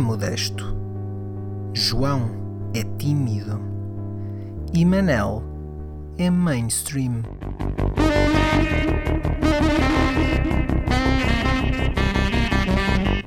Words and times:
é 0.00 0.02
modesto. 0.02 0.64
João 1.74 2.70
é 2.74 2.82
tímido. 2.96 3.60
E 4.72 4.82
Manel 4.84 5.42
é 6.16 6.30
mainstream. 6.30 7.22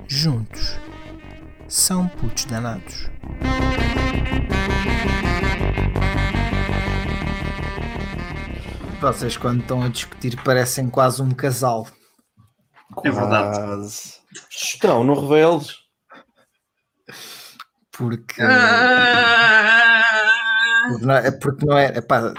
Juntos 0.07 0.80
são 1.68 2.07
putos 2.07 2.46
danados. 2.46 3.12
Vocês, 9.00 9.38
quando 9.38 9.62
estão 9.62 9.84
a 9.84 9.90
discutir, 9.90 10.42
parecem 10.44 10.90
quase 10.90 11.21
um 11.21 11.32
casal. 11.32 11.86
É 13.04 13.12
verdade. 13.12 13.60
Quase. 13.60 14.14
Estão, 14.50 15.04
não 15.04 15.14
reveles. 15.14 15.82
Porque. 17.97 18.42
Ah! 18.42 20.02
Porque 20.89 21.06
não 21.06 21.15
é, 21.15 21.32
porque 21.32 21.65
não 21.65 21.78
é 21.78 21.97
epá, 21.97 22.33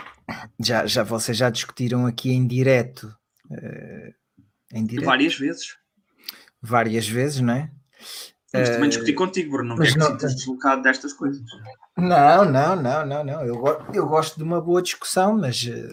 já, 0.60 0.86
já 0.86 1.02
vocês 1.02 1.36
já 1.36 1.48
discutiram 1.48 2.06
aqui 2.06 2.30
em 2.32 2.46
direto, 2.46 3.14
eh, 3.50 4.12
em 4.72 4.84
direto 4.84 5.06
Várias 5.06 5.34
vezes. 5.36 5.76
várias 6.60 7.08
vezes, 7.08 7.40
não 7.40 7.54
é? 7.54 7.70
Mas 8.52 8.68
também 8.68 8.84
Eh, 8.84 8.88
discutir 8.88 9.14
contigo, 9.14 9.52
Bruno. 9.52 9.70
Não 9.70 9.76
mas 9.76 9.92
quer 9.92 9.98
que 9.98 10.06
sintas 10.06 10.34
deslocado 10.36 10.82
destas 10.82 11.12
coisas. 11.14 11.42
Não, 11.96 12.44
não, 12.44 12.76
não, 12.76 13.06
não, 13.06 13.24
não. 13.24 13.40
Eu, 13.42 13.64
eu 13.92 14.06
gosto 14.06 14.36
de 14.36 14.42
uma 14.42 14.60
boa 14.60 14.82
discussão, 14.82 15.38
mas 15.38 15.66
eh, 15.66 15.88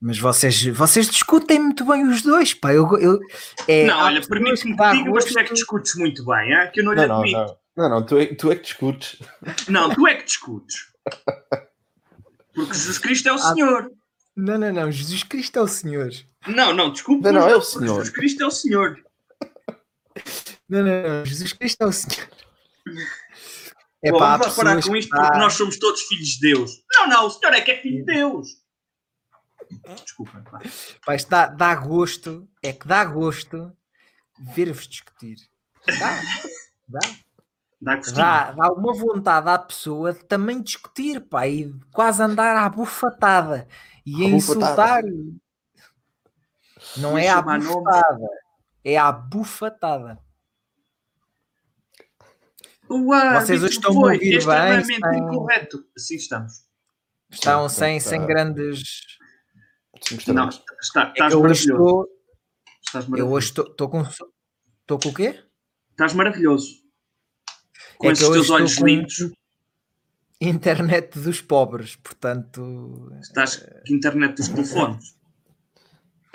mas 0.00 0.18
vocês, 0.18 0.62
vocês 0.66 1.08
discutem 1.08 1.58
muito 1.58 1.84
bem 1.84 2.06
os 2.06 2.22
dois, 2.22 2.52
pá. 2.54 2.72
Eu, 2.72 2.86
eu, 2.98 3.18
é, 3.66 3.86
não, 3.86 3.98
olha, 4.00 4.20
permite-me 4.26 4.76
que 4.76 4.90
diga, 4.92 5.10
mas 5.10 5.24
tu 5.24 5.38
é 5.38 5.44
que 5.44 5.54
discutes 5.54 5.94
muito 5.96 6.24
bem, 6.24 6.52
é? 6.54 6.66
que 6.66 6.80
eu 6.80 6.84
não 6.84 6.92
lhe 6.92 7.06
não, 7.06 7.16
admito. 7.16 7.38
não. 7.38 7.46
Não, 7.46 7.56
não, 7.76 8.04
tu 8.06 8.16
é, 8.18 8.26
tu 8.34 8.50
é 8.52 8.56
que 8.56 8.62
discutes. 8.62 9.18
Não, 9.68 9.92
tu 9.94 10.06
é 10.06 10.14
que 10.14 10.24
discutes. 10.24 10.92
Porque 12.54 12.72
Jesus 12.74 12.98
Cristo 12.98 13.28
é 13.28 13.32
o 13.32 13.36
Ah. 13.36 13.52
Senhor. 13.54 13.90
Não, 14.36 14.58
não, 14.58 14.72
não. 14.72 14.90
Jesus 14.92 15.22
Cristo 15.24 15.58
é 15.58 15.62
o 15.62 15.68
Senhor. 15.68 16.10
Não, 16.46 16.72
não, 16.74 16.92
desculpa. 16.92 17.30
Não, 17.32 17.40
não, 17.42 17.48
é 17.48 17.56
o 17.56 17.60
Senhor. 17.62 17.96
Jesus 17.96 18.10
Cristo 18.10 18.42
é 18.42 18.46
o 18.46 18.50
Senhor. 18.50 19.04
Não, 20.68 20.82
não, 20.82 21.02
não. 21.02 21.24
Jesus 21.24 21.52
Cristo 21.52 21.82
é 21.82 21.86
o 21.86 21.92
Senhor. 21.92 22.28
É 24.02 24.10
Bom, 24.12 24.18
pá, 24.18 24.36
vamos 24.36 24.56
lá 24.56 24.64
parar 24.64 24.82
com 24.82 24.94
isto 24.96 25.10
que- 25.10 25.16
porque 25.16 25.36
ah, 25.36 25.40
nós 25.40 25.54
somos 25.54 25.78
todos 25.78 26.02
filhos 26.02 26.28
de 26.30 26.40
Deus. 26.40 26.70
Não, 26.92 27.08
não, 27.08 27.26
o 27.26 27.30
Senhor 27.30 27.54
é 27.54 27.60
que 27.60 27.70
é 27.70 27.80
filho 27.80 28.04
de 28.04 28.12
Deus. 28.12 28.48
Desculpa. 30.02 30.42
pá. 30.50 30.60
Pá, 31.06 31.14
isto 31.16 31.28
dá, 31.30 31.46
dá 31.46 31.74
gosto, 31.74 32.46
é 32.62 32.72
que 32.72 32.86
dá 32.86 33.04
gosto 33.04 33.72
ver-vos 34.38 34.86
discutir. 34.86 35.36
Dá, 35.86 36.20
dá, 36.88 37.00
Dá 37.84 37.96
dá, 38.14 38.52
dá 38.52 38.72
uma 38.72 38.94
vontade 38.94 39.48
à 39.50 39.58
pessoa 39.58 40.12
de 40.14 40.24
também 40.24 40.62
discutir, 40.62 41.20
pá, 41.20 41.46
e 41.46 41.70
quase 41.92 42.22
andar 42.22 42.56
à 42.56 42.66
bufatada 42.68 43.68
e 44.06 44.24
a 44.24 44.28
insultar. 44.30 45.02
Não 46.96 47.18
é 47.18 47.28
à 47.28 47.42
bufatada, 47.42 48.28
é 48.82 48.96
à 48.96 49.12
bufatada. 49.12 50.18
O 52.88 53.12
árbitro 53.12 53.46
Vocês 53.46 53.62
hoje 53.62 53.72
estão 53.74 53.92
a 53.92 53.94
ouvir 54.12 54.18
bem, 54.18 54.36
extremamente 54.38 54.92
estão- 54.92 55.14
incorreto. 55.14 55.84
Assim 55.96 56.16
estamos. 56.16 56.64
Estão 57.30 57.68
Sim, 57.68 57.76
sem, 57.76 57.98
tá. 57.98 58.04
sem 58.08 58.26
grandes. 58.26 58.82
Sim, 60.02 60.32
Não, 60.32 60.48
está, 60.48 61.02
É 61.08 61.12
estás 61.12 61.32
que 61.32 61.34
eu 61.36 61.42
hoje 61.42 61.68
maravilhoso. 61.68 61.72
estou. 61.72 62.08
Estás 62.86 63.04
Eu 63.04 63.10
maravilhoso. 63.10 63.34
hoje 63.34 63.46
estou 63.48 63.64
estou 63.66 63.88
com. 63.88 64.02
Estou 64.02 64.98
com 64.98 65.08
o 65.08 65.14
quê? 65.14 65.42
Estás 65.90 66.12
maravilhoso. 66.12 66.83
Com 68.04 68.08
É 68.10 68.12
esses 68.12 68.24
eu 68.24 68.32
teus 68.32 68.50
olhos 68.50 68.76
lindos. 68.78 69.32
Internet 70.40 71.18
dos 71.18 71.40
pobres, 71.40 71.96
portanto. 71.96 73.10
Estás 73.22 73.56
com 73.56 73.94
internet 73.94 74.36
dos 74.36 74.48
telefones. 74.48 75.14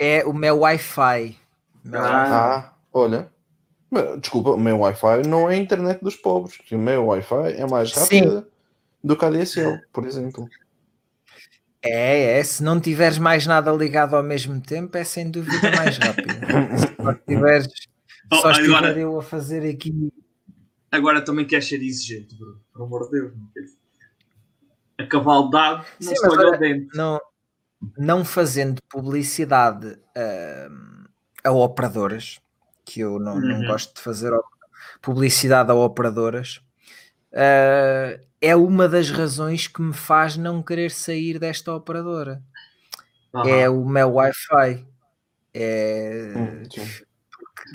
É 0.02 0.24
o 0.24 0.32
meu 0.32 0.60
Wi-Fi. 0.60 1.36
Meu 1.84 2.00
Ah. 2.00 2.56
Ah, 2.72 2.74
olha. 2.90 3.30
Desculpa, 4.18 4.52
o 4.52 4.58
meu 4.58 4.78
Wi-Fi 4.78 5.28
não 5.28 5.50
é 5.50 5.54
a 5.54 5.58
internet 5.58 6.00
dos 6.02 6.16
pobres. 6.16 6.56
O 6.72 6.78
meu 6.78 7.04
Wi-Fi 7.08 7.52
é 7.58 7.66
mais 7.66 7.90
Sim. 7.92 8.20
rápida 8.20 8.48
do 9.04 9.14
que 9.14 9.24
a 9.26 9.30
DSL, 9.30 9.78
por 9.92 10.06
exemplo. 10.06 10.48
É, 11.82 12.38
é. 12.38 12.42
Se 12.44 12.62
não 12.62 12.80
tiveres 12.80 13.18
mais 13.18 13.46
nada 13.46 13.70
ligado 13.72 14.16
ao 14.16 14.22
mesmo 14.22 14.58
tempo, 14.62 14.96
é 14.96 15.04
sem 15.04 15.30
dúvida 15.30 15.70
mais 15.76 15.98
rápido. 15.98 16.28
Se 16.80 17.24
tiveres. 17.26 17.68
Oh, 18.32 18.36
só 18.36 18.52
estiver 18.52 18.76
agora- 18.78 18.98
eu 18.98 19.18
a 19.18 19.22
fazer 19.22 19.68
aqui. 19.68 20.10
Agora 20.90 21.22
também 21.22 21.46
queres 21.46 21.68
ser 21.68 21.82
exigente, 21.82 22.34
Bruno. 22.34 22.60
Por 22.72 22.82
amor 22.82 23.04
de 23.06 23.10
Deus. 23.12 23.32
Não 23.36 23.46
queres. 23.54 23.78
A 24.98 25.06
cavaldade 25.06 25.86
não 26.00 26.14
se 26.16 26.26
olha 26.28 26.58
dente. 26.58 26.96
Não, 26.96 27.20
não 27.96 28.24
fazendo 28.24 28.80
publicidade 28.88 29.96
ahm, 30.16 31.04
a 31.44 31.50
operadoras, 31.52 32.38
que 32.84 33.00
eu 33.00 33.18
não, 33.18 33.40
não 33.40 33.60
Uhum. 33.60 33.66
gosto 33.66 33.94
de 33.94 34.00
fazer 34.02 34.32
publicidade 35.00 35.70
a 35.70 35.74
operadoras, 35.74 36.60
ah, 37.32 38.18
é 38.40 38.56
uma 38.56 38.88
das 38.88 39.10
razões 39.10 39.66
que 39.68 39.80
me 39.80 39.92
faz 39.94 40.36
não 40.36 40.62
querer 40.62 40.90
sair 40.90 41.38
desta 41.38 41.72
operadora. 41.74 42.42
Aham. 43.34 43.48
É 43.48 43.68
o 43.70 43.84
meu 43.86 44.14
Wi-Fi. 44.14 44.86
É, 45.54 46.32
Hum, 46.36 46.62
sim. 46.70 47.04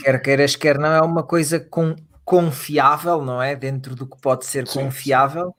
quer 0.03 0.21
queiras, 0.21 0.55
quer 0.55 0.77
não, 0.77 0.91
é 0.93 1.01
uma 1.01 1.23
coisa 1.23 1.59
com, 1.59 1.95
confiável, 2.25 3.21
não 3.21 3.41
é? 3.41 3.55
Dentro 3.55 3.95
do 3.95 4.07
que 4.07 4.19
pode 4.19 4.45
ser 4.45 4.67
Sim, 4.67 4.79
confiável, 4.79 5.55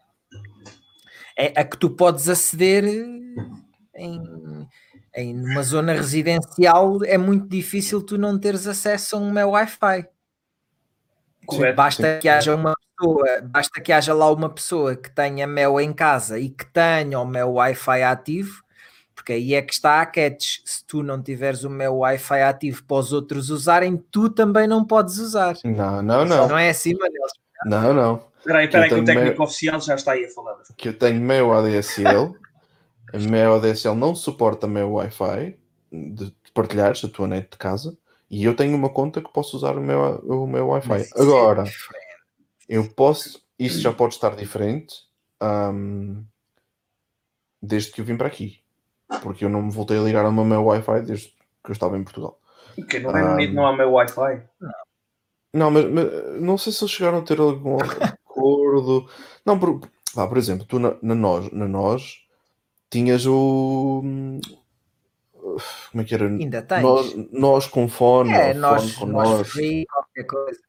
é 1.38 1.58
a 1.58 1.64
que 1.64 1.78
tu 1.78 1.90
podes 1.90 2.28
aceder 2.28 2.84
em, 3.94 4.68
em 5.14 5.40
uma 5.40 5.62
zona 5.62 5.92
residencial. 5.92 7.04
É 7.04 7.16
muito 7.16 7.48
difícil 7.48 8.02
tu 8.02 8.18
não 8.18 8.38
teres 8.38 8.66
acesso 8.66 9.16
a 9.16 9.18
um 9.20 9.30
meu 9.30 9.50
Wi-Fi. 9.50 10.08
Correto. 11.46 11.76
Basta 11.76 12.18
que 12.18 12.28
haja 12.28 12.54
uma 12.54 12.74
pessoa, 12.74 13.40
basta 13.42 13.80
que 13.80 13.92
haja 13.92 14.12
lá 14.12 14.30
uma 14.32 14.50
pessoa 14.50 14.96
que 14.96 15.08
tenha 15.10 15.46
Mel 15.46 15.80
em 15.80 15.92
casa 15.92 16.38
e 16.38 16.50
que 16.50 16.66
tenha 16.66 17.20
o 17.20 17.24
meu 17.24 17.52
Wi-Fi 17.52 18.02
ativo, 18.02 18.64
porque 19.26 19.32
aí 19.32 19.54
é 19.54 19.62
que 19.62 19.72
está 19.72 20.00
a 20.00 20.06
catch. 20.06 20.60
Se 20.64 20.84
tu 20.86 21.02
não 21.02 21.20
tiveres 21.20 21.64
o 21.64 21.68
meu 21.68 21.96
Wi-Fi 21.96 22.42
ativo 22.42 22.84
para 22.84 22.98
os 22.98 23.12
outros 23.12 23.50
usarem, 23.50 23.96
tu 23.96 24.30
também 24.30 24.68
não 24.68 24.84
podes 24.84 25.18
usar. 25.18 25.56
Não, 25.64 26.00
não, 26.00 26.24
não. 26.24 26.46
Não 26.46 26.56
é 26.56 26.70
assim, 26.70 26.94
Manel? 26.94 27.26
Não, 27.64 27.92
não. 27.92 28.24
Espera 28.38 28.60
aí, 28.60 28.66
espera 28.66 28.84
aí, 28.84 28.88
que 28.88 28.94
o 28.94 29.04
técnico 29.04 29.42
oficial 29.42 29.80
já 29.80 29.96
está 29.96 30.12
aí 30.12 30.26
a 30.26 30.30
falar. 30.30 30.56
Que 30.76 30.90
eu 30.90 30.96
tenho 30.96 31.20
meu 31.20 31.52
ADSL. 31.52 32.36
Meu 33.14 33.54
ADSL 33.56 33.96
não 33.96 34.14
suporta 34.14 34.68
meu 34.68 34.92
Wi-Fi 34.92 35.58
de 35.90 36.32
partilhares 36.54 37.04
a 37.04 37.08
tua 37.08 37.26
net 37.26 37.50
de 37.50 37.58
casa. 37.58 37.98
E 38.30 38.44
eu 38.44 38.54
tenho 38.54 38.76
uma 38.76 38.90
conta 38.90 39.20
que 39.20 39.32
posso 39.32 39.56
usar 39.56 39.76
o 39.76 39.80
meu, 39.80 40.20
o 40.20 40.46
meu 40.46 40.68
Wi-Fi. 40.68 41.02
É 41.02 41.20
Agora, 41.20 41.64
eu 42.68 42.88
posso. 42.94 43.42
Isso 43.58 43.80
já 43.80 43.92
pode 43.92 44.14
estar 44.14 44.36
diferente. 44.36 44.94
ahm, 45.40 46.22
desde 47.60 47.90
que 47.90 48.00
eu 48.00 48.04
vim 48.04 48.16
para 48.16 48.28
aqui. 48.28 48.64
Porque 49.22 49.44
eu 49.44 49.48
não 49.48 49.62
me 49.62 49.70
voltei 49.70 49.98
a 49.98 50.02
ligar 50.02 50.24
ao 50.24 50.32
meu 50.32 50.64
Wi-Fi 50.64 51.02
desde 51.02 51.28
que 51.28 51.70
eu 51.70 51.72
estava 51.72 51.96
em 51.96 52.04
Portugal. 52.04 52.38
Que 52.88 52.98
no 53.00 53.10
Reino 53.10 53.32
Unido 53.32 53.54
não 53.54 53.66
há 53.66 53.76
meu 53.76 53.92
Wi-Fi. 53.92 54.42
Não, 55.52 55.70
mas, 55.70 55.84
mas 55.90 56.40
não 56.40 56.58
sei 56.58 56.72
se 56.72 56.84
eles 56.84 56.92
chegaram 56.92 57.18
a 57.18 57.22
ter 57.22 57.40
algum 57.40 57.78
acordo. 57.80 59.08
Não, 59.44 59.58
por, 59.58 59.80
vá, 60.14 60.26
por 60.26 60.36
exemplo, 60.36 60.66
tu 60.66 60.78
na, 60.78 60.96
na 61.00 61.14
nós, 61.14 61.50
na 61.52 61.66
nós 61.66 62.18
tinhas 62.90 63.24
o. 63.26 64.02
Como 65.90 66.02
é 66.02 66.04
que 66.04 66.14
era? 66.14 66.26
Ainda 66.26 66.60
tens. 66.62 66.82
Nós, 66.82 67.14
nós 67.32 67.66
com 67.66 67.88
fone, 67.88 68.32
é, 68.32 68.52
nós, 68.52 68.92
fone 68.92 69.12
com 69.12 69.16
nós, 69.18 69.30
nós. 69.30 69.48
free, 69.48 69.86
qualquer 69.86 70.24
coisa. 70.24 70.60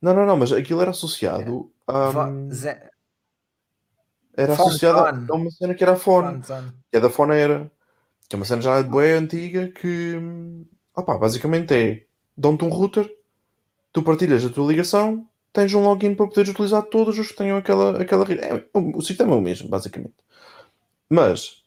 Não, 0.00 0.14
não, 0.14 0.24
não, 0.24 0.36
mas 0.36 0.52
aquilo 0.52 0.80
era 0.80 0.90
associado. 0.92 1.70
a 1.86 2.10
Vo- 2.10 2.50
Ze- 2.50 2.80
era 4.36 4.54
Phone 4.56 4.68
associado 4.68 5.32
a- 5.32 5.34
uma 5.34 5.50
cena 5.50 5.74
que 5.74 5.82
era 5.82 5.92
a 5.94 5.96
fone. 5.96 6.40
Que 6.90 6.96
é 6.98 7.00
da 7.00 7.10
fone 7.10 7.34
era. 7.36 7.70
Que 8.28 8.34
é 8.34 8.38
uma 8.38 8.44
cena 8.44 8.60
já 8.62 8.82
boa 8.82 9.04
antiga 9.04 9.68
que. 9.68 10.20
opá, 10.94 11.16
basicamente 11.18 11.74
é. 11.74 12.04
Dão-te 12.36 12.64
um 12.64 12.68
router, 12.68 13.10
tu 13.92 14.02
partilhas 14.02 14.44
a 14.44 14.50
tua 14.50 14.68
ligação, 14.70 15.26
tens 15.52 15.72
um 15.72 15.82
login 15.82 16.14
para 16.14 16.26
poderes 16.26 16.50
utilizar 16.50 16.82
todos 16.82 17.18
os 17.18 17.28
que 17.28 17.36
tenham 17.36 17.56
aquela, 17.56 18.02
aquela 18.02 18.24
rede. 18.26 18.42
É, 18.42 18.62
o, 18.74 18.98
o 18.98 19.00
sistema 19.00 19.32
é 19.34 19.38
o 19.38 19.40
mesmo, 19.40 19.68
basicamente. 19.68 20.14
Mas 21.08 21.62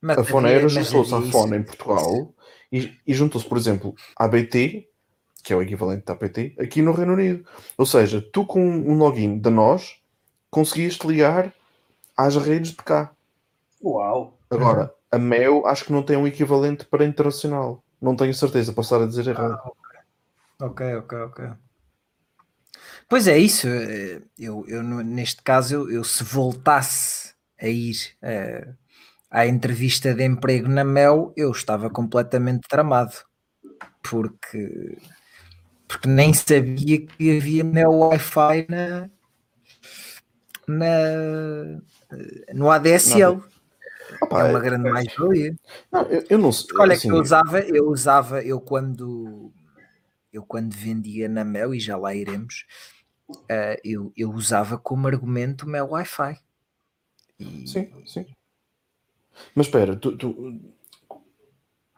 Mas 0.00 0.18
a 0.18 0.24
Foneira 0.24 0.62
mas 0.62 0.72
juntou-se 0.72 1.14
à 1.14 1.20
Fone 1.30 1.56
em 1.58 1.62
Portugal 1.62 2.34
e, 2.72 2.92
e 3.06 3.12
juntou-se, 3.14 3.46
por 3.46 3.58
exemplo, 3.58 3.94
à 4.16 4.26
BT, 4.28 4.88
que 5.42 5.52
é 5.52 5.56
o 5.56 5.62
equivalente 5.62 6.04
da 6.06 6.14
PT, 6.14 6.54
aqui 6.58 6.80
no 6.80 6.92
Reino 6.92 7.12
Unido. 7.14 7.44
Ou 7.76 7.84
seja, 7.84 8.22
tu 8.32 8.46
com 8.46 8.62
um 8.64 8.96
login 8.96 9.38
da 9.38 9.50
nós 9.50 9.96
conseguias 10.50 10.96
te 10.96 11.06
ligar 11.06 11.52
às 12.18 12.36
redes 12.36 12.72
de 12.72 12.76
cá. 12.82 13.12
Uau. 13.82 14.36
Agora, 14.50 14.92
a 15.10 15.18
Mel 15.18 15.64
acho 15.66 15.84
que 15.84 15.92
não 15.92 16.02
tem 16.02 16.16
um 16.16 16.26
equivalente 16.26 16.84
para 16.84 17.04
internacional. 17.04 17.82
Não 18.02 18.16
tenho 18.16 18.34
certeza, 18.34 18.72
posso 18.72 18.92
estar 18.94 19.04
a 19.04 19.08
dizer 19.08 19.28
errado. 19.28 19.58
Ok, 20.60 20.94
ok, 20.96 21.18
ok. 21.18 21.50
Pois 23.08 23.26
é, 23.28 23.38
isso. 23.38 23.68
eh, 23.68 24.20
Eu, 24.38 24.64
eu 24.66 24.82
neste 24.82 25.42
caso, 25.42 25.74
eu, 25.74 25.90
eu 25.90 26.04
se 26.04 26.24
voltasse 26.24 27.34
a 27.60 27.68
ir 27.68 27.96
eh, 28.20 28.68
à 29.30 29.46
entrevista 29.46 30.14
de 30.14 30.24
emprego 30.24 30.68
na 30.68 30.84
Mel, 30.84 31.32
eu 31.36 31.50
estava 31.52 31.88
completamente 31.88 32.68
tramado. 32.68 33.14
Porque, 34.02 34.98
porque 35.86 36.08
nem 36.08 36.32
sabia 36.34 37.06
que 37.06 37.36
havia 37.36 37.64
Mel 37.64 37.90
Wi-Fi 37.92 38.66
na, 38.68 39.10
na, 40.66 41.80
no 42.54 42.70
ADSL. 42.70 43.42
Opa, 44.22 44.40
É 44.40 44.44
uma 44.44 44.58
é- 44.58 44.62
grande 44.62 44.90
mais-valia. 44.90 45.54
não, 45.92 46.02
eu, 46.02 46.24
eu 46.30 46.38
não 46.38 46.50
sei. 46.52 46.76
Olha, 46.78 46.94
assim, 46.94 47.08
que 47.08 47.14
eu 47.14 47.20
usava, 47.20 47.60
eu 47.60 47.88
usava, 47.88 48.42
eu 48.42 48.60
quando 48.60 49.52
eu 50.32 50.42
quando 50.44 50.72
vendia 50.74 51.28
na 51.28 51.44
Mel, 51.44 51.74
e 51.74 51.80
já 51.80 51.96
lá 51.96 52.14
iremos, 52.14 52.64
eh, 53.48 53.80
eu, 53.84 54.12
eu 54.16 54.30
usava 54.30 54.78
como 54.78 55.06
argumento 55.06 55.64
o 55.66 55.68
meu 55.68 55.86
Wi-Fi. 55.90 56.38
E- 57.38 57.66
Sim, 57.68 57.92
sim. 58.06 58.26
Mas 59.54 59.66
espera, 59.66 59.96
tu, 59.96 60.16
tu- 60.16 60.60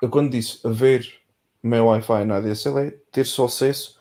eu 0.03 0.09
quando 0.11 0.31
disse 0.31 0.67
haver 0.67 1.07
meu 1.63 1.87
Wi-Fi 1.87 2.25
na 2.25 2.37
ADSL 2.37 2.79
é 2.79 2.91
ter 3.13 3.25
só 3.27 3.45
acesso 3.47 4.01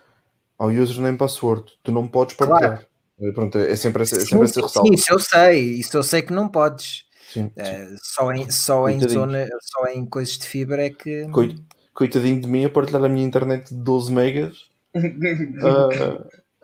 ao 0.57 0.69
username 0.69 1.17
password. 1.17 1.71
Tu 1.83 1.91
não 1.91 2.07
podes 2.07 2.35
partilhar. 2.35 2.81
É, 2.81 2.88
Pronto, 3.33 3.57
é 3.57 3.75
sempre 3.75 4.04
essa, 4.04 4.16
é 4.16 4.19
Sim, 4.21 4.25
sempre 4.27 4.45
essa 4.45 4.54
sim, 4.56 4.62
ressalva. 4.62 4.88
sim, 4.89 4.94
isso 4.95 5.13
eu 5.13 5.19
sei, 5.19 5.60
isso 5.80 5.98
eu 5.98 6.04
sei 6.04 6.21
que 6.21 6.33
não 6.33 6.48
podes. 6.48 7.04
Sim, 7.31 7.50
sim. 7.50 7.51
Eh, 7.57 7.95
só 8.01 8.31
em, 8.31 8.50
só, 8.50 8.89
em 8.89 9.00
zona, 9.07 9.48
só 9.62 9.86
em 9.88 10.06
coisas 10.06 10.38
de 10.38 10.48
fibra 10.48 10.86
é 10.86 10.89
que. 10.89 11.27
Coi- 11.30 11.56
Coitadinho 11.94 12.39
de 12.39 12.48
mim 12.48 12.63
a 12.63 12.69
partilhar 12.69 13.04
a 13.04 13.10
minha 13.10 13.25
internet 13.25 13.69
de 13.69 13.75
12 13.81 14.10
megas 14.12 14.69
a, 14.94 15.00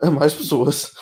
a 0.06 0.10
mais 0.10 0.32
pessoas. 0.32 0.92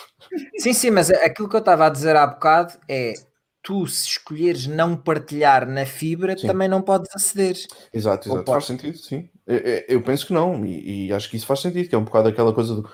Sim, 0.59 0.73
sim, 0.73 0.91
mas 0.91 1.09
aquilo 1.11 1.49
que 1.49 1.55
eu 1.55 1.61
estava 1.61 1.87
a 1.87 1.89
dizer 1.91 2.17
há 2.17 2.27
bocado 2.27 2.75
é 2.89 3.15
tu, 3.63 3.87
se 3.87 4.09
escolheres 4.09 4.67
não 4.67 4.97
partilhar 4.97 5.67
na 5.69 5.87
fibra, 5.87 6.37
Sim. 6.37 6.49
também 6.49 6.67
não 6.69 6.83
podes 6.83 7.09
aceder. 7.15 7.57
Exato, 7.93 8.29
exato. 8.29 8.51
Faz 8.51 8.65
sentido, 8.67 8.99
sim. 8.99 9.29
Eu, 9.47 9.57
eu- 9.59 9.85
eu 9.89 10.03
penso 10.03 10.27
que 10.27 10.33
não, 10.33 10.65
e, 10.67 11.07
e 11.07 11.13
acho 11.13 11.31
que 11.31 11.37
isso 11.37 11.47
faz 11.47 11.61
sentido, 11.61 11.89
que 11.89 11.95
é 11.95 11.99
um 11.99 12.05
bocado 12.05 12.29
aquela 12.29 12.53
coisa 12.53 12.75
do 12.75 12.91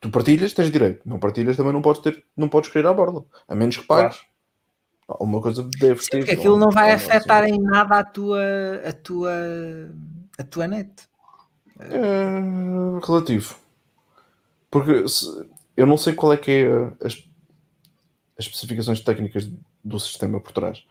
tu 0.00 0.10
partilhas, 0.10 0.52
tens 0.52 0.70
direito, 0.70 1.00
não 1.08 1.18
partilhas 1.18 1.56
também 1.56 1.72
não 1.72 1.82
podes 1.82 2.02
ter, 2.02 2.24
não 2.36 2.48
podes 2.48 2.70
querer 2.70 2.86
à 2.86 2.92
borda, 2.92 3.24
a 3.48 3.54
menos 3.54 3.76
que 3.76 3.86
pagues. 3.86 4.20
Alguma 5.08 5.40
coisa 5.40 5.62
deves 5.78 6.04
Sim, 6.04 6.10
ter. 6.10 6.18
porque 6.18 6.32
aquilo 6.34 6.58
não 6.58 6.70
vai 6.70 6.90
ou- 6.90 6.96
afetar 6.96 7.44
assim. 7.44 7.54
em 7.54 7.60
nada 7.62 7.98
a 7.98 8.04
tua, 8.04 8.42
a 8.84 8.92
tua, 8.92 9.32
a 10.38 10.44
tua 10.44 10.66
net. 10.68 10.90
É 11.80 13.00
relativo. 13.06 13.56
Porque 14.70 15.08
se- 15.08 15.48
eu 15.76 15.86
não 15.86 15.96
sei 15.96 16.12
qual 16.12 16.32
é 16.32 16.36
que 16.36 16.50
é 16.50 16.66
as, 17.06 17.14
as 18.38 18.44
especificações 18.44 19.00
técnicas 19.00 19.50
do 19.82 19.98
sistema 19.98 20.38
por 20.40 20.52
trás, 20.52 20.84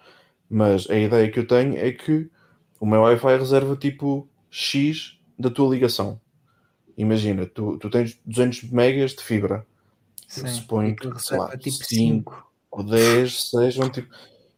mas 0.50 0.90
a 0.90 0.96
ideia 0.98 1.30
que 1.32 1.40
eu 1.40 1.48
tenho 1.48 1.78
é 1.78 1.92
que 1.92 2.30
o 2.80 2.86
meu 2.86 3.02
Wi-Fi 3.02 3.38
reserva 3.38 3.76
tipo 3.76 4.28
X 4.50 5.20
da 5.38 5.50
tua 5.52 5.70
ligação. 5.70 6.20
Imagina, 6.98 7.46
tu, 7.46 7.78
tu 7.78 7.90
tens 7.90 8.20
200 8.26 8.64
megas 8.72 9.12
de 9.12 9.24
fibra, 9.24 9.66
Sim. 10.28 10.48
suponho 10.48 10.96
que, 10.96 11.20
sei 11.20 11.38
lá, 11.38 11.56
tipo 11.56 11.78
cinco. 11.86 12.34
5. 12.34 12.52
ou 12.72 12.84
10 12.84 13.50
sejam 13.50 13.90
tipo. 13.90 14.14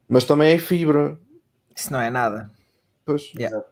Mas 0.08 0.24
também 0.24 0.54
é 0.54 0.58
fibra. 0.58 1.20
Isso 1.76 1.92
não 1.92 2.00
é 2.00 2.10
nada. 2.10 2.50
Pois. 3.06 3.34
Yeah. 3.34 3.64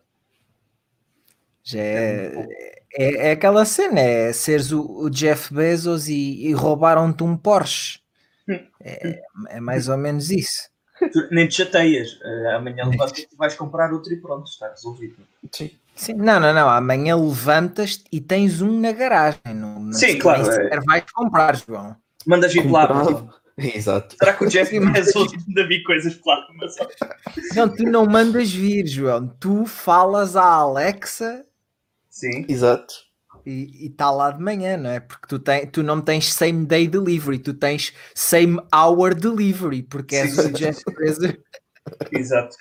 Já 1.64 1.80
é, 1.80 2.48
é, 2.94 3.28
é 3.28 3.32
aquela 3.32 3.66
cena, 3.66 4.00
é 4.00 4.32
seres 4.34 4.72
o, 4.72 4.82
o 4.82 5.10
Jeff 5.10 5.54
Bezos 5.54 6.08
e, 6.08 6.48
e 6.48 6.54
roubaram-te 6.54 7.24
um 7.24 7.36
Porsche. 7.36 8.00
É, 8.80 9.22
é 9.50 9.60
mais 9.60 9.90
ou 9.90 9.98
menos 9.98 10.32
isso. 10.32 10.70
Tu 11.12 11.28
nem 11.32 11.48
te 11.48 11.56
chateias. 11.56 12.18
Eh, 12.24 12.56
amanhã 12.56 12.90
vais 13.38 13.56
comprar 13.56 13.92
outro 13.94 14.14
e 14.14 14.18
pronto, 14.18 14.48
está 14.48 14.70
resolvido. 14.70 15.18
Sim. 15.52 15.72
Sim, 15.98 16.14
não, 16.14 16.40
não, 16.40 16.54
não. 16.54 16.70
Amanhã 16.70 17.18
levantas 17.18 18.04
e 18.12 18.22
tens 18.22 18.62
um 18.62 18.80
na 18.80 18.92
garagem. 18.92 19.42
Não, 19.54 19.92
Sim, 19.92 20.20
claro, 20.20 20.44
vais 20.86 21.04
comprar, 21.12 21.56
João. 21.58 21.96
Mandas 22.26 22.54
vir 22.54 22.70
lá. 22.70 22.88
Comprado. 22.88 23.34
Exato. 23.58 24.16
Será 24.20 24.34
que 24.34 24.46
o 24.46 24.48
Jeff 24.48 24.80
Bezos 24.80 25.34
ainda 25.34 25.68
vi 25.68 25.82
coisas 25.82 26.14
pela 26.14 26.46
Amazon? 26.48 26.88
Não, 27.56 27.68
tu 27.68 27.84
não 27.84 28.06
mandas 28.06 28.52
vir, 28.52 28.86
João. 28.86 29.28
Tu 29.40 29.66
falas 29.66 30.36
à 30.36 30.46
Alexa 30.46 31.44
Sim. 32.08 32.46
Exato. 32.48 32.94
e 33.44 33.88
está 33.88 34.12
lá 34.12 34.30
de 34.30 34.44
manhã, 34.44 34.78
não 34.78 34.92
é? 34.92 35.00
Porque 35.00 35.26
tu, 35.28 35.40
tem, 35.40 35.66
tu 35.66 35.82
não 35.82 36.00
tens 36.02 36.32
same 36.32 36.68
day 36.68 36.88
delivery, 36.88 37.40
tu 37.40 37.54
tens 37.56 37.94
same 38.14 38.60
hour 38.72 39.16
delivery, 39.16 39.82
porque 39.82 40.18
és 40.18 40.36
Sim. 40.36 40.50
o 40.50 40.54
Jeff 40.54 40.84
Bezos. 40.96 41.34
Exato. 42.12 42.56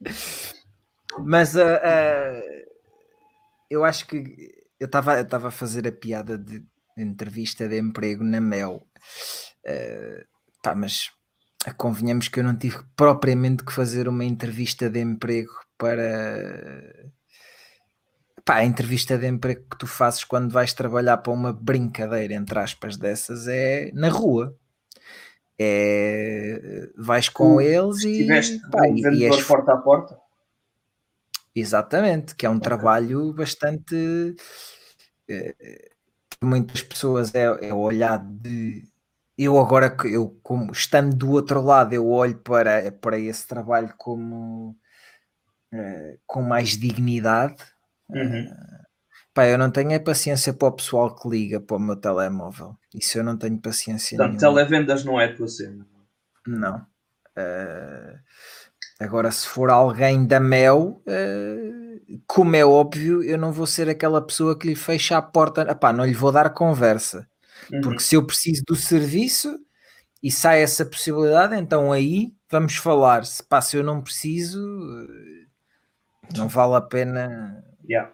Mas 1.18 1.56
ah, 1.56 1.80
ah, 1.82 2.40
eu 3.68 3.84
acho 3.84 4.06
que 4.06 4.52
eu 4.78 4.86
estava 4.86 5.48
a 5.48 5.50
fazer 5.50 5.86
a 5.86 5.92
piada 5.92 6.38
de 6.38 6.64
entrevista 6.96 7.68
de 7.68 7.78
emprego 7.78 8.24
na 8.24 8.40
Mel. 8.40 8.86
Ah, 9.66 10.24
pá, 10.62 10.74
mas 10.74 11.10
convenhamos 11.76 12.28
que 12.28 12.40
eu 12.40 12.44
não 12.44 12.56
tive 12.56 12.78
propriamente 12.96 13.64
que 13.64 13.72
fazer 13.72 14.08
uma 14.08 14.24
entrevista 14.24 14.88
de 14.88 15.00
emprego 15.00 15.52
para. 15.76 17.10
Pá, 18.44 18.56
a 18.56 18.64
entrevista 18.64 19.18
de 19.18 19.26
emprego 19.26 19.64
que 19.70 19.78
tu 19.78 19.86
fazes 19.86 20.24
quando 20.24 20.50
vais 20.50 20.72
trabalhar 20.72 21.18
para 21.18 21.32
uma 21.32 21.52
brincadeira, 21.52 22.34
entre 22.34 22.58
aspas, 22.58 22.96
dessas, 22.96 23.46
é 23.46 23.90
na 23.92 24.08
rua. 24.08 24.56
É, 25.58 26.88
vais 26.96 27.28
com 27.28 27.56
Tu 27.56 27.60
eles 27.60 28.02
e, 28.02 28.26
pá, 28.70 28.88
e- 28.88 29.02
e 29.18 29.24
és 29.24 29.42
porta 29.46 29.72
a 29.74 29.76
porta? 29.76 30.19
Exatamente, 31.60 32.34
que 32.34 32.46
é 32.46 32.50
um 32.50 32.60
trabalho 32.60 33.32
bastante. 33.34 34.34
eh, 35.28 35.54
eh, 35.60 35.90
muitas 36.42 36.82
pessoas 36.82 37.34
é, 37.34 37.44
é 37.68 37.74
olhado 37.74 38.26
de. 38.40 38.88
Eu 39.38 39.58
agora, 39.58 39.90
que 39.90 40.08
eu, 40.14 40.38
como 40.42 40.70
estando 40.72 41.16
do 41.16 41.30
outro 41.30 41.62
lado, 41.62 41.94
eu 41.94 42.08
olho 42.10 42.38
para, 42.38 42.92
para 42.92 43.18
esse 43.18 43.46
trabalho 43.46 43.94
como 43.96 44.76
eh, 45.72 46.18
com 46.26 46.42
mais 46.42 46.70
dignidade. 46.76 47.56
Uhum. 48.08 48.46
Pá, 49.32 49.46
eu 49.46 49.56
não 49.58 49.70
tenho 49.70 49.94
a 49.96 50.00
paciência 50.00 50.52
para 50.52 50.68
o 50.68 50.72
pessoal 50.72 51.14
que 51.14 51.28
liga 51.28 51.60
para 51.60 51.76
o 51.76 51.80
meu 51.80 51.96
telemóvel. 51.96 52.76
Isso 52.94 53.18
eu 53.18 53.24
não 53.24 53.36
tenho 53.38 53.58
paciência 53.60 54.16
Portanto, 54.18 54.40
nenhuma. 54.40 54.64
televendas 54.66 55.04
não 55.04 55.20
é 55.20 55.26
a 55.26 55.34
tua 55.36 55.48
cena. 55.48 55.86
Não. 56.46 56.84
Eh, 57.36 58.18
agora, 58.98 59.30
se 59.30 59.46
for 59.46 59.70
alguém 59.70 60.26
da 60.26 60.40
Mel, 60.40 61.02
eh, 61.06 62.00
como 62.26 62.56
é 62.56 62.64
óbvio, 62.64 63.22
eu 63.22 63.38
não 63.38 63.52
vou 63.52 63.66
ser 63.66 63.88
aquela 63.88 64.20
pessoa 64.24 64.58
que 64.58 64.66
lhe 64.68 64.76
fecha 64.76 65.16
a 65.16 65.22
porta. 65.22 65.62
Epá, 65.62 65.92
não 65.92 66.04
lhe 66.04 66.14
vou 66.14 66.32
dar 66.32 66.50
conversa. 66.50 67.28
Uhum. 67.72 67.80
Porque 67.82 68.00
se 68.00 68.14
eu 68.16 68.26
preciso 68.26 68.62
do 68.66 68.76
serviço 68.76 69.58
e 70.22 70.30
sai 70.30 70.62
essa 70.62 70.84
possibilidade, 70.84 71.54
então 71.56 71.92
aí 71.92 72.32
vamos 72.50 72.76
falar. 72.76 73.24
Se 73.24 73.42
pá, 73.42 73.60
se 73.60 73.76
eu 73.76 73.84
não 73.84 74.02
preciso, 74.02 74.60
eh, 75.08 75.46
não 76.36 76.48
vale 76.48 76.74
a 76.76 76.80
pena 76.80 77.64
Yeah. 77.88 78.12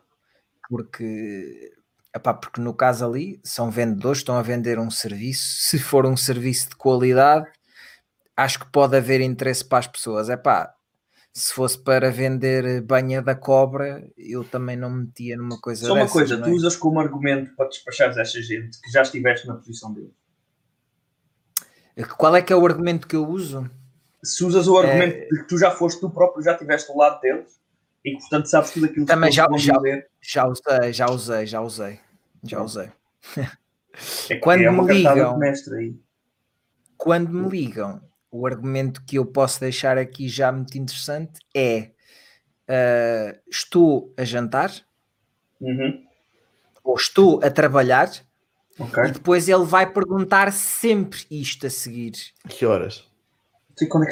porque, 0.68 1.72
epá, 2.14 2.32
porque 2.34 2.60
no 2.60 2.72
caso 2.74 3.04
ali 3.04 3.40
são 3.44 3.70
vendedores, 3.70 4.18
estão 4.18 4.36
a 4.36 4.42
vender 4.42 4.78
um 4.78 4.90
serviço. 4.90 5.56
Se 5.68 5.78
for 5.78 6.06
um 6.06 6.16
serviço 6.16 6.70
de 6.70 6.76
qualidade, 6.76 7.46
acho 8.36 8.58
que 8.60 8.70
pode 8.70 8.96
haver 8.96 9.20
interesse 9.20 9.64
para 9.64 9.78
as 9.78 9.86
pessoas. 9.86 10.28
Epá, 10.28 10.72
se 11.32 11.52
fosse 11.52 11.78
para 11.78 12.10
vender 12.10 12.80
banha 12.82 13.20
da 13.22 13.34
cobra, 13.34 14.06
eu 14.16 14.42
também 14.44 14.76
não 14.76 14.90
me 14.90 15.04
metia 15.04 15.36
numa 15.36 15.60
coisa 15.60 15.86
Só 15.86 15.92
uma 15.92 16.00
dessas, 16.02 16.12
coisa, 16.12 16.36
não 16.36 16.44
tu 16.44 16.50
é? 16.50 16.52
usas 16.52 16.76
como 16.76 17.00
argumento 17.00 17.54
para 17.56 17.68
despachares 17.68 18.16
esta 18.16 18.40
gente 18.42 18.80
que 18.80 18.90
já 18.90 19.02
estiveste 19.02 19.46
na 19.46 19.54
posição 19.54 19.92
deles. 19.92 20.12
Qual 22.16 22.34
é 22.36 22.42
que 22.42 22.52
é 22.52 22.56
o 22.56 22.66
argumento 22.66 23.06
que 23.06 23.16
eu 23.16 23.26
uso? 23.26 23.70
Se 24.22 24.44
usas 24.44 24.66
o 24.68 24.76
argumento 24.78 25.28
de 25.34 25.40
que 25.42 25.48
tu 25.48 25.56
já 25.58 25.70
foste 25.70 26.00
tu 26.00 26.10
próprio, 26.10 26.42
já 26.42 26.52
estiveste 26.52 26.92
do 26.92 26.98
lado 26.98 27.20
deles 27.20 27.58
e 28.04 28.12
que 28.12 28.18
portanto 28.20 28.46
sabes 28.46 28.70
tudo 28.72 28.86
aquilo 28.86 29.06
Também 29.06 29.30
que 29.30 29.36
já- 29.36 29.46
já- 29.56 29.80
Já 30.20 30.46
usei, 30.46 30.92
já 30.92 31.06
usei, 31.10 31.46
já 31.46 31.60
usei, 31.60 32.00
já 32.42 32.62
usei. 32.62 32.90
é 34.30 34.36
quando 34.36 34.62
é 34.62 34.70
me 34.70 34.86
ligam- 34.92 35.34
de 35.34 35.38
mestre 35.38 35.74
aí. 35.76 36.00
Quando 36.96 37.30
me 37.30 37.48
ligam, 37.48 38.00
o 38.30 38.46
argumento 38.46 39.02
que 39.04 39.16
eu 39.16 39.24
posso 39.26 39.60
deixar 39.60 39.96
aqui 39.98 40.28
já 40.28 40.50
muito 40.52 40.76
interessante 40.76 41.40
é 41.54 41.90
ah, 42.68 43.36
estou 43.50 44.12
a 44.16 44.24
jantar 44.24 44.72
Uhum. 45.60 46.04
ou 46.84 46.96
estou 46.96 47.40
a 47.42 47.50
trabalhar 47.50 48.10
Ok. 48.78 49.04
e 49.04 49.10
depois 49.12 49.48
ele 49.48 49.64
vai 49.64 49.90
perguntar 49.90 50.52
sempre 50.52 51.20
isto 51.30 51.66
a 51.66 51.70
seguir. 51.70 52.12
Que 52.48 52.66
horas? 52.66 53.04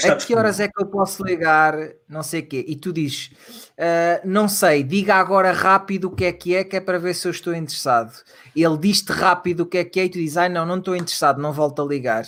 É 0.04 0.10
A 0.10 0.16
que 0.16 0.34
horas 0.34 0.60
é 0.60 0.68
que 0.68 0.82
eu 0.82 0.86
posso 0.86 1.22
ligar? 1.24 1.74
Não 2.08 2.22
sei 2.22 2.40
o 2.40 2.46
quê. 2.46 2.64
E 2.68 2.76
tu 2.76 2.92
dizes, 2.92 3.30
"Ah, 3.78 4.20
não 4.24 4.46
sei, 4.48 4.82
diga 4.82 5.14
agora 5.14 5.52
rápido 5.52 6.04
o 6.08 6.14
que 6.14 6.24
é 6.26 6.32
que 6.32 6.54
é, 6.54 6.64
que 6.64 6.76
é 6.76 6.80
para 6.80 6.98
ver 6.98 7.14
se 7.14 7.26
eu 7.26 7.30
estou 7.30 7.54
interessado. 7.54 8.12
Ele 8.54 8.76
diz-te 8.78 9.10
rápido 9.12 9.60
o 9.60 9.66
que 9.66 9.78
é 9.78 9.84
que 9.84 10.00
é 10.00 10.04
e 10.04 10.08
tu 10.10 10.18
dizes, 10.18 10.36
ai 10.36 10.48
não, 10.50 10.64
não 10.66 10.78
estou 10.78 10.94
interessado, 10.94 11.40
não 11.40 11.52
volto 11.52 11.80
a 11.82 11.84
ligar. 11.86 12.24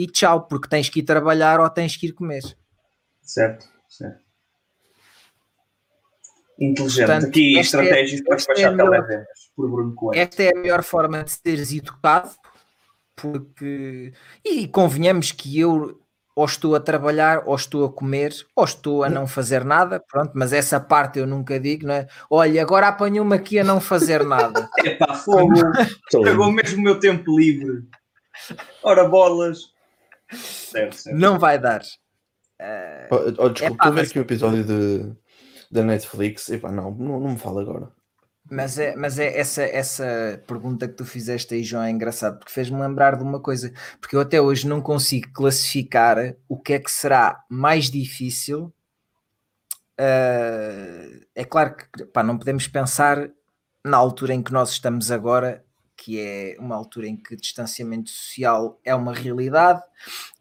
E 0.00 0.06
tchau, 0.06 0.46
porque 0.46 0.66
tens 0.68 0.88
que 0.88 1.00
ir 1.00 1.02
trabalhar 1.02 1.60
ou 1.60 1.68
tens 1.68 1.94
que 1.96 2.06
ir 2.06 2.12
comer. 2.12 2.42
Certo, 3.20 3.66
certo. 3.88 4.24
Inteligente. 6.58 7.06
Portanto, 7.06 7.26
Aqui 7.28 7.58
esta 7.58 7.78
é- 7.78 7.82
estratégias 7.82 8.20
para 8.22 8.34
é 8.34 8.36
despachar 8.36 8.68
a 8.68 8.70
melhor- 8.76 8.90
televendas 8.90 9.28
por 9.56 9.70
Bruno 9.70 9.94
Coelho. 9.94 10.20
Esta 10.22 10.42
é 10.42 10.50
a 10.54 10.58
melhor 10.58 10.82
forma 10.82 11.22
de 11.24 11.30
seres 11.32 11.72
educado, 11.72 12.30
porque. 13.16 14.12
E 14.44 14.68
convenhamos 14.68 15.32
que 15.32 15.58
eu 15.58 16.00
ou 16.34 16.44
estou 16.46 16.74
a 16.74 16.80
trabalhar, 16.80 17.42
ou 17.44 17.54
estou 17.54 17.84
a 17.84 17.92
comer, 17.92 18.32
ou 18.56 18.64
estou 18.64 19.04
a 19.04 19.10
não 19.10 19.26
fazer 19.26 19.64
nada, 19.64 20.00
pronto, 20.00 20.32
mas 20.34 20.52
essa 20.54 20.80
parte 20.80 21.18
eu 21.18 21.26
nunca 21.26 21.60
digo, 21.60 21.86
não 21.86 21.92
é? 21.94 22.06
Olha, 22.30 22.62
agora 22.62 22.88
apanhou-me 22.88 23.34
aqui 23.36 23.58
a 23.58 23.64
não 23.64 23.78
fazer 23.80 24.24
nada. 24.24 24.70
Epá, 24.78 25.14
fogo! 25.16 25.52
Pegou 26.22 26.50
mesmo 26.50 26.78
o 26.78 26.82
meu 26.84 26.98
tempo 26.98 27.38
livre. 27.38 27.82
Ora, 28.82 29.06
bolas. 29.06 29.69
Certo, 30.32 30.96
certo. 30.96 31.16
Não 31.16 31.38
vai 31.38 31.58
dar. 31.58 31.82
Oh, 33.10 33.44
oh, 33.44 33.48
desculpa, 33.48 33.64
Epá, 33.64 33.70
estou 33.72 33.86
a 33.86 33.90
ver 33.90 34.00
mas- 34.00 34.10
aqui 34.10 34.18
o 34.18 34.22
episódio 34.22 34.64
de, 34.64 35.12
da 35.70 35.82
Netflix. 35.82 36.48
Epá, 36.50 36.70
não, 36.70 36.90
não, 36.90 37.20
não 37.20 37.30
me 37.30 37.38
fala 37.38 37.62
agora. 37.62 37.90
Mas 38.50 38.78
é, 38.78 38.96
mas 38.96 39.18
é 39.18 39.38
essa, 39.38 39.62
essa 39.62 40.42
pergunta 40.46 40.88
que 40.88 40.94
tu 40.94 41.04
fizeste 41.04 41.54
aí, 41.54 41.62
João, 41.62 41.84
é 41.84 41.90
engraçado, 41.90 42.38
porque 42.38 42.52
fez-me 42.52 42.80
lembrar 42.80 43.16
de 43.16 43.22
uma 43.22 43.38
coisa, 43.38 43.72
porque 44.00 44.16
eu 44.16 44.20
até 44.20 44.40
hoje 44.40 44.66
não 44.66 44.80
consigo 44.80 45.30
classificar 45.32 46.34
o 46.48 46.58
que 46.58 46.72
é 46.72 46.78
que 46.80 46.90
será 46.90 47.44
mais 47.48 47.90
difícil. 47.90 48.72
Ah, 49.98 51.06
é 51.34 51.44
claro 51.44 51.76
que 51.76 52.04
pá, 52.06 52.22
não 52.22 52.38
podemos 52.38 52.66
pensar 52.66 53.30
na 53.84 53.96
altura 53.96 54.34
em 54.34 54.42
que 54.42 54.52
nós 54.52 54.70
estamos 54.70 55.10
agora, 55.10 55.64
que 56.00 56.18
é 56.18 56.56
uma 56.58 56.74
altura 56.74 57.08
em 57.08 57.14
que 57.14 57.36
distanciamento 57.36 58.08
social 58.08 58.80
é 58.82 58.94
uma 58.94 59.12
realidade 59.12 59.82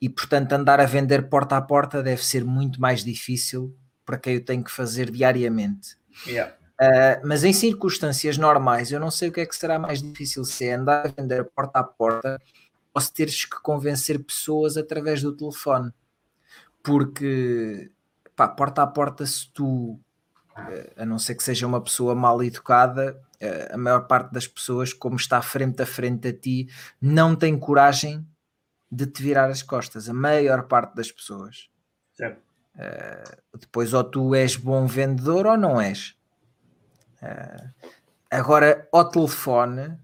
e, 0.01 0.07
portanto, 0.07 0.53
andar 0.53 0.79
a 0.79 0.85
vender 0.85 1.27
porta 1.27 1.57
a 1.57 1.61
porta 1.61 2.01
deve 2.01 2.25
ser 2.25 2.45
muito 2.45 2.79
mais 2.79 3.03
difícil 3.03 3.75
para 4.05 4.17
quem 4.17 4.35
eu 4.35 4.45
tenho 4.45 4.63
que 4.63 4.71
fazer 4.71 5.11
diariamente. 5.11 5.97
Yeah. 6.25 6.55
Uh, 6.81 7.27
mas 7.27 7.43
em 7.43 7.51
circunstâncias 7.51 8.37
normais, 8.37 8.89
eu 8.89 9.01
não 9.01 9.11
sei 9.11 9.27
o 9.27 9.31
que 9.33 9.41
é 9.41 9.45
que 9.45 9.53
será 9.53 9.77
mais 9.77 10.01
difícil 10.01 10.45
se 10.45 10.65
é 10.65 10.75
andar 10.75 11.05
a 11.05 11.09
vender 11.09 11.43
porta 11.43 11.79
a 11.79 11.83
porta 11.83 12.41
ou 12.93 13.01
se 13.01 13.11
teres 13.11 13.43
que 13.43 13.59
convencer 13.61 14.17
pessoas 14.23 14.77
através 14.77 15.21
do 15.21 15.35
telefone. 15.35 15.91
Porque, 16.81 17.91
pá, 18.33 18.47
porta 18.47 18.81
a 18.81 18.87
porta, 18.87 19.25
se 19.25 19.51
tu, 19.51 19.99
uh, 20.55 20.91
a 20.95 21.05
não 21.05 21.19
ser 21.19 21.35
que 21.35 21.43
seja 21.43 21.67
uma 21.67 21.81
pessoa 21.81 22.15
mal 22.15 22.41
educada, 22.41 23.21
a 23.71 23.77
maior 23.77 24.07
parte 24.07 24.31
das 24.33 24.47
pessoas, 24.47 24.93
como 24.93 25.15
está 25.15 25.41
frente 25.41 25.81
a 25.81 25.85
frente 25.85 26.27
a 26.27 26.33
ti, 26.33 26.67
não 27.01 27.35
tem 27.35 27.57
coragem 27.57 28.27
de 28.91 29.05
te 29.05 29.21
virar 29.21 29.49
as 29.49 29.61
costas. 29.61 30.09
A 30.09 30.13
maior 30.13 30.63
parte 30.63 30.95
das 30.95 31.11
pessoas. 31.11 31.69
Certo. 32.13 32.41
Depois, 33.57 33.93
ou 33.93 34.03
tu 34.03 34.35
és 34.35 34.55
bom 34.55 34.87
vendedor 34.87 35.45
ou 35.45 35.57
não 35.57 35.81
és. 35.81 36.15
Uh, 37.21 37.89
agora, 38.31 38.87
ao 38.91 39.09
telefone 39.09 39.97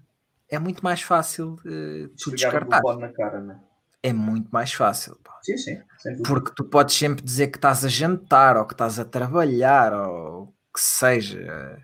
é 0.48 0.58
muito 0.58 0.82
mais 0.82 1.00
fácil 1.00 1.54
uh, 1.64 2.08
tu 2.22 2.30
descartar. 2.30 2.82
cara, 3.14 3.40
né? 3.40 3.60
É 4.02 4.12
muito 4.12 4.48
mais 4.50 4.72
fácil. 4.72 5.18
Sim, 5.42 5.56
sim. 5.56 5.82
Porque 6.24 6.52
tu 6.54 6.64
podes 6.64 6.94
sempre 6.96 7.24
dizer 7.24 7.48
que 7.48 7.58
estás 7.58 7.84
a 7.84 7.88
jantar 7.88 8.56
ou 8.56 8.66
que 8.66 8.74
estás 8.74 8.98
a 8.98 9.04
trabalhar 9.04 9.92
ou 9.92 10.54
que 10.76 10.82
seja. 10.82 11.78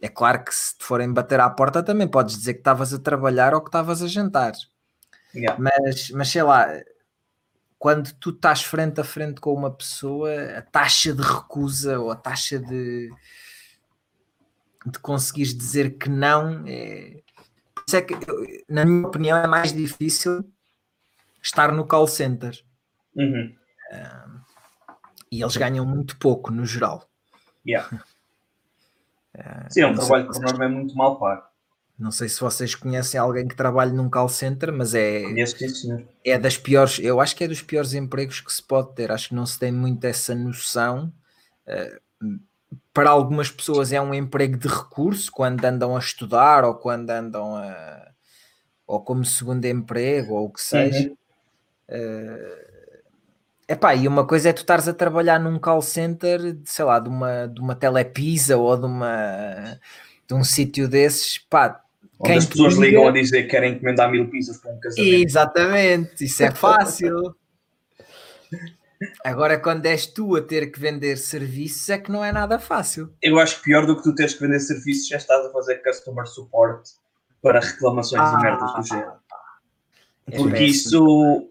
É 0.00 0.08
claro 0.08 0.44
que 0.44 0.54
se 0.54 0.78
te 0.78 0.84
forem 0.84 1.12
bater 1.12 1.40
à 1.40 1.50
porta 1.50 1.82
também 1.82 2.06
podes 2.06 2.36
dizer 2.36 2.54
que 2.54 2.60
estavas 2.60 2.94
a 2.94 2.98
trabalhar 3.00 3.52
ou 3.52 3.60
que 3.60 3.68
estavas 3.68 4.02
a 4.02 4.06
jantar. 4.06 4.52
Yeah. 5.34 5.60
Mas, 5.60 6.10
mas 6.10 6.28
sei 6.28 6.44
lá, 6.44 6.68
quando 7.76 8.12
tu 8.14 8.30
estás 8.30 8.62
frente 8.62 9.00
a 9.00 9.04
frente 9.04 9.40
com 9.40 9.52
uma 9.52 9.70
pessoa, 9.70 10.30
a 10.56 10.62
taxa 10.62 11.12
de 11.12 11.22
recusa 11.22 11.98
ou 11.98 12.12
a 12.12 12.16
taxa 12.16 12.60
de, 12.60 13.10
de 14.86 14.98
conseguires 15.00 15.52
dizer 15.52 15.98
que 15.98 16.08
não 16.08 16.62
é. 16.66 17.20
Isso 17.86 17.96
é 17.96 18.02
que, 18.02 18.14
na 18.68 18.84
minha 18.84 19.06
opinião, 19.06 19.38
é 19.38 19.46
mais 19.46 19.72
difícil 19.72 20.44
estar 21.42 21.72
no 21.72 21.86
call 21.86 22.06
center 22.06 22.64
Uhum. 23.18 23.56
e 25.32 25.40
eles 25.40 25.56
ganham 25.56 25.86
muito 25.86 26.18
pouco 26.18 26.52
no 26.52 26.66
geral. 26.66 27.08
Yeah. 27.66 28.04
Sim, 29.68 29.80
é 29.82 29.86
um 29.86 29.94
trabalho 29.94 30.26
que 30.26 30.32
por 30.32 30.42
norma 30.42 30.64
é 30.64 30.68
muito 30.68 30.96
mal 30.96 31.18
pago. 31.18 31.42
Não 31.98 32.10
sei 32.10 32.28
se 32.28 32.40
vocês 32.40 32.74
conhecem 32.74 33.18
alguém 33.18 33.48
que 33.48 33.56
trabalha 33.56 33.90
num 33.90 34.10
call 34.10 34.28
center, 34.28 34.70
mas 34.70 34.94
é, 34.94 35.22
Conheço 35.22 35.56
sim, 35.56 35.68
senhor. 35.68 36.04
é 36.22 36.38
das 36.38 36.58
piores, 36.58 36.98
eu 36.98 37.20
acho 37.20 37.34
que 37.34 37.44
é 37.44 37.48
dos 37.48 37.62
piores 37.62 37.94
empregos 37.94 38.40
que 38.40 38.52
se 38.52 38.62
pode 38.62 38.94
ter. 38.94 39.10
Acho 39.10 39.30
que 39.30 39.34
não 39.34 39.46
se 39.46 39.58
tem 39.58 39.72
muito 39.72 40.04
essa 40.04 40.34
noção. 40.34 41.10
Eh, 41.66 41.98
para 42.92 43.10
algumas 43.10 43.50
pessoas 43.50 43.92
é 43.92 44.00
um 44.00 44.12
emprego 44.12 44.58
de 44.58 44.68
recurso 44.68 45.32
quando 45.32 45.64
andam 45.64 45.96
a 45.96 45.98
estudar 45.98 46.64
ou 46.64 46.74
quando 46.74 47.10
andam 47.10 47.56
a 47.56 48.10
ou 48.86 49.00
como 49.00 49.24
segundo 49.24 49.64
emprego 49.64 50.34
ou 50.34 50.46
o 50.46 50.52
que 50.52 50.60
seja. 50.60 51.08
Uhum. 51.08 51.16
Epá, 53.68 53.94
e 53.96 54.06
uma 54.06 54.24
coisa 54.26 54.50
é 54.50 54.52
tu 54.52 54.58
estares 54.58 54.86
a 54.86 54.94
trabalhar 54.94 55.40
num 55.40 55.58
call 55.58 55.82
center, 55.82 56.56
sei 56.64 56.84
lá, 56.84 57.00
de 57.00 57.08
uma, 57.08 57.46
de 57.48 57.60
uma 57.60 57.74
telepisa 57.74 58.56
ou 58.56 58.76
de 58.76 58.86
uma 58.86 59.80
de 60.28 60.34
um 60.34 60.42
sítio 60.44 60.88
desses, 60.88 61.38
pá, 61.38 61.80
Onde 62.18 62.30
Quem 62.30 62.38
as 62.38 62.46
pessoas 62.46 62.74
liga- 62.74 62.86
ligam 62.86 63.08
a 63.08 63.10
dizer 63.12 63.42
que 63.42 63.48
querem 63.50 63.74
encomendar 63.74 64.10
mil 64.10 64.28
pizzas 64.30 64.56
para 64.58 64.72
um 64.72 64.80
casamento. 64.80 65.14
Exatamente, 65.28 66.24
isso 66.24 66.42
é 66.42 66.50
fácil. 66.54 67.34
Agora, 69.24 69.58
quando 69.58 69.84
és 69.86 70.06
tu 70.06 70.34
a 70.36 70.40
ter 70.42 70.70
que 70.72 70.80
vender 70.80 71.16
serviços, 71.18 71.88
é 71.90 71.98
que 71.98 72.10
não 72.10 72.24
é 72.24 72.32
nada 72.32 72.58
fácil. 72.58 73.12
Eu 73.20 73.38
acho 73.38 73.58
que 73.58 73.64
pior 73.64 73.84
do 73.86 73.96
que 73.96 74.02
tu 74.02 74.14
teres 74.14 74.32
que 74.34 74.40
vender 74.40 74.60
serviços, 74.60 75.08
já 75.08 75.16
estás 75.18 75.44
a 75.44 75.52
fazer 75.52 75.82
customer 75.82 76.26
support 76.26 76.88
para 77.42 77.60
reclamações 77.60 78.22
Ah, 78.22 78.36
e 78.38 78.42
merdas 78.42 78.72
do 78.74 78.82
género. 78.82 79.12
É 80.30 80.36
Porque 80.36 80.50
péssimo. 80.52 80.70
isso, 80.70 81.50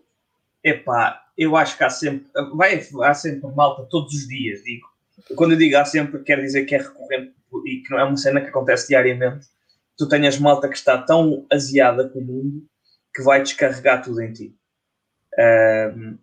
epá, 0.63 1.24
eu 1.37 1.55
acho 1.55 1.77
que 1.77 1.83
há 1.83 1.89
sempre, 1.89 2.27
vai, 2.55 2.81
há 3.03 3.13
sempre 3.13 3.51
malta 3.53 3.87
todos 3.89 4.13
os 4.13 4.27
dias, 4.27 4.63
digo. 4.63 4.87
Quando 5.35 5.53
eu 5.53 5.57
digo 5.57 5.77
há 5.77 5.85
sempre, 5.85 6.21
quer 6.23 6.39
dizer 6.41 6.65
que 6.65 6.75
é 6.75 6.79
recorrente 6.79 7.33
e 7.65 7.81
que 7.81 7.91
não 7.91 7.99
é 7.99 8.03
uma 8.03 8.17
cena 8.17 8.41
que 8.41 8.47
acontece 8.47 8.87
diariamente. 8.87 9.47
Tu 9.97 10.07
tenhas 10.07 10.37
malta 10.37 10.67
que 10.67 10.75
está 10.75 10.97
tão 11.01 11.45
aziada 11.51 12.09
com 12.09 12.19
o 12.19 12.23
mundo 12.23 12.65
que 13.13 13.21
vai 13.21 13.41
descarregar 13.41 14.03
tudo 14.03 14.21
em 14.21 14.33
ti. 14.33 14.55
Ahm, 15.39 16.17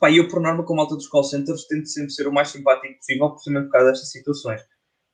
pá, 0.00 0.10
eu, 0.10 0.28
por 0.28 0.40
norma, 0.40 0.64
com 0.64 0.74
malta 0.74 0.96
dos 0.96 1.08
call 1.08 1.24
centers, 1.24 1.66
tento 1.66 1.88
sempre 1.88 2.10
ser 2.10 2.26
o 2.26 2.32
mais 2.32 2.48
simpático 2.48 2.96
possível, 2.96 3.30
precisamente 3.30 3.66
por 3.66 3.72
causa 3.72 3.90
destas 3.90 4.10
situações. 4.10 4.60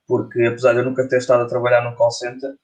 Porque, 0.07 0.43
apesar 0.45 0.73
de 0.73 0.79
eu 0.81 0.85
nunca 0.85 1.07
ter 1.09 1.19
estado 1.19 1.43
a 1.43 1.49
trabalhar 1.49 1.83
num 1.85 1.95
call 1.95 2.11
center, 2.11 2.55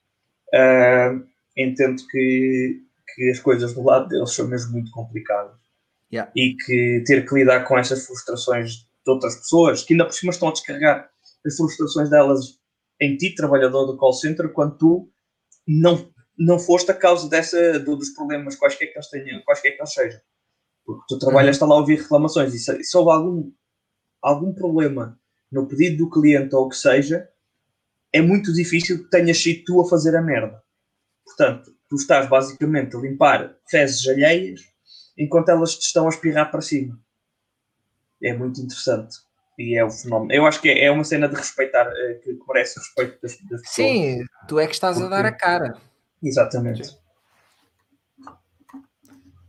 entendo 1.55 2.01
que, 2.07 2.81
que 3.15 3.29
as 3.29 3.39
coisas 3.39 3.73
do 3.73 3.83
lado 3.83 4.07
deles 4.09 4.31
são 4.31 4.47
mesmo 4.47 4.73
muito 4.73 4.91
complicadas. 4.91 5.66
Yeah. 6.11 6.31
E 6.35 6.55
que 6.55 7.03
ter 7.05 7.27
que 7.27 7.35
lidar 7.35 7.65
com 7.65 7.77
estas 7.77 8.05
frustrações 8.05 8.75
de 9.05 9.11
outras 9.11 9.35
pessoas, 9.35 9.83
que 9.83 9.93
ainda 9.93 10.05
por 10.05 10.13
cima 10.13 10.31
estão 10.31 10.47
a 10.49 10.51
descarregar 10.53 11.09
as 11.45 11.55
frustrações 11.55 12.09
delas 12.09 12.59
em 13.01 13.15
ti, 13.17 13.35
trabalhador 13.35 13.85
do 13.85 13.97
call 13.97 14.13
center, 14.13 14.49
quando 14.51 14.77
tu 14.77 15.11
não, 15.67 16.09
não 16.37 16.57
foste 16.59 16.89
a 16.91 16.93
causa 16.93 17.29
dessa, 17.29 17.79
do- 17.79 17.95
dos 17.97 18.09
problemas, 18.09 18.55
quaisquer 18.55 18.87
que 18.87 18.97
eles 18.97 19.09
tenham, 19.09 19.41
quaisquer 19.43 19.71
que 19.71 19.81
eles 19.81 19.93
sejam. 19.93 20.19
Porque 20.85 21.03
tu 21.09 21.19
trabalhas, 21.19 21.55
está 21.57 21.65
lá 21.65 21.75
a 21.75 21.79
ouvir 21.79 21.99
reclamações 22.01 22.53
e 22.53 22.59
se, 22.59 22.83
se 22.83 22.97
houve 22.97 23.11
algum, 23.11 23.51
algum 24.21 24.53
problema 24.53 25.19
no 25.51 25.67
pedido 25.67 25.97
do 26.05 26.09
cliente 26.09 26.55
ou 26.55 26.65
o 26.65 26.69
que 26.69 26.77
seja, 26.77 27.29
é 28.13 28.21
muito 28.21 28.53
difícil 28.53 29.03
que 29.03 29.09
tenhas 29.09 29.37
sido 29.37 29.63
tu 29.65 29.81
a 29.81 29.89
fazer 29.89 30.15
a 30.15 30.21
merda. 30.21 30.61
Portanto, 31.25 31.71
tu 31.89 31.95
estás 31.97 32.27
basicamente 32.29 32.95
a 32.95 32.99
limpar 32.99 33.55
fezes 33.69 34.07
alheias 34.07 34.61
enquanto 35.17 35.49
elas 35.49 35.75
te 35.75 35.85
estão 35.85 36.05
a 36.05 36.09
espirrar 36.09 36.51
para 36.51 36.61
cima. 36.61 36.99
É 38.21 38.33
muito 38.33 38.61
interessante. 38.61 39.17
E 39.57 39.75
é 39.75 39.83
o 39.83 39.89
fenómeno. 39.89 40.31
Eu 40.31 40.45
acho 40.45 40.61
que 40.61 40.69
é, 40.69 40.85
é 40.85 40.91
uma 40.91 41.03
cena 41.03 41.27
de 41.27 41.35
respeitar, 41.35 41.87
eh, 41.87 42.13
que, 42.23 42.37
merece 42.47 42.77
o 42.77 42.81
respeito 42.81 43.21
das, 43.21 43.31
das 43.49 43.61
pessoas. 43.61 43.69
Sim, 43.71 44.25
tu 44.47 44.59
é 44.59 44.67
que 44.67 44.73
estás 44.73 45.01
a 45.01 45.09
dar 45.09 45.25
a 45.25 45.31
cara. 45.31 45.75
Exatamente. 46.21 46.95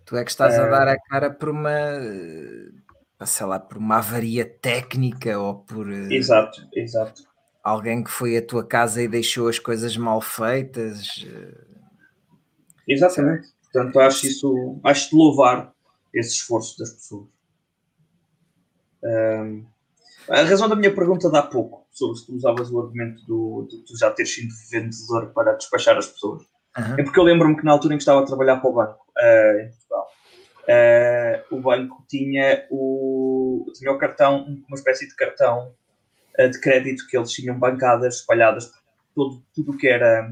Tu 0.07 0.17
é 0.17 0.25
que 0.25 0.31
estás 0.31 0.59
a 0.59 0.65
É. 0.67 0.71
dar 0.71 0.89
a 0.89 0.99
cara 0.99 1.31
por 1.31 1.51
uma, 1.51 1.71
eh, 1.71 2.71
sei 3.27 3.45
lá, 3.45 3.61
por 3.61 3.77
uma 3.77 3.99
avaria 3.99 4.47
técnica 4.47 5.39
ou 5.39 5.57
por 5.57 5.93
eh, 5.93 6.09
Exato, 6.11 6.67
exato. 6.75 7.25
alguém 7.63 8.03
que 8.03 8.11
foi 8.11 8.39
à 8.39 8.43
tua 8.43 8.67
casa 8.67 9.03
e 9.03 9.09
deixou 9.09 9.49
as 9.49 9.59
coisas 9.59 9.95
mal 9.99 10.23
feitas. 10.23 11.27
eh, 11.27 11.65
Exatamente. 12.87 13.49
Portanto, 13.73 14.01
acho 14.01 14.27
isso, 14.27 14.81
acho 14.83 15.11
de 15.11 15.17
louvar 15.17 15.73
esse 16.15 16.31
esforço 16.31 16.79
das 16.79 16.91
pessoas. 16.91 17.29
Um, 19.03 19.67
a 20.29 20.43
razão 20.43 20.69
da 20.69 20.77
minha 20.77 20.95
pergunta 20.95 21.31
de 21.31 21.37
há 21.37 21.43
pouco, 21.43 21.87
sobre 21.91 22.19
se 22.19 22.27
tu 22.27 22.35
usavas 22.35 22.71
o 22.71 22.81
argumento 22.81 23.25
do, 23.25 23.67
de 23.71 23.79
tu 23.85 23.97
já 23.97 24.11
teres 24.11 24.35
sido 24.35 24.53
vendedor 24.71 25.33
para 25.33 25.55
despachar 25.55 25.97
as 25.97 26.07
pessoas, 26.07 26.43
Aham. 26.77 26.97
é 26.99 27.03
porque 27.03 27.19
eu 27.19 27.25
lembro-me 27.25 27.57
que 27.57 27.65
na 27.65 27.73
altura 27.73 27.95
em 27.95 27.97
que 27.97 28.03
estava 28.03 28.21
a 28.21 28.27
trabalhar 28.27 28.59
para 28.59 28.71
o 28.71 28.75
banco, 28.75 29.07
eh, 29.19 29.63
em 29.65 29.69
Portugal, 29.71 30.09
eh, 30.67 31.45
o 31.51 31.61
banco 31.61 32.05
tinha 32.09 32.67
o, 32.71 33.67
tinha 33.75 33.91
o 33.91 33.99
cartão, 33.99 34.45
uma 34.69 34.77
espécie 34.77 35.09
de 35.09 35.17
cartão 35.17 35.73
eh, 36.37 36.49
de 36.49 36.61
crédito 36.61 37.07
que 37.09 37.17
eles 37.17 37.31
tinham 37.31 37.59
bancadas 37.59 38.17
espalhadas 38.17 38.67
por 38.67 38.79
todo, 39.15 39.43
tudo 39.55 39.73
o 39.73 39.77
que 39.79 39.89
era 39.89 40.31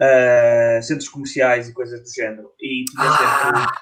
eh, 0.00 0.80
centros 0.82 1.08
comerciais 1.08 1.68
e 1.68 1.72
coisas 1.74 2.00
do 2.00 2.08
género. 2.14 2.52
E 2.60 2.84
tinha 2.84 3.10
sempre 3.12 3.72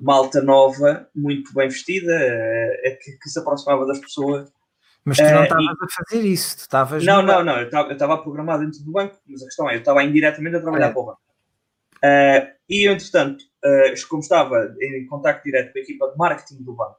malta 0.00 0.42
nova, 0.42 1.08
muito 1.14 1.54
bem 1.54 1.68
vestida, 1.68 2.12
eh, 2.12 2.98
que, 3.00 3.12
que 3.18 3.28
se 3.30 3.38
aproximava 3.38 3.86
das 3.86 4.00
pessoas 4.00 4.50
Mas 5.04 5.16
tu 5.16 5.22
não 5.24 5.40
Eh, 5.40 5.42
estavas 5.44 5.66
a 5.82 5.86
fazer 6.04 6.24
isso, 6.26 6.56
tu 6.56 6.60
estavas. 6.60 7.04
não, 7.04 7.22
não, 7.22 7.42
não. 7.44 7.58
Eu 7.58 7.68
estava- 7.68 8.18
programado 8.22 8.64
dentro 8.64 8.82
do 8.84 8.92
banco, 8.92 9.16
mas 9.26 9.42
a 9.42 9.46
questão 9.46 9.68
é, 9.70 9.74
eu 9.74 9.78
estava 9.80 10.02
indiretamente 10.04 10.56
a 10.56 10.60
trabalhar 10.60 10.88
É. 10.88 10.92
para 10.92 11.00
o 11.00 11.06
banco. 11.06 11.20
E 12.68 12.88
eu, 12.88 12.92
entretanto, 12.92 13.44
como 14.08 14.22
estava 14.22 14.74
em 14.80 15.06
contacto 15.06 15.44
direto 15.44 15.72
com 15.72 15.78
a 15.78 15.82
equipa 15.82 16.08
de 16.10 16.16
marketing 16.16 16.62
do 16.62 16.74
banco, 16.74 16.96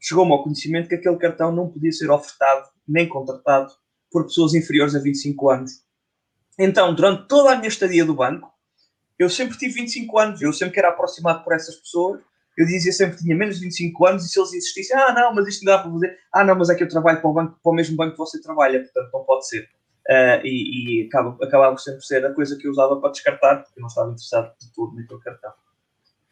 chegou-me 0.00 0.32
ao 0.32 0.42
conhecimento 0.42 0.88
que 0.88 0.94
aquele 0.96 1.16
cartão 1.16 1.52
não 1.52 1.68
podia 1.68 1.92
ser 1.92 2.10
ofertado 2.10 2.66
nem 2.88 3.08
contratado 3.08 3.72
por 4.10 4.24
pessoas 4.24 4.54
inferiores 4.54 4.94
a 4.94 4.98
25 5.00 5.50
anos. 5.50 5.72
Então, 6.64 6.94
durante 6.94 7.26
toda 7.26 7.52
a 7.52 7.56
minha 7.56 7.66
estadia 7.66 8.04
do 8.04 8.14
banco, 8.14 8.48
eu 9.18 9.28
sempre 9.28 9.58
tive 9.58 9.74
25 9.74 10.16
anos, 10.16 10.40
eu 10.40 10.52
sempre 10.52 10.74
que 10.74 10.78
era 10.78 10.90
aproximado 10.90 11.42
por 11.42 11.52
essas 11.52 11.74
pessoas, 11.74 12.20
eu 12.56 12.64
dizia 12.64 12.92
sempre 12.92 13.16
que 13.16 13.24
tinha 13.24 13.34
menos 13.34 13.56
de 13.56 13.62
25 13.62 14.06
anos 14.06 14.24
e 14.24 14.28
se 14.28 14.38
eles 14.38 14.54
insistissem, 14.54 14.96
ah, 14.96 15.12
não, 15.12 15.34
mas 15.34 15.48
isto 15.48 15.64
não 15.64 15.72
dá 15.72 15.82
para 15.82 15.90
fazer, 15.90 16.18
ah, 16.32 16.44
não, 16.44 16.54
mas 16.54 16.70
é 16.70 16.76
que 16.76 16.84
eu 16.84 16.88
trabalho 16.88 17.20
para 17.20 17.28
o, 17.28 17.32
banco, 17.32 17.58
para 17.60 17.72
o 17.72 17.74
mesmo 17.74 17.96
banco 17.96 18.12
que 18.12 18.18
você 18.18 18.40
trabalha, 18.40 18.78
portanto 18.78 19.10
não 19.12 19.24
pode 19.24 19.48
ser. 19.48 19.68
Ah, 20.08 20.40
e 20.44 21.02
e 21.02 21.06
acaba, 21.08 21.36
acabava 21.44 21.76
sempre 21.78 21.98
por 21.98 22.06
ser 22.06 22.24
a 22.24 22.32
coisa 22.32 22.56
que 22.56 22.68
eu 22.68 22.70
usava 22.70 23.00
para 23.00 23.10
descartar, 23.10 23.56
porque 23.56 23.80
eu 23.80 23.80
não 23.80 23.88
estava 23.88 24.10
interessado 24.10 24.52
de 24.60 24.72
tudo 24.72 24.94
naquele 24.94 25.20
cartão. 25.20 25.52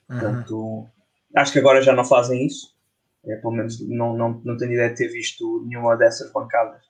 Portanto, 0.07 0.87
acho 1.35 1.53
que 1.53 1.59
agora 1.59 1.83
já 1.83 1.93
não 1.93 2.05
fazem 2.05 2.47
isso. 2.47 2.73
É, 3.27 3.35
pelo 3.35 3.53
menos 3.53 3.81
não, 3.81 4.17
não, 4.17 4.41
não 4.45 4.57
tenho 4.57 4.75
ideia 4.75 4.91
de 4.91 4.97
ter 4.97 5.09
visto 5.09 5.65
nenhuma 5.67 5.97
dessas 5.97 6.33
bancadas 6.33 6.83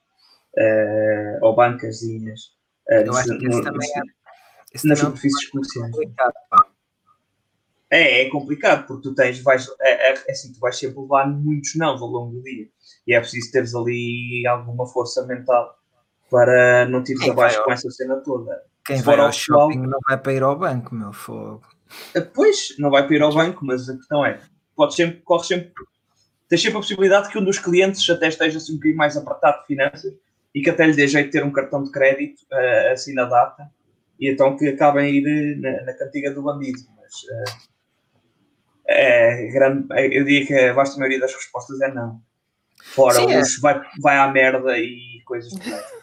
eh, 0.57 1.39
ou 1.41 1.55
bancazinhas 1.55 2.51
eh, 2.91 3.07
Eu 3.07 3.15
acho 3.15 3.37
que 3.37 3.45
esse 3.47 3.57
no- 3.57 3.63
também 3.63 3.89
é. 3.89 4.01
Esse 4.73 4.87
nas 4.87 4.99
também 4.99 5.13
é 5.13 5.15
superfícies 5.17 5.49
comerciais. 5.49 5.91
complicado, 5.91 6.33
pá. 6.49 6.65
É, 7.89 8.21
é 8.21 8.29
complicado, 8.29 8.87
porque 8.87 9.03
tu 9.03 9.13
tens, 9.13 9.39
vais, 9.41 9.67
é, 9.81 10.11
é, 10.11 10.13
é 10.27 10.31
assim, 10.31 10.53
tu 10.53 10.59
vais 10.59 10.77
sempre 10.77 11.01
levar 11.01 11.27
muitos 11.27 11.75
não 11.75 11.89
ao 11.89 12.07
longo 12.07 12.31
do 12.37 12.41
dia. 12.41 12.67
E 13.05 13.13
é 13.13 13.19
preciso 13.19 13.51
teres 13.51 13.75
ali 13.75 14.45
alguma 14.47 14.85
força 14.87 15.25
mental 15.25 15.77
para 16.29 16.85
não 16.87 17.03
te 17.03 17.13
abaixo 17.29 17.61
com 17.63 17.71
essa 17.73 17.89
cena 17.91 18.15
toda. 18.17 18.63
Quem 18.85 18.97
Se 18.97 19.03
vai 19.03 19.19
ao 19.19 19.31
shopping 19.33 19.79
não 19.85 19.99
vai 20.07 20.17
para 20.17 20.33
ir 20.33 20.41
ao 20.41 20.57
banco, 20.57 20.95
meu 20.95 21.11
fogo. 21.11 21.61
Eh, 22.15 22.21
Pois, 22.21 22.73
não 22.79 22.89
vai 22.89 23.05
para 23.05 23.15
ir 23.15 23.21
ao 23.21 23.33
banco, 23.33 23.65
mas 23.65 23.89
a 23.89 23.97
questão 23.97 24.25
é, 24.25 24.39
podes 24.73 24.95
sempre, 24.95 25.19
corres 25.21 25.47
sempre, 25.47 25.73
tens 26.47 26.61
sempre 26.61 26.77
a 26.77 26.81
possibilidade 26.81 27.29
que 27.29 27.37
um 27.37 27.43
dos 27.43 27.59
clientes 27.59 28.09
até 28.09 28.29
esteja 28.29 28.57
assim 28.57 28.71
um 28.71 28.75
bocadinho 28.75 28.97
mais 28.97 29.17
apertado 29.17 29.59
de 29.61 29.67
finanças 29.67 30.13
e 30.53 30.61
que 30.61 30.69
até 30.69 30.85
lhe 30.85 30.93
dê 30.95 31.07
jeito 31.07 31.27
de 31.27 31.31
ter 31.31 31.43
um 31.43 31.51
cartão 31.51 31.83
de 31.83 31.91
crédito 31.91 32.43
eh, 32.51 32.91
assim 32.91 33.13
na 33.13 33.25
data 33.25 33.69
e 34.19 34.29
então 34.29 34.55
que 34.55 34.67
acabem 34.69 35.05
a 35.05 35.09
ir 35.09 35.25
eh, 35.27 35.55
na, 35.55 35.85
na 35.85 35.93
cantiga 35.93 36.31
do 36.31 36.43
bandido. 36.43 36.79
Mas 36.97 37.13
eh, 38.87 39.47
é 39.47 39.47
grande, 39.47 39.87
é- 39.93 40.07
eu 40.07 40.23
diria 40.23 40.45
que 40.45 40.53
a 40.53 40.73
vasta 40.73 40.97
maioria 40.99 41.19
das 41.19 41.33
respostas 41.33 41.79
é 41.81 41.93
não. 41.93 42.21
Fora 42.83 43.15
Sim, 43.15 43.31
é. 43.31 43.39
os 43.39 43.59
vai, 43.59 43.81
vai 44.01 44.17
à 44.17 44.27
merda 44.31 44.77
e 44.77 45.21
coisas 45.25 45.51
do. 45.51 45.61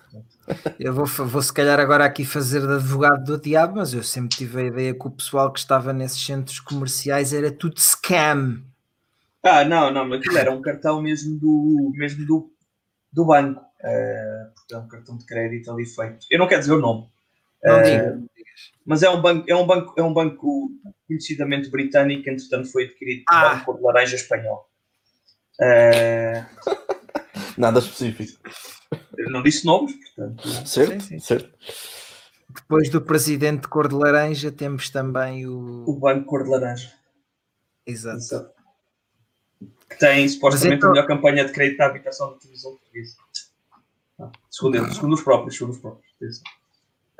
Eu 0.80 0.94
vou, 0.94 1.04
vou 1.04 1.42
se 1.42 1.52
calhar 1.52 1.78
agora 1.78 2.06
aqui 2.06 2.24
fazer 2.24 2.60
de 2.66 2.72
advogado 2.72 3.22
do 3.22 3.38
diabo, 3.38 3.76
mas 3.76 3.92
eu 3.92 4.02
sempre 4.02 4.34
tive 4.34 4.62
a 4.62 4.64
ideia 4.64 4.94
que 4.94 5.06
o 5.06 5.10
pessoal 5.10 5.52
que 5.52 5.58
estava 5.58 5.92
nesses 5.92 6.24
centros 6.24 6.58
comerciais 6.58 7.34
era 7.34 7.52
tudo 7.52 7.78
scam. 7.78 8.62
Ah, 9.42 9.62
não, 9.64 9.90
não, 9.92 10.08
mas 10.08 10.20
aquilo 10.20 10.38
era 10.38 10.50
um 10.50 10.62
cartão 10.62 11.02
mesmo 11.02 11.38
do, 11.38 11.92
mesmo 11.94 12.24
do, 12.24 12.50
do 13.12 13.26
banco. 13.26 13.60
Porque 13.80 14.74
é 14.74 14.78
um 14.78 14.88
cartão 14.88 15.16
de 15.16 15.24
crédito 15.24 15.70
ali 15.70 15.86
feito. 15.86 16.26
Eu 16.30 16.38
não 16.38 16.46
quero 16.48 16.60
dizer 16.60 16.72
o 16.72 16.80
nome, 16.80 17.08
Não 17.62 17.82
diga. 17.82 18.20
mas 18.84 19.02
é 19.02 19.10
um 19.10 19.20
banco, 19.20 19.44
é 19.48 19.54
um 19.54 19.66
banco, 19.66 19.94
é 19.96 20.02
um 20.02 20.12
banco 20.12 20.70
conhecidamente 21.06 21.70
britânico, 21.70 22.28
entretanto 22.28 22.70
foi 22.70 22.84
adquirido 22.84 23.24
por 23.26 23.34
Ah. 23.34 23.52
um 23.52 23.58
banco 23.58 23.74
de 23.78 23.82
laranja 23.82 24.16
espanhol. 24.16 24.68
Eh, 25.60 26.44
Nada 27.56 27.78
específico. 27.80 28.38
eu 29.16 29.30
não 29.30 29.42
disse 29.42 29.64
nomes, 29.66 29.94
portanto. 29.94 30.48
Certo? 30.66 31.00
Sim, 31.00 31.00
sim. 31.00 31.18
Certo? 31.18 31.50
Depois 32.54 32.88
do 32.90 33.00
presidente 33.00 33.62
de 33.62 33.68
cor 33.68 33.88
de 33.88 33.94
laranja, 33.94 34.50
temos 34.52 34.90
também 34.90 35.46
O 35.46 35.84
o. 35.88 35.96
banco 35.98 36.24
cor 36.26 36.44
de 36.44 36.50
laranja. 36.50 36.92
Exato. 37.86 38.16
Exato. 38.18 38.50
Que 39.88 39.98
tem 39.98 40.28
supostamente 40.28 40.76
então- 40.78 40.90
a 40.90 40.92
melhor 40.92 41.06
campanha 41.06 41.44
de 41.44 41.52
crédito 41.52 41.80
à 41.80 41.86
habitação 41.86 42.32
da 42.32 42.38
televisão 42.38 42.72
portuguesa. 42.76 43.16
Segundo, 44.50 44.76
eles, 44.76 44.94
segundo 44.94 45.14
os 45.14 45.22
próprios, 45.22 45.56
segundo 45.56 45.72
os 45.74 45.78
próprios. 45.80 46.42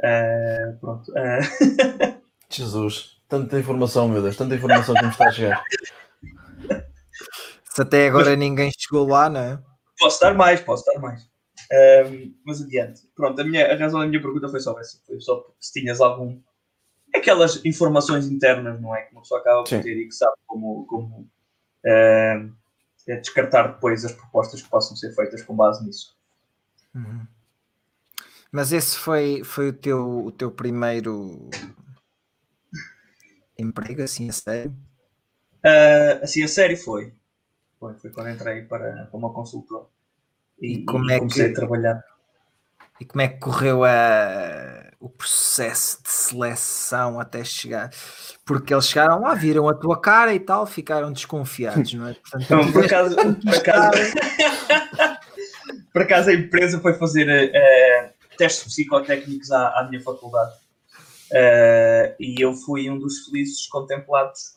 Eh, 0.02 0.76
pronto. 0.80 1.12
eh, 1.16 1.40
Jesus. 2.50 3.18
Tanta 3.28 3.58
informação, 3.58 4.08
meu 4.08 4.22
Deus. 4.22 4.36
Tanta 4.36 4.54
informação 4.54 4.94
que 4.94 5.02
me 5.02 5.10
está 5.10 5.28
a 5.28 5.32
chegar. 5.32 5.64
Se 7.64 7.82
até 7.82 8.08
agora 8.08 8.34
ninguém 8.34 8.70
chegou 8.76 9.06
lá, 9.06 9.28
não 9.28 9.40
é? 9.40 9.62
Posso 9.98 10.20
dar 10.20 10.34
mais, 10.34 10.60
posso 10.60 10.84
dar 10.86 10.98
mais. 10.98 11.28
Ahm, 11.70 12.32
mas 12.46 12.62
adiante. 12.62 13.02
Pronto, 13.14 13.38
a, 13.40 13.44
minha, 13.44 13.70
a 13.70 13.76
razão 13.76 14.00
da 14.00 14.06
minha 14.06 14.22
pergunta 14.22 14.48
foi 14.48 14.60
só 14.60 14.78
essa. 14.80 14.98
Foi 15.06 15.20
só 15.20 15.36
porque 15.36 15.56
se 15.60 15.78
tinhas 15.80 16.00
algum. 16.00 16.40
Aquelas 17.14 17.64
informações 17.64 18.26
internas, 18.30 18.80
não 18.80 18.94
é? 18.94 19.02
Que 19.02 19.12
uma 19.12 19.22
pessoa 19.22 19.40
acaba 19.40 19.62
por 19.62 19.68
Sim. 19.68 19.82
ter 19.82 19.96
e 19.96 20.06
que 20.06 20.14
sabe 20.14 20.36
como, 20.46 20.86
como 20.86 21.28
é 21.84 23.16
descartar 23.16 23.68
depois 23.68 24.04
as 24.04 24.12
propostas 24.12 24.62
que 24.62 24.68
possam 24.68 24.96
ser 24.96 25.14
feitas 25.14 25.42
com 25.42 25.56
base 25.56 25.84
nisso. 25.84 26.16
Uhum. 26.94 27.26
Mas 28.50 28.72
esse 28.72 28.96
foi, 28.98 29.42
foi 29.44 29.68
o, 29.68 29.72
teu, 29.72 30.24
o 30.26 30.32
teu 30.32 30.50
primeiro 30.50 31.50
emprego, 33.58 34.02
assim, 34.02 34.28
a 34.28 34.32
sério? 34.32 34.74
Ah, 35.64 36.20
assim, 36.22 36.42
a 36.42 36.48
série 36.48 36.76
foi. 36.76 37.12
Foi, 37.78 37.94
foi 37.94 38.10
quando 38.10 38.30
entrei 38.30 38.62
para, 38.62 39.06
para 39.06 39.16
uma 39.18 39.32
consultora. 39.32 39.86
E, 40.60 40.78
E 40.78 40.84
como 40.84 41.10
e 41.10 41.12
é 41.14 41.18
comecei 41.18 41.46
que- 41.46 41.50
a 41.52 41.54
trabalhar. 41.54 42.02
E 43.00 43.04
como 43.04 43.22
é 43.22 43.28
que 43.28 43.38
correu 43.38 43.84
a, 43.84 44.90
o 44.98 45.08
processo 45.08 46.02
de 46.02 46.08
seleção 46.10 47.20
até 47.20 47.44
chegar? 47.44 47.90
Porque 48.44 48.74
eles 48.74 48.88
chegaram 48.88 49.20
lá, 49.20 49.34
viram 49.34 49.68
a 49.68 49.74
tua 49.74 50.00
cara 50.00 50.34
e 50.34 50.40
tal, 50.40 50.66
ficaram 50.66 51.12
desconfiados, 51.12 51.94
não 51.94 52.08
é? 52.08 52.14
Portanto, 52.18 52.50
Não, 52.50 52.72
por 52.72 52.84
acaso, 52.84 53.14
por 53.14 53.54
acaso, 53.54 53.98
por 55.98 56.04
acaso 56.04 56.30
a 56.30 56.32
empresa 56.34 56.78
foi 56.80 56.94
fazer 56.94 57.28
eh, 57.28 58.12
testes 58.36 58.62
psicotécnicos 58.72 59.50
à, 59.50 59.80
à 59.80 59.88
minha 59.90 60.00
faculdade. 60.00 60.54
Eh, 61.32 62.14
e 62.20 62.40
eu 62.40 62.54
fui 62.54 62.88
um 62.88 62.98
dos 62.98 63.24
felizes 63.26 63.66
contemplados 63.66 64.56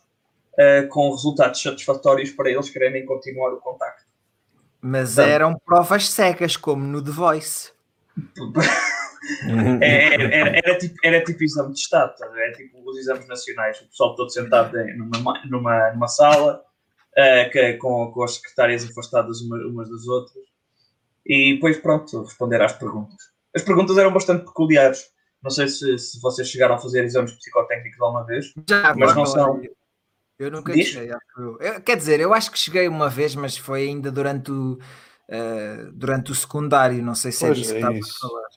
eh, 0.55 0.83
com 0.83 1.09
resultados 1.09 1.59
satisfatórios 1.59 2.29
para 2.29 2.51
eles 2.51 2.69
quererem 2.69 3.05
continuar 3.07 3.51
o 3.53 3.57
contacto. 3.59 4.03
Mas 4.79 5.15
Não. 5.15 5.23
eram 5.23 5.59
provas 5.65 6.09
cegas, 6.09 6.55
como 6.55 6.83
no 6.83 7.03
The 7.03 7.11
Voice. 7.11 7.71
É, 9.81 10.13
Era, 10.15 10.23
era- 10.35 10.57
era 10.65 10.77
tipo, 10.77 10.95
era 11.03 11.23
tipo 11.23 11.43
exame 11.43 11.73
de 11.73 11.79
Estado, 11.79 12.11
estás 12.13 12.29
a 12.31 12.33
ver? 12.33 12.49
é 12.49 12.51
tipo 12.53 12.81
os 12.89 12.97
exames 12.97 13.27
nacionais, 13.27 13.79
o 13.79 13.85
pessoal 13.87 14.15
todo 14.15 14.29
sentado 14.31 14.75
numa, 14.97 15.19
ma- 15.19 15.45
numa, 15.45 15.91
numa 15.91 16.07
sala, 16.07 16.61
eh, 17.15 17.45
que, 17.49 17.73
com, 17.73 18.11
com 18.11 18.23
as 18.23 18.33
secretárias 18.35 18.83
afastadas 18.83 19.39
uma- 19.41 19.57
umas 19.67 19.89
das 19.91 20.07
outras, 20.07 20.43
e 21.33 21.53
depois, 21.53 21.77
pronto, 21.77 22.23
responder 22.23 22.61
às 22.61 22.73
perguntas. 22.73 23.15
As 23.55 23.61
perguntas 23.61 23.97
eram 23.97 24.11
bastante 24.11 24.43
peculiares. 24.43 25.09
Não 25.41 25.49
sei 25.49 25.69
se, 25.69 25.97
se 25.97 26.19
vocês 26.19 26.49
chegaram 26.49 26.75
a 26.75 26.77
fazer 26.77 27.05
exames 27.05 27.31
psicotécnicos 27.31 28.01
alguma 28.01 28.25
vez. 28.25 28.53
Já, 28.69 28.93
Mas 28.93 29.15
não 29.15 29.25
são. 29.25 29.61
Eu 30.37 30.51
nunca 30.51 30.73
Diz? 30.73 30.89
cheguei. 30.89 31.11
eu. 31.37 31.81
Quer 31.81 31.95
dizer, 31.95 32.19
eu 32.19 32.33
acho 32.33 32.51
que 32.51 32.59
cheguei 32.59 32.85
uma 32.87 33.09
vez, 33.09 33.33
mas 33.33 33.55
foi 33.55 33.83
ainda 33.83 34.11
durante 34.11 34.51
o, 34.51 34.77
eh, 35.29 35.85
durante 35.93 36.31
o 36.31 36.35
secundário. 36.35 37.01
Não 37.01 37.15
sei 37.15 37.31
se 37.31 37.45
é 37.45 37.47
Pois 37.47 37.59
disso 37.59 37.71
é 37.71 37.73
que 37.75 37.79
estava 37.79 37.97
isso. 37.97 38.17
a 38.17 38.27
falar. 38.27 38.47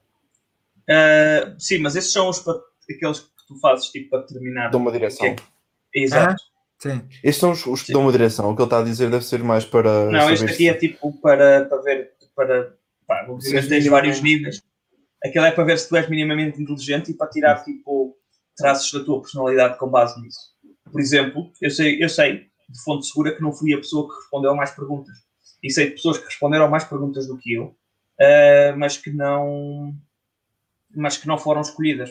Eh, 0.89 1.55
sim, 1.59 1.79
mas 1.79 1.95
esses 1.95 2.13
são 2.13 2.29
os 2.29 2.43
aqueles 2.91 3.21
que 3.21 3.47
tu 3.47 3.59
fazes 3.61 3.87
tipo 3.87 4.11
para 4.11 4.23
terminar. 4.23 4.71
Dão 4.71 4.81
uma 4.81 4.91
direção. 4.91 5.37
Exato. 5.95 6.43
Sim. 6.79 7.03
Estes 7.23 7.37
são 7.37 7.53
os, 7.53 7.65
os 7.67 7.83
que 7.83 7.93
dão 7.93 8.03
uma 8.03 8.13
direção. 8.13 8.51
O 8.51 8.57
que 8.57 8.61
ele 8.63 8.67
está 8.67 8.81
a 8.81 8.85
dizer 8.85 9.11
deve 9.11 9.25
ser 9.25 9.43
mais 9.45 9.65
para. 9.65 10.11
Não, 10.11 10.31
este 10.31 10.45
aqui 10.47 10.69
é 10.69 10.75
tipo 10.75 11.13
para, 11.21 11.65
para 11.67 11.81
ver, 11.81 12.13
para, 12.35 12.77
pá, 13.07 13.25
vou 13.27 13.39
dizer, 13.39 13.69
tens 13.69 13.87
vários 13.87 14.21
níveis. 14.21 14.63
Aquele 15.25 15.47
é 15.47 15.51
para 15.51 15.65
ver 15.65 15.79
se 15.79 15.89
tu 15.89 15.97
és 15.97 16.09
minimamente 16.09 16.61
inteligente 16.61 17.11
e 17.11 17.15
para 17.15 17.29
tirar 17.29 17.65
tipo 17.65 18.17
traços 18.57 18.93
da 18.93 19.05
tua 19.05 19.21
personalidade 19.21 19.79
com 19.79 19.89
base 19.89 20.21
nisso. 20.21 20.55
Por 20.91 21.01
exemplo, 21.01 21.51
eu 21.61 21.71
sei, 21.71 22.03
eu 22.03 22.09
sei 22.09 22.47
de 22.69 22.83
fonte 22.83 23.07
segura 23.07 23.35
que 23.35 23.43
não 23.43 23.53
fui 23.53 23.75
a 23.75 23.79
pessoa 23.79 24.09
que 24.09 24.17
respondeu 24.17 24.51
a 24.51 24.55
mais 24.55 24.71
perguntas. 24.71 25.17
e 25.63 25.71
sei 25.71 25.87
de 25.87 25.93
pessoas 25.93 26.19
que 26.19 26.25
responderam 26.27 26.69
mais 26.69 26.85
perguntas 26.85 27.27
do 27.27 27.39
que 27.39 27.55
eu, 27.55 27.65
uh, 27.65 28.77
mas 28.77 28.97
que 28.97 29.11
não 29.11 29.95
mas 30.95 31.17
que 31.17 31.27
não 31.27 31.39
foram 31.39 31.63
escolhidas. 31.63 32.11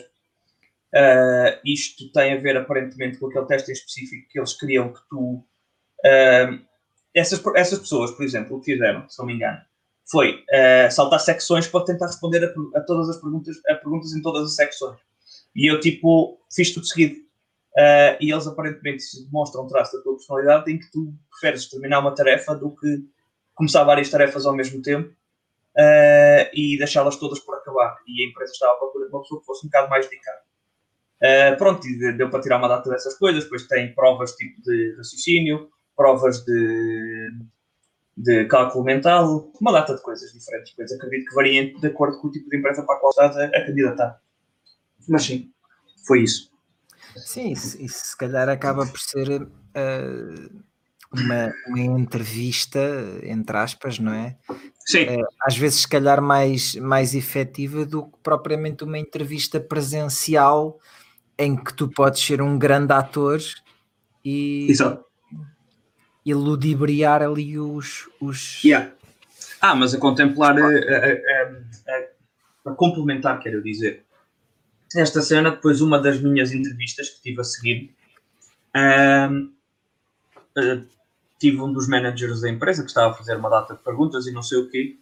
Uh, 0.92 1.58
isto 1.64 2.12
tem 2.12 2.34
a 2.34 2.40
ver 2.40 2.56
aparentemente 2.56 3.18
com 3.18 3.26
aquele 3.26 3.46
teste 3.46 3.70
em 3.70 3.74
específico 3.74 4.28
que 4.28 4.38
eles 4.38 4.52
queriam 4.52 4.92
que 4.92 5.00
tu 5.08 5.44
uh, 6.04 6.64
essas, 7.14 7.42
essas 7.56 7.78
pessoas, 7.78 8.10
por 8.10 8.24
exemplo, 8.24 8.56
o 8.56 8.60
que 8.60 8.72
fizeram, 8.72 9.08
se 9.08 9.18
não 9.18 9.26
me 9.26 9.34
engano, 9.34 9.60
foi 10.10 10.44
saltar 10.90 11.20
secções 11.20 11.66
para 11.66 11.84
tentar 11.84 12.06
responder 12.06 12.44
a, 12.44 12.78
a, 12.78 12.82
todas 12.82 13.08
as 13.08 13.16
perguntas, 13.20 13.56
a 13.68 13.74
perguntas 13.74 14.12
em 14.12 14.22
todas 14.22 14.44
as 14.44 14.54
secções. 14.54 14.98
E 15.54 15.70
eu, 15.70 15.80
tipo, 15.80 16.38
fiz 16.52 16.72
tudo 16.72 16.86
seguido. 16.86 17.24
Uh, 17.76 18.14
e 18.20 18.32
eles 18.32 18.46
aparentemente 18.46 19.04
demonstram 19.24 19.64
um 19.64 19.66
traço 19.66 19.96
da 19.96 20.02
tua 20.02 20.14
personalidade 20.14 20.70
em 20.70 20.78
que 20.78 20.88
tu 20.92 21.12
preferes 21.28 21.68
terminar 21.68 21.98
uma 21.98 22.14
tarefa 22.14 22.54
do 22.54 22.70
que 22.70 23.04
começar 23.52 23.82
várias 23.82 24.08
tarefas 24.08 24.46
ao 24.46 24.54
mesmo 24.54 24.80
tempo 24.80 25.08
uh, 25.08 26.50
e 26.52 26.78
deixá-las 26.78 27.16
todas 27.16 27.40
por 27.40 27.56
acabar. 27.56 27.96
E 28.06 28.22
a 28.22 28.28
empresa 28.28 28.52
estava 28.52 28.74
à 28.74 28.76
procura 28.76 29.06
de 29.06 29.12
uma 29.12 29.22
pessoa 29.22 29.40
que 29.40 29.46
fosse 29.46 29.66
um 29.66 29.70
bocado 29.70 29.90
mais 29.90 30.08
dedicada. 30.08 30.38
Uh, 31.16 31.56
pronto, 31.56 31.86
e 31.88 32.12
deu 32.12 32.30
para 32.30 32.40
tirar 32.40 32.58
uma 32.58 32.68
data 32.68 32.88
dessas 32.90 33.18
coisas. 33.18 33.42
Depois 33.42 33.66
tem 33.66 33.92
provas 33.92 34.36
tipo 34.36 34.62
de 34.62 34.94
raciocínio, 34.96 35.68
provas 35.96 36.44
de, 36.44 36.52
de 38.16 38.44
cálculo 38.46 38.84
mental, 38.84 39.50
uma 39.60 39.72
data 39.72 39.94
de 39.94 40.02
coisas 40.02 40.32
diferentes. 40.32 40.72
Depois 40.72 40.92
acredito 40.92 41.28
que 41.28 41.34
variem 41.34 41.78
de 41.78 41.86
acordo 41.86 42.20
com 42.20 42.28
o 42.28 42.30
tipo 42.30 42.48
de 42.48 42.56
empresa 42.56 42.82
para 42.82 42.96
a 42.96 42.98
qual 42.98 43.10
estás 43.10 43.36
a, 43.36 43.44
a 43.46 43.66
candidatar. 43.66 44.20
Mas 45.08 45.24
sim, 45.24 45.50
foi 46.06 46.22
isso. 46.22 46.52
Sim, 47.16 47.52
isso, 47.52 47.80
isso 47.80 48.06
se 48.06 48.16
calhar 48.16 48.48
acaba 48.48 48.86
por 48.86 48.98
ser 48.98 49.42
uh, 49.42 50.64
uma, 51.12 51.54
uma, 51.68 51.80
entrevista, 51.80 52.80
entre 53.22 53.56
aspas, 53.56 53.98
não 53.98 54.12
é? 54.12 54.36
Sim. 54.86 55.04
Uh, 55.04 55.26
às 55.42 55.56
vezes, 55.56 55.82
se 55.82 55.88
calhar, 55.88 56.20
mais, 56.20 56.74
mais 56.76 57.14
efetiva 57.14 57.84
do 57.84 58.04
que 58.04 58.18
propriamente 58.22 58.84
uma 58.84 58.98
entrevista 58.98 59.60
presencial 59.60 60.78
em 61.38 61.56
que 61.56 61.72
tu 61.74 61.88
podes 61.88 62.22
ser 62.22 62.40
um 62.40 62.58
grande 62.58 62.92
ator 62.92 63.40
e, 64.24 64.66
Exato. 64.70 65.04
E 66.24 66.34
ludibriar 66.34 67.22
ali 67.22 67.58
os. 67.58 68.08
os... 68.20 68.62
Yeah. 68.64 68.92
Ah, 69.60 69.74
mas 69.74 69.94
a 69.94 69.98
contemplar, 69.98 70.56
a, 70.58 70.66
a, 70.66 70.70
a, 72.66 72.70
a 72.70 72.74
complementar, 72.74 73.40
quero 73.40 73.62
dizer, 73.62 74.04
esta 74.94 75.20
cena, 75.20 75.50
depois 75.50 75.80
uma 75.80 75.98
das 75.98 76.20
minhas 76.20 76.52
entrevistas 76.52 77.10
que 77.10 77.22
tive 77.22 77.40
a 77.40 77.44
seguir, 77.44 77.94
um, 78.76 79.50
uh, 80.56 80.60
eh, 80.60 80.82
tive 81.38 81.60
um 81.60 81.72
dos 81.72 81.88
managers 81.88 82.40
da 82.40 82.48
empresa 82.48 82.82
que 82.82 82.88
estava 82.88 83.12
a 83.12 83.14
fazer 83.14 83.36
uma 83.36 83.48
data 83.48 83.74
de 83.74 83.82
perguntas 83.82 84.26
e 84.26 84.32
não 84.32 84.42
sei 84.42 84.58
o 84.58 84.70
quê, 84.70 84.96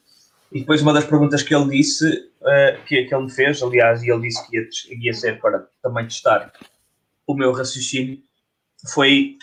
e 0.50 0.61
depois 0.61 0.82
uma 0.82 0.92
das 0.92 1.04
perguntas 1.04 1.42
que 1.42 1.54
ele 1.54 1.70
disse, 1.70 2.06
uh, 2.08 2.85
que, 2.87 3.04
que 3.04 3.14
ele 3.14 3.24
me 3.24 3.30
fez, 3.30 3.62
aliás, 3.62 4.02
e 4.02 4.11
ele 4.11 4.22
disse 4.22 4.46
que 4.46 4.56
ia, 4.56 4.68
ia 5.06 5.14
ser 5.14 5.40
para 5.40 5.66
também 5.82 6.04
testar 6.04 6.52
o 7.26 7.35
meu 7.35 7.52
raciocínio, 7.52 8.22
foi 8.92 9.38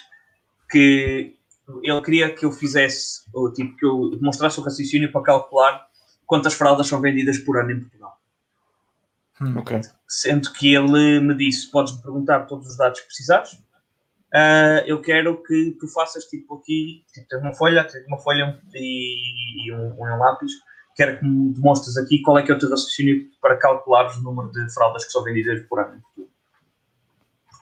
que 0.69 1.35
ele 1.83 2.01
queria 2.01 2.33
que 2.33 2.45
eu 2.45 2.51
fizesse, 2.51 3.21
ou 3.33 3.51
tipo, 3.51 3.75
que 3.75 3.85
eu 3.85 4.11
demonstrasse 4.11 4.59
o 4.59 4.63
raciocínio 4.63 5.11
para 5.11 5.21
calcular 5.21 5.87
quantas 6.25 6.53
fraldas 6.53 6.87
são 6.87 7.01
vendidas 7.01 7.37
por 7.39 7.57
ano 7.57 7.71
em 7.71 7.79
Portugal. 7.79 8.17
Hum. 9.41 9.57
Okay. 9.59 9.81
Sendo 10.07 10.51
que 10.53 10.75
ele 10.75 11.19
me 11.19 11.35
disse: 11.35 11.71
podes 11.71 11.95
me 11.95 12.01
perguntar 12.01 12.45
todos 12.45 12.67
os 12.67 12.77
dados 12.77 12.99
que 12.99 13.07
precisares. 13.07 13.53
Uh, 14.33 14.85
eu 14.85 15.01
quero 15.01 15.41
que 15.41 15.75
tu 15.79 15.87
faças 15.87 16.25
tipo 16.25 16.57
aqui, 16.57 17.03
tipo, 17.11 17.27
tens 17.27 17.41
uma 17.41 17.53
folha, 17.53 17.83
tens 17.83 18.05
uma 18.05 18.19
folha 18.19 18.59
e, 18.75 19.65
e 19.65 19.73
um, 19.73 19.95
um, 19.99 20.17
lápis. 20.17 20.51
Quero 20.95 21.17
que 21.17 21.25
me 21.25 21.53
demonstres 21.53 21.97
aqui 21.97 22.21
qual 22.21 22.37
é 22.37 22.43
que 22.43 22.51
é 22.51 22.55
o 22.55 22.59
teu 22.59 22.69
raciocínio 22.69 23.27
para 23.41 23.57
calcular 23.57 24.05
o 24.15 24.21
número 24.21 24.51
de 24.51 24.71
fraldas 24.73 25.05
que 25.05 25.11
são 25.11 25.23
vendidas 25.23 25.61
por 25.67 25.79
ano. 25.79 26.01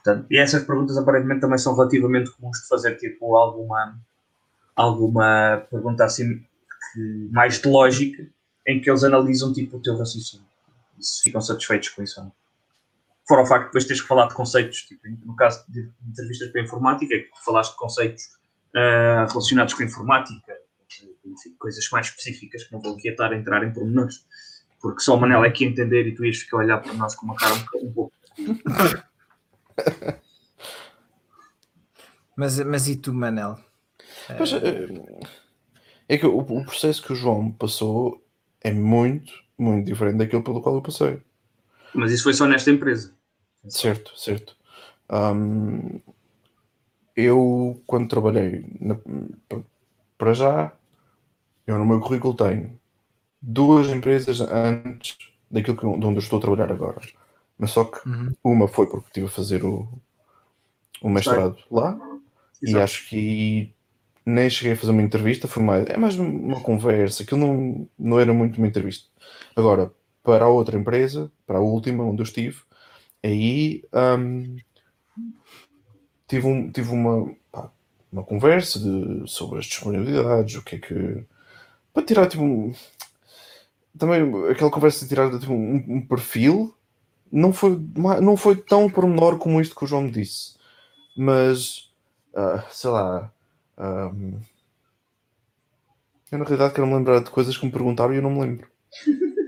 Portanto, 0.08 0.26
e 0.30 0.38
essas 0.38 0.64
perguntas 0.64 0.96
aparentemente 0.96 1.42
também 1.42 1.58
são 1.58 1.76
relativamente 1.76 2.30
comuns 2.30 2.58
de 2.62 2.66
fazer, 2.66 2.96
tipo 2.96 3.36
alguma, 3.36 3.94
alguma 4.74 5.66
pergunta 5.70 6.04
assim 6.04 6.42
que, 6.94 7.28
mais 7.30 7.60
de 7.60 7.68
lógica, 7.68 8.26
em 8.66 8.80
que 8.80 8.88
eles 8.88 9.04
analisam 9.04 9.52
tipo 9.52 9.76
o 9.76 9.82
teu 9.82 9.98
raciocínio 9.98 10.46
se 10.98 11.22
ficam 11.22 11.40
satisfeitos 11.40 11.90
com 11.90 12.02
isso. 12.02 12.32
Fora 13.28 13.42
o 13.42 13.46
facto 13.46 13.64
de 13.64 13.66
depois 13.66 13.84
teres 13.84 14.00
que 14.00 14.08
falar 14.08 14.26
de 14.26 14.34
conceitos, 14.34 14.82
tipo, 14.82 15.02
no 15.24 15.36
caso 15.36 15.62
de 15.68 15.88
entrevistas 16.08 16.50
para 16.50 16.62
a 16.62 16.64
informática, 16.64 17.14
é 17.14 17.18
que 17.18 17.30
falaste 17.44 17.72
de 17.72 17.76
conceitos 17.76 18.24
uh, 18.74 19.28
relacionados 19.28 19.74
com 19.74 19.82
a 19.82 19.86
informática, 19.86 20.56
enfim, 21.24 21.54
coisas 21.58 21.86
mais 21.92 22.06
específicas 22.06 22.64
que 22.64 22.72
não 22.72 22.80
vou 22.80 22.96
aqui 22.96 23.10
estar 23.10 23.30
a 23.30 23.36
entrar 23.36 23.62
em 23.62 23.72
pormenores, 23.72 24.24
porque 24.80 25.02
só 25.02 25.14
o 25.14 25.20
Manel 25.20 25.44
é 25.44 25.50
que 25.50 25.64
entender 25.64 26.08
e 26.08 26.14
tu 26.14 26.24
ias 26.24 26.38
ficar 26.38 26.56
a 26.56 26.60
olhar 26.60 26.78
para 26.78 26.94
nós 26.94 27.14
com 27.14 27.26
uma 27.26 27.36
cara 27.36 27.54
um, 27.54 27.86
um 27.86 27.92
pouco. 27.92 28.12
Mas, 32.36 32.58
mas 32.60 32.88
e 32.88 32.96
tu, 32.96 33.12
Manel? 33.12 33.58
Mas, 34.38 34.52
eh, 34.52 34.88
é 36.08 36.18
que 36.18 36.26
o, 36.26 36.38
o 36.38 36.64
processo 36.64 37.02
que 37.02 37.12
o 37.12 37.16
João 37.16 37.50
passou 37.52 38.22
é 38.60 38.72
muito 38.72 39.32
muito 39.58 39.86
diferente 39.86 40.18
daquilo 40.18 40.42
pelo 40.42 40.62
qual 40.62 40.76
eu 40.76 40.82
passei. 40.82 41.20
Mas 41.92 42.12
isso 42.12 42.22
foi 42.22 42.32
só 42.32 42.46
nesta 42.46 42.70
empresa. 42.70 43.12
Certo, 43.66 44.16
certo. 44.16 44.56
Um, 45.10 46.00
eu, 47.16 47.82
quando 47.86 48.08
trabalhei 48.08 48.64
na, 48.80 48.96
para 50.16 50.32
já, 50.32 50.72
eu 51.66 51.76
no 51.76 51.84
meu 51.84 52.00
currículo 52.00 52.34
tenho 52.34 52.78
duas 53.42 53.88
empresas 53.88 54.40
antes 54.40 55.16
daquilo 55.50 55.76
que, 55.76 55.82
de 55.82 56.06
onde 56.06 56.18
eu 56.18 56.18
estou 56.18 56.38
a 56.38 56.42
trabalhar 56.42 56.70
agora. 56.70 57.00
Mas 57.58 57.72
só 57.72 57.84
que 57.84 58.08
uhum. 58.08 58.32
uma 58.44 58.68
foi 58.68 58.86
porque 58.86 59.08
estive 59.08 59.26
a 59.26 59.30
fazer 59.30 59.64
o, 59.64 59.88
o 61.02 61.08
mestrado 61.08 61.58
lá 61.70 61.98
Exato. 62.62 62.78
e 62.78 62.78
acho 62.78 63.08
que 63.08 63.74
nem 64.24 64.50
cheguei 64.50 64.72
a 64.72 64.76
fazer 64.76 64.92
uma 64.92 65.02
entrevista, 65.02 65.48
foi 65.48 65.62
mais, 65.62 65.86
é 65.88 65.96
mais 65.96 66.16
uma 66.18 66.60
conversa, 66.60 67.22
aquilo 67.22 67.40
não, 67.40 67.88
não 67.98 68.20
era 68.20 68.32
muito 68.32 68.58
uma 68.58 68.66
entrevista. 68.66 69.08
Agora, 69.56 69.90
para 70.22 70.44
a 70.44 70.48
outra 70.48 70.78
empresa, 70.78 71.32
para 71.46 71.58
a 71.58 71.62
última 71.62 72.04
onde 72.04 72.20
eu 72.20 72.24
estive, 72.24 72.60
aí 73.24 73.82
um, 73.92 74.56
tive, 76.28 76.46
um, 76.46 76.70
tive 76.70 76.90
uma, 76.90 77.34
pá, 77.50 77.70
uma 78.12 78.22
conversa 78.22 78.78
de, 78.78 79.22
sobre 79.26 79.58
as 79.58 79.64
disponibilidades, 79.64 80.56
o 80.56 80.62
que 80.62 80.76
é 80.76 80.78
que. 80.78 81.24
para 81.94 82.04
tirar 82.04 82.26
tipo 82.26 82.42
um, 82.42 82.74
também 83.96 84.20
aquela 84.50 84.70
conversa 84.70 85.04
de 85.04 85.08
tirar 85.08 85.30
tipo, 85.38 85.52
um, 85.52 85.76
um, 85.88 86.06
perfil 86.06 86.74
não 87.30 87.52
foi, 87.52 87.78
não 88.22 88.36
foi 88.36 88.56
tão 88.56 88.88
pormenor 88.90 89.38
como 89.38 89.60
isto 89.60 89.74
que 89.74 89.84
o 89.84 89.86
João 89.86 90.02
me 90.02 90.10
disse, 90.10 90.56
mas 91.16 91.90
uh, 92.34 92.62
sei 92.70 92.90
lá. 92.90 93.32
Um, 93.78 94.40
eu 96.30 96.38
na 96.38 96.44
realidade 96.44 96.74
quero 96.74 96.86
me 96.86 96.94
lembrar 96.94 97.20
de 97.20 97.30
coisas 97.30 97.56
que 97.56 97.64
me 97.64 97.72
perguntaram 97.72 98.12
e 98.12 98.16
eu 98.16 98.22
não 98.22 98.30
me 98.30 98.40
lembro. 98.40 98.68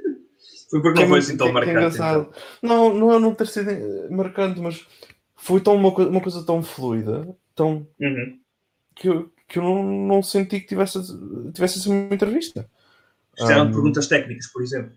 Foi 0.71 0.81
porque 0.81 0.99
que 0.99 1.03
não 1.03 1.09
foi 1.09 1.19
assim 1.19 1.37
tão 1.37 1.49
que, 1.49 1.53
marcante. 1.53 1.97
então. 1.97 2.31
Não, 2.63 2.95
não 2.95 3.13
é 3.13 3.19
não 3.19 3.35
ter 3.35 3.49
sido 3.49 3.69
marcante, 4.09 4.61
mas 4.61 4.87
foi 5.35 5.61
tão 5.61 5.75
uma, 5.75 5.89
uma 5.89 6.21
coisa 6.21 6.47
tão 6.47 6.63
fluida, 6.63 7.27
tão 7.57 7.89
uhum. 7.99 8.39
que, 8.95 9.09
eu, 9.09 9.33
que 9.49 9.59
eu 9.59 9.65
não, 9.65 9.83
não 9.83 10.23
senti 10.23 10.61
que 10.61 10.69
tivesse, 10.69 11.01
tivesse 11.53 11.81
assim 11.81 11.91
uma 11.91 12.15
entrevista. 12.15 12.71
Fizeram 13.37 13.65
um, 13.65 13.73
perguntas 13.73 14.07
técnicas, 14.07 14.47
por 14.47 14.63
exemplo. 14.63 14.93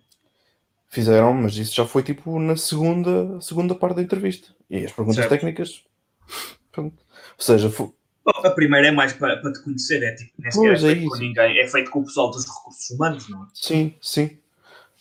Fizeram, 0.93 1.33
mas 1.33 1.57
isso 1.57 1.73
já 1.73 1.87
foi 1.87 2.03
tipo 2.03 2.37
na 2.37 2.55
segunda, 2.55 3.41
segunda 3.41 3.73
parte 3.73 3.95
da 3.95 4.03
entrevista. 4.03 4.49
E 4.69 4.85
as 4.85 4.91
perguntas 4.91 5.15
certo. 5.15 5.29
técnicas. 5.31 5.83
Pronto. 6.71 6.95
Ou 7.35 7.43
seja, 7.43 7.67
foi, 7.67 7.89
a 8.27 8.51
primeira 8.51 8.89
é 8.89 8.91
mais 8.91 9.11
para, 9.11 9.37
para 9.37 9.51
te 9.51 9.63
conhecer, 9.63 10.03
é 10.03 10.13
tipo, 10.13 10.31
nem 10.37 10.51
sequer 10.51 10.69
é, 10.69 10.73
é 10.73 10.77
feito 10.77 11.09
com 11.09 11.17
ninguém, 11.17 11.59
é 11.59 11.67
feito 11.67 11.89
com 11.89 11.99
o 12.01 12.05
pessoal 12.05 12.29
dos 12.29 12.45
recursos 12.45 12.91
humanos, 12.91 13.27
não 13.27 13.41
é? 13.41 13.47
Sim, 13.55 13.95
sim. 13.99 14.37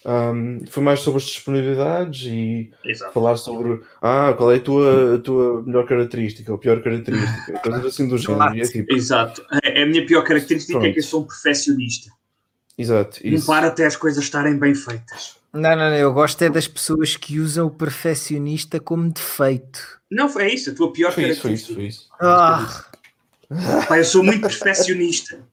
Um, 0.06 0.64
foi 0.66 0.82
mais 0.82 1.00
sobre 1.00 1.18
as 1.18 1.24
disponibilidades 1.24 2.22
e 2.24 2.72
Exato. 2.86 3.12
falar 3.12 3.36
sobre 3.36 3.82
ah, 4.00 4.32
qual 4.34 4.50
é 4.50 4.56
a 4.56 4.60
tua, 4.60 5.16
a 5.16 5.18
tua 5.18 5.62
melhor 5.62 5.86
característica 5.86 6.50
ou 6.50 6.56
pior 6.56 6.82
característica, 6.82 7.52
coisas 7.62 7.84
assim 7.84 8.08
do 8.08 8.16
género. 8.16 8.58
É 8.58 8.62
tipo... 8.62 8.94
Exato. 8.94 9.44
É, 9.62 9.82
a 9.82 9.86
minha 9.86 10.06
pior 10.06 10.24
característica 10.24 10.72
Pronto. 10.72 10.86
é 10.86 10.92
que 10.92 11.00
eu 11.00 11.04
sou 11.04 11.20
um 11.20 11.26
perfeccionista. 11.26 12.10
Exato. 12.78 13.20
Não 13.22 13.40
para 13.42 13.66
até 13.66 13.84
as 13.84 13.94
coisas 13.94 14.24
estarem 14.24 14.58
bem 14.58 14.74
feitas. 14.74 15.41
Não, 15.52 15.70
não, 15.70 15.76
não, 15.76 15.96
eu 15.96 16.12
gosto 16.12 16.40
é 16.42 16.48
das 16.48 16.66
pessoas 16.66 17.16
que 17.16 17.38
usam 17.38 17.66
o 17.66 17.70
perfeccionista 17.70 18.80
como 18.80 19.12
defeito. 19.12 20.00
Não, 20.10 20.26
é 20.40 20.48
isso, 20.48 20.70
a 20.70 20.74
tua 20.74 20.92
pior 20.92 21.12
foi 21.12 21.24
característica. 21.24 21.52
Isso, 21.52 21.74
foi 21.74 21.84
isso, 21.86 22.08
foi 22.08 22.18
isso. 22.18 22.18
Ah. 22.20 22.84
Pá, 23.86 23.98
eu 23.98 24.04
sou 24.04 24.22
muito 24.22 24.40
perfeccionista. 24.40 25.44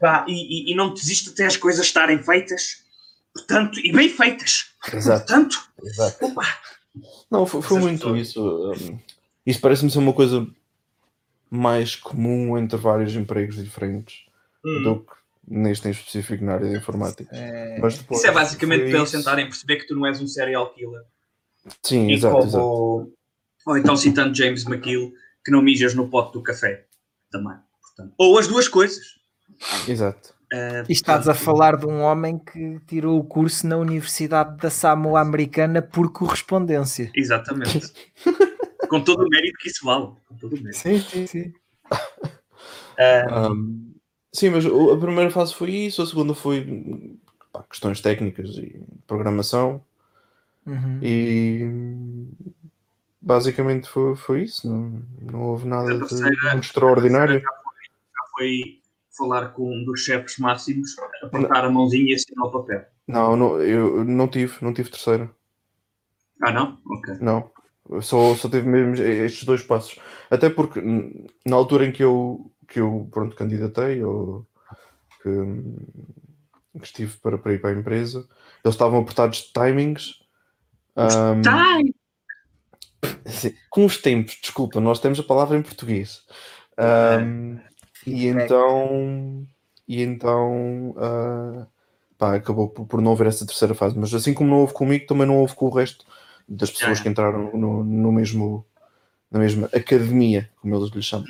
Pá, 0.00 0.24
e, 0.28 0.70
e, 0.70 0.72
e 0.72 0.74
não 0.74 0.94
desisto 0.94 1.30
até 1.30 1.44
as 1.44 1.56
coisas 1.56 1.84
estarem 1.84 2.22
feitas 2.22 2.88
portanto, 3.34 3.78
e 3.80 3.92
bem 3.92 4.08
feitas. 4.08 4.74
Exato. 4.92 5.26
Portanto, 5.26 5.70
Exato. 5.82 6.24
Opa. 6.24 6.46
Não, 7.30 7.46
foi, 7.46 7.62
foi 7.62 7.80
muito 7.80 8.12
pessoas... 8.12 8.28
isso. 8.80 8.92
Um, 8.92 8.98
isso 9.46 9.60
parece-me 9.60 9.90
ser 9.90 9.98
uma 9.98 10.12
coisa 10.12 10.46
mais 11.50 11.96
comum 11.96 12.58
entre 12.58 12.76
vários 12.76 13.14
empregos 13.14 13.56
diferentes 13.56 14.26
hum. 14.64 14.82
do, 14.82 15.00
que, 15.00 15.12
neste 15.50 15.88
em 15.88 15.90
específico 15.90 16.44
na 16.44 16.54
área 16.54 16.68
de 16.68 16.76
informática. 16.76 17.28
É, 17.34 17.78
Mas 17.80 17.98
depois 17.98 18.20
Isso 18.20 18.28
é 18.28 18.32
basicamente 18.32 18.88
para 18.90 18.98
eles 18.98 19.10
tentarem 19.10 19.46
perceber 19.46 19.76
que 19.76 19.86
tu 19.86 19.94
não 19.96 20.06
és 20.06 20.20
um 20.20 20.26
serial 20.26 20.72
killer. 20.74 21.02
Sim, 21.82 22.08
E 22.08 22.14
exato, 22.14 22.34
como- 22.36 22.46
exato. 22.46 23.12
Ou 23.66 23.76
então 23.76 23.96
citando 23.96 24.34
James 24.34 24.64
McGill, 24.64 25.12
que 25.44 25.50
não 25.50 25.60
mijas 25.60 25.94
no 25.94 26.08
pote 26.08 26.32
do 26.32 26.42
café. 26.42 26.86
Também. 27.30 27.56
Portanto, 27.82 28.14
ou 28.16 28.38
as 28.38 28.46
duas 28.48 28.66
coisas. 28.68 29.04
Exato. 29.86 30.34
Eh, 30.50 30.84
e 30.88 30.92
estás 30.92 31.28
a 31.28 31.34
falar 31.34 31.76
de 31.76 31.84
um 31.84 32.00
homem 32.00 32.38
que 32.38 32.80
tirou 32.86 33.18
o 33.18 33.24
curso 33.24 33.66
na 33.66 33.76
Universidade 33.76 34.56
da 34.56 34.70
Samoa 34.70 35.20
Americana 35.20 35.82
por 35.82 36.10
correspondência. 36.10 37.10
Exatamente. 37.14 37.92
Com 38.88 39.02
todo 39.04 39.26
o 39.26 39.28
mérito 39.28 39.58
que 39.58 39.68
isso 39.68 39.84
vale. 39.84 40.06
Com 40.26 40.36
todo 40.38 40.52
o 40.56 40.62
mérito. 40.62 40.78
Sim, 40.78 40.98
sim, 41.00 41.26
sim. 41.26 41.52
Eh, 42.96 43.26
Um, 43.30 43.87
sim, 44.32 44.50
mas 44.50 44.64
o- 44.66 44.90
a 44.92 44.98
primeira 44.98 45.30
fase 45.30 45.54
foi 45.54 45.70
isso, 45.70 46.02
a 46.02 46.06
segunda 46.06 46.34
foi 46.34 47.16
pá, 47.52 47.62
questões 47.68 48.00
técnicas 48.00 48.50
e 48.56 48.80
programação 49.06 49.82
Uhum. 50.66 51.00
e 51.02 52.28
basicamente 53.20 53.88
foi, 53.88 54.14
foi 54.16 54.42
isso. 54.42 54.68
Não, 54.68 55.02
não 55.20 55.42
houve 55.42 55.66
nada 55.66 55.92
de 55.94 56.00
terceira- 56.00 56.52
muito 56.52 56.64
extraordinário. 56.64 57.40
já 57.40 58.22
foi 58.36 58.80
falar 59.16 59.48
com 59.48 59.74
um 59.74 59.84
dos 59.84 60.00
chefes 60.04 60.38
máximos, 60.38 60.94
apertar 61.22 61.64
a 61.64 61.70
mãozinha 61.70 62.12
e 62.12 62.14
assinar 62.14 62.46
o 62.46 62.50
papel. 62.52 62.84
Não, 63.06 63.34
não, 63.36 63.60
eu 63.60 64.04
não 64.04 64.28
tive, 64.28 64.54
não 64.62 64.72
tive 64.72 64.90
terceira. 64.90 65.30
Ah, 66.42 66.52
não? 66.52 66.78
Ok. 66.86 67.16
Não. 67.20 67.50
Só, 68.02 68.34
só 68.36 68.48
tive 68.48 68.68
mesmo 68.68 68.94
estes 69.02 69.44
dois 69.44 69.62
passos. 69.62 69.98
Até 70.30 70.48
porque 70.50 70.80
na 71.44 71.56
altura 71.56 71.86
em 71.86 71.90
que 71.92 72.04
eu, 72.04 72.50
que 72.68 72.80
eu 72.80 73.08
pronto, 73.10 73.34
candidatei 73.34 74.02
ou 74.04 74.46
que, 75.22 75.30
que 76.78 76.84
estive 76.86 77.16
para, 77.18 77.36
para 77.38 77.54
ir 77.54 77.60
para 77.60 77.70
a 77.70 77.78
empresa, 77.80 78.28
eles 78.64 78.74
estavam 78.74 79.00
apertados 79.00 79.38
de 79.38 79.52
timings. 79.52 80.20
Ahm, 80.96 81.42
Time! 81.42 81.94
Com 83.70 83.84
os 83.86 83.96
tempos, 83.98 84.38
desculpa, 84.40 84.80
nós 84.80 85.00
temos 85.00 85.18
a 85.18 85.22
palavra 85.22 85.56
em 85.56 85.62
português. 85.62 86.22
Ahm, 86.76 87.56
e 88.06 88.10
Feedback. 88.22 88.44
então, 88.44 89.46
e 89.86 90.02
então 90.02 90.94
ah, 90.98 91.66
pá, 92.16 92.34
acabou 92.36 92.68
por, 92.68 92.86
por 92.86 93.00
não 93.00 93.12
haver 93.12 93.26
essa 93.28 93.46
terceira 93.46 93.74
fase. 93.74 93.98
Mas 93.98 94.12
assim 94.14 94.34
como 94.34 94.50
não 94.50 94.58
houve 94.60 94.72
comigo, 94.74 95.06
também 95.06 95.26
não 95.26 95.38
houve 95.38 95.54
com 95.54 95.66
o 95.66 95.70
resto 95.70 96.04
das 96.48 96.70
pessoas 96.70 96.98
Ah. 97.00 97.02
que 97.02 97.08
entraram 97.08 97.50
no, 97.56 97.84
no 97.84 98.12
mesmo, 98.12 98.64
na 99.30 99.38
mesma 99.38 99.66
academia, 99.74 100.48
como 100.60 100.74
eles 100.76 100.90
lhe 100.90 101.02
chamam. 101.02 101.26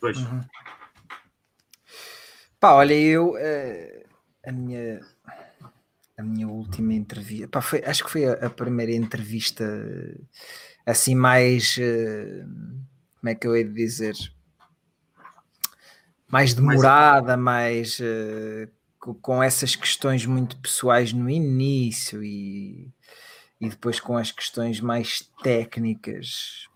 Pois. 0.00 0.16
Uhum. 0.18 0.42
Pá, 2.58 2.72
olha, 2.72 2.94
eu 2.94 3.36
eh, 3.38 4.04
a 4.46 4.52
minha 4.52 5.00
a 6.18 6.22
minha 6.22 6.48
última 6.48 6.94
entrevista, 6.94 7.46
pá, 7.48 7.60
foi, 7.60 7.84
acho 7.84 8.02
que 8.04 8.10
foi 8.10 8.24
a, 8.24 8.46
a 8.46 8.50
primeira 8.50 8.92
entrevista 8.92 9.64
eh, 9.64 10.18
assim 10.86 11.14
mais 11.14 11.76
eh, 11.78 12.42
como 13.20 13.28
é 13.28 13.34
que 13.34 13.46
eu 13.46 13.54
hei 13.54 13.64
de 13.64 13.74
dizer 13.74 14.14
mais 16.28 16.54
demorada, 16.54 17.36
mais 17.36 17.98
co- 18.98 19.14
com 19.14 19.42
essas 19.42 19.76
questões 19.76 20.26
muito 20.26 20.56
pessoais 20.56 21.12
no 21.12 21.30
início 21.30 22.22
e, 22.24 22.90
e 23.60 23.68
depois 23.68 24.00
com 24.00 24.16
as 24.16 24.32
questões 24.32 24.80
mais 24.80 25.20
técnicas. 25.42 26.66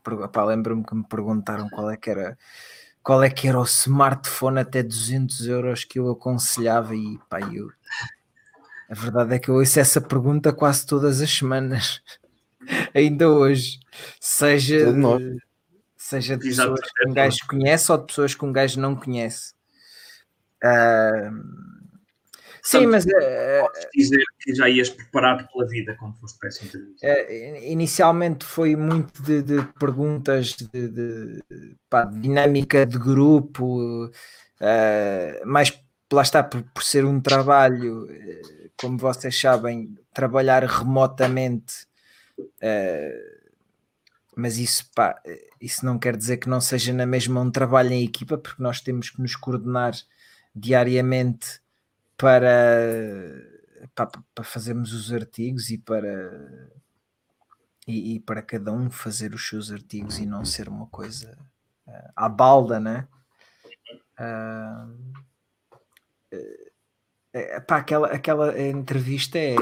Lembro-me 0.46 0.84
que 0.84 0.94
me 0.94 1.04
perguntaram 1.04 1.68
qual 1.68 1.90
é 1.90 1.96
que 1.96 2.10
era 2.10 2.38
qual 3.02 3.22
é 3.22 3.30
que 3.30 3.48
era 3.48 3.58
o 3.58 3.64
smartphone 3.64 4.60
até 4.60 4.82
200 4.82 5.46
euros 5.46 5.84
que 5.84 5.98
eu 5.98 6.10
aconselhava 6.10 6.94
e 6.94 7.18
pá, 7.28 7.40
eu 7.40 7.70
a 8.90 8.94
verdade 8.94 9.36
é 9.36 9.38
que 9.38 9.48
eu 9.48 9.54
ouço 9.54 9.78
essa 9.78 10.00
pergunta 10.00 10.52
quase 10.52 10.84
todas 10.84 11.20
as 11.20 11.30
semanas 11.30 12.02
ainda 12.92 13.30
hoje. 13.30 13.78
Seja 14.18 14.92
de 14.92 15.40
seja 15.96 16.36
de 16.36 16.48
pessoas 16.48 16.80
é 16.80 17.04
que 17.04 17.08
um 17.08 17.14
gajo 17.14 17.38
conhece 17.48 17.92
ou 17.92 17.98
de 17.98 18.06
pessoas 18.06 18.34
que 18.34 18.44
um 18.44 18.52
gajo 18.52 18.80
não 18.80 18.96
conhece. 18.96 19.54
Ah, 20.62 21.30
sim, 22.62 22.82
Portanto, 22.84 22.90
mas 22.92 23.06
ah, 23.08 23.60
Podes 23.62 23.88
dizer 23.94 24.24
que 24.40 24.54
já 24.54 24.68
ias 24.68 24.88
preparado 24.90 25.46
pela 25.52 25.66
vida 25.68 25.96
quando 25.98 26.16
foste 26.18 26.38
para 26.38 26.48
essa 26.48 26.64
entrevista. 26.64 27.06
Eh, 27.06 27.70
inicialmente 27.72 28.44
foi 28.44 28.76
muito 28.76 29.22
de, 29.22 29.42
de 29.42 29.62
perguntas 29.78 30.56
de, 30.56 30.88
de- 30.88 31.42
pá, 31.88 32.04
dinâmica 32.04 32.84
de 32.86 32.98
grupo, 32.98 34.10
eh, 34.60 35.42
mas 35.44 35.78
lá 36.12 36.22
está 36.22 36.42
por, 36.42 36.62
por 36.74 36.82
ser 36.82 37.04
um 37.04 37.20
trabalho, 37.20 38.06
eh, 38.10 38.40
como 38.76 38.98
vocês 38.98 39.38
sabem, 39.38 39.96
trabalhar 40.12 40.64
remotamente, 40.64 41.86
eh, 42.60 43.40
mas 44.36 44.58
isso, 44.58 44.88
pá, 44.94 45.20
eh, 45.24 45.48
isso 45.60 45.84
não 45.84 45.98
quer 45.98 46.16
dizer 46.16 46.38
que 46.38 46.48
não 46.48 46.60
seja 46.60 46.92
na 46.92 47.06
mesma 47.06 47.40
um 47.40 47.50
trabalho 47.50 47.92
em 47.92 48.04
equipa, 48.04 48.38
porque 48.38 48.62
nós 48.62 48.80
temos 48.80 49.10
que 49.10 49.20
nos 49.20 49.36
coordenar 49.36 49.92
diariamente 50.54 51.60
para, 52.20 53.42
para, 53.94 54.10
para 54.34 54.44
fazermos 54.44 54.92
os 54.92 55.10
artigos 55.10 55.70
e 55.70 55.78
para 55.78 56.70
e, 57.86 58.16
e 58.16 58.20
para 58.20 58.42
cada 58.42 58.70
um 58.72 58.90
fazer 58.90 59.34
os 59.34 59.48
seus 59.48 59.72
artigos 59.72 60.18
e 60.18 60.26
não 60.26 60.44
ser 60.44 60.68
uma 60.68 60.86
coisa 60.86 61.36
ah, 61.88 62.12
à 62.14 62.28
balda, 62.28 62.78
né? 62.78 63.08
É, 67.32 67.60
pá, 67.60 67.78
aquela, 67.78 68.08
aquela 68.08 68.60
entrevista 68.60 69.38
é. 69.38 69.54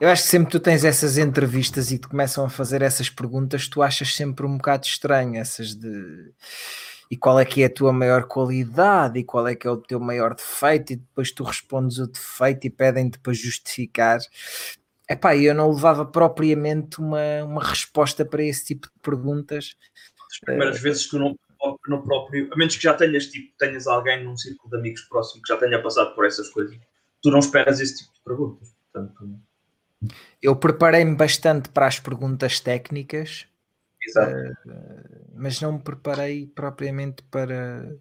Eu 0.00 0.08
acho 0.08 0.22
que 0.22 0.28
sempre 0.28 0.50
tu 0.50 0.60
tens 0.60 0.84
essas 0.84 1.18
entrevistas 1.18 1.90
e 1.92 1.98
te 1.98 2.08
começam 2.08 2.44
a 2.44 2.48
fazer 2.48 2.82
essas 2.82 3.10
perguntas, 3.10 3.68
tu 3.68 3.82
achas 3.82 4.14
sempre 4.14 4.46
um 4.46 4.56
bocado 4.56 4.86
estranho 4.86 5.36
essas 5.36 5.74
de 5.74 6.32
e 7.10 7.16
qual 7.16 7.40
é 7.40 7.44
que 7.44 7.62
é 7.62 7.66
a 7.66 7.70
tua 7.70 7.92
maior 7.92 8.24
qualidade 8.24 9.18
e 9.18 9.24
qual 9.24 9.48
é 9.48 9.54
que 9.56 9.66
é 9.66 9.70
o 9.70 9.76
teu 9.76 9.98
maior 9.98 10.34
defeito 10.34 10.92
e 10.92 10.96
depois 10.96 11.32
tu 11.32 11.42
respondes 11.42 11.98
o 11.98 12.06
defeito 12.06 12.66
e 12.66 12.70
pedem-te 12.70 13.18
para 13.18 13.32
justificar. 13.32 14.20
Epá, 15.08 15.36
eu 15.36 15.52
não 15.52 15.72
levava 15.72 16.04
propriamente 16.04 17.00
uma, 17.00 17.42
uma 17.42 17.64
resposta 17.64 18.24
para 18.24 18.44
esse 18.44 18.66
tipo 18.66 18.86
de 18.86 19.00
perguntas. 19.02 19.76
As 20.30 20.38
primeiras 20.38 20.80
vezes 20.80 21.06
que 21.06 21.18
não 21.18 21.34
no 21.88 22.02
próprio, 22.02 22.48
a 22.52 22.56
menos 22.56 22.76
que 22.76 22.82
já 22.82 22.94
tenhas, 22.94 23.26
tipo, 23.26 23.52
tenhas 23.58 23.86
alguém 23.86 24.24
num 24.24 24.36
círculo 24.36 24.70
de 24.70 24.78
amigos 24.78 25.02
próximo 25.02 25.42
que 25.42 25.52
já 25.52 25.58
tenha 25.58 25.82
passado 25.82 26.14
por 26.14 26.24
essas 26.24 26.48
coisas, 26.48 26.74
tu 27.22 27.30
não 27.30 27.38
esperas 27.38 27.80
esse 27.80 27.98
tipo 27.98 28.12
de 28.14 28.20
perguntas. 28.24 28.74
Portanto, 28.92 29.40
Eu 30.40 30.56
preparei-me 30.56 31.14
bastante 31.14 31.68
para 31.68 31.86
as 31.86 32.00
perguntas 32.00 32.60
técnicas, 32.60 33.46
exato. 34.06 34.52
mas 35.34 35.60
não 35.60 35.72
me 35.72 35.78
preparei 35.80 36.46
propriamente 36.46 37.22
para 37.24 37.96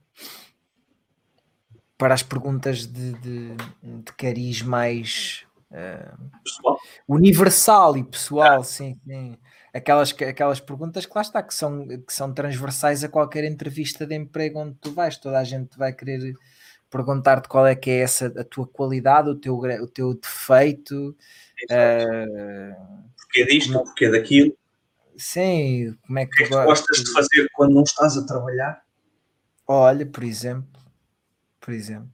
para 1.97 2.13
as 2.13 2.23
perguntas 2.23 2.85
de, 2.88 3.13
de, 3.13 3.55
de 3.83 4.13
cariz 4.17 4.62
mais 4.62 5.45
eh, 5.71 6.12
Pessoal, 6.43 6.79
universal 7.07 7.97
e 7.97 8.03
pessoal, 8.03 8.63
sim, 8.63 8.97
sim. 9.05 9.38
Aquelas, 9.73 10.12
que- 10.12 10.23
aquelas 10.23 10.59
perguntas 10.59 11.05
que 11.05 11.12
lá 11.13 11.21
está, 11.21 11.43
que 11.43 11.53
são, 11.53 11.85
que 11.88 12.13
são 12.13 12.33
transversais 12.33 13.03
a 13.03 13.09
qualquer 13.09 13.43
entrevista 13.43 14.05
de 14.05 14.15
emprego 14.15 14.59
onde 14.59 14.75
tu 14.81 14.91
vais, 14.93 15.17
toda 15.17 15.38
a 15.39 15.43
gente 15.43 15.77
vai 15.77 15.93
querer 15.93 16.33
perguntar-te 16.89 17.47
qual 17.49 17.67
é 17.67 17.75
que 17.75 17.89
é 17.91 17.99
essa 18.01 18.27
a 18.38 18.43
tua 18.43 18.67
qualidade, 18.67 19.29
o 19.29 19.35
teu, 19.35 19.55
o 19.57 19.88
teu 19.88 20.13
defeito, 20.15 21.15
exato. 21.62 22.07
eh, 22.12 22.75
porquê 23.17 23.45
disto, 23.45 23.73
porquê 23.73 24.09
daquilo, 24.09 24.57
sim, 25.19 25.95
como 26.05 26.19
é 26.19 26.23
o 26.23 26.29
que 26.29 26.38
que 26.38 26.43
é 26.43 26.47
que 26.47 26.53
gostas 26.53 27.03
de 27.03 27.12
fazer 27.12 27.49
quando 27.53 27.73
não 27.73 27.84
estás 27.84 28.17
a 28.17 28.25
trabalhar. 28.25 28.82
Olha, 29.67 30.05
por 30.05 30.23
exemplo, 30.23 30.82
por 31.60 31.73
exemplo, 31.73 32.10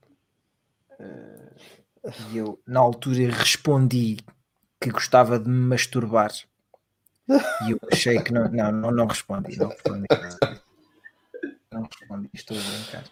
eh, 0.99 1.51
e 2.31 2.37
eu 2.37 2.59
na 2.67 2.79
altura 2.79 3.31
respondi 3.31 4.17
que 4.79 4.91
gostava 4.91 5.39
de 5.39 5.49
me 5.49 5.67
masturbar 5.67 6.31
e 7.27 7.71
eu 7.71 7.79
achei 7.91 8.21
que 8.21 8.31
não, 8.31 8.47
não, 8.49 8.71
não, 8.71 8.91
não 8.91 9.07
respondi, 9.07 9.57
não 9.57 9.69
respondi, 9.69 10.05
não 11.71 11.83
respondi, 11.83 12.29
estou 12.33 12.57
a 12.57 12.61
brincar. 12.61 13.03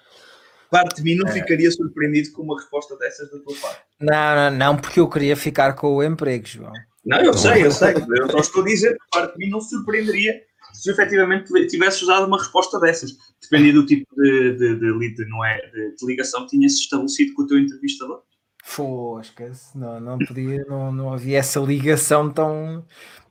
Parte 0.70 0.96
de 0.98 1.04
mim 1.04 1.14
É. 1.14 1.16
não 1.16 1.28
ficaria 1.32 1.72
surpreendido 1.72 2.32
com 2.32 2.44
uma 2.44 2.60
resposta 2.60 2.98
dessas 2.98 3.32
da 3.32 3.40
tua 3.40 3.56
parte. 3.60 3.82
Não, 4.00 4.36
não, 4.36 4.52
não, 4.58 4.78
porque 4.78 5.00
eu 5.00 5.10
queria 5.10 5.36
ficar 5.36 5.74
com 5.74 5.96
o 5.96 6.04
emprego, 6.04 6.46
João. 6.48 6.74
Não, 7.06 7.20
eu 7.20 7.34
sei, 7.34 7.66
eu 7.66 7.72
sei. 7.72 7.94
Eu 7.96 8.30
só 8.32 8.40
estou 8.40 8.62
a 8.62 8.66
dizer 8.66 8.94
que 8.94 9.06
parte 9.12 9.34
de 9.38 9.46
mim 9.46 9.52
não 9.52 9.60
surpreenderia 9.62 10.42
se 10.74 10.90
efetivamente 10.90 11.52
tivesses 11.68 12.08
dado 12.08 12.26
uma 12.28 12.38
resposta 12.38 12.80
dessas. 12.80 13.12
Dependia 13.42 13.74
do 13.74 13.86
tipo 13.86 14.06
de, 14.16 14.54
de, 14.56 14.80
de, 14.80 14.92
lead, 14.92 15.26
não 15.28 15.44
é, 15.46 15.58
de, 15.70 15.96
de 15.96 16.06
ligação 16.06 16.44
que 16.44 16.58
tinhas 16.58 16.74
estabelecido 16.74 17.34
com 17.34 17.44
o 17.44 17.48
teu 17.48 17.60
entrevistador. 17.60 18.22
Fosca-se, 18.64 19.78
não, 19.78 20.00
não 20.00 20.18
podia, 20.18 20.64
não, 20.66 20.92
não 20.92 21.14
havia 21.14 21.38
essa 21.40 21.60
ligação 21.60 22.30
tão, 22.32 22.86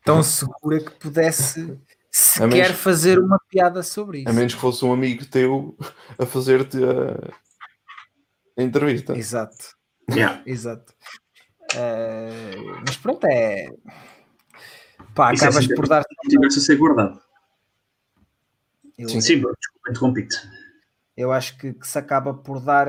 tão 0.04 0.22
segura 0.22 0.78
que 0.84 0.90
pudesse 0.92 1.78
sequer 2.10 2.46
menos- 2.48 2.76
fazer 2.78 3.18
uma 3.18 3.38
piada 3.48 3.82
sobre 3.82 4.18
isso. 4.20 4.28
A 4.28 4.32
menos 4.34 4.54
que 4.54 4.60
fosse 4.60 4.84
um 4.84 4.92
amigo 4.92 5.24
teu 5.24 5.76
a 6.18 6.26
fazer-te 6.26 6.76
a, 6.84 7.32
a 8.58 8.62
entrevista. 8.62 9.16
Exato, 9.16 9.74
Yeah. 10.10 10.42
exato. 10.44 10.92
Eh, 11.76 12.54
mas 12.86 12.96
pronto, 12.96 13.24
é. 13.26 13.68
Pá, 15.14 15.32
Isso 15.32 15.44
é 15.44 15.48
acabas 15.48 15.64
sempre- 15.64 15.76
por 15.76 15.88
dar. 15.88 16.04
Não 16.24 16.30
tivesse 16.30 16.58
a 16.58 16.62
ser 16.62 16.76
guardado. 16.76 17.20
Eu, 18.98 19.08
Sim, 19.08 19.40
bro, 19.40 19.54
desculpa, 19.58 19.90
interrompi-te. 19.90 20.36
eu 21.16 21.32
acho 21.32 21.56
que, 21.58 21.72
que 21.72 21.86
se 21.88 21.98
acaba 21.98 22.32
por 22.34 22.60
dar 22.60 22.86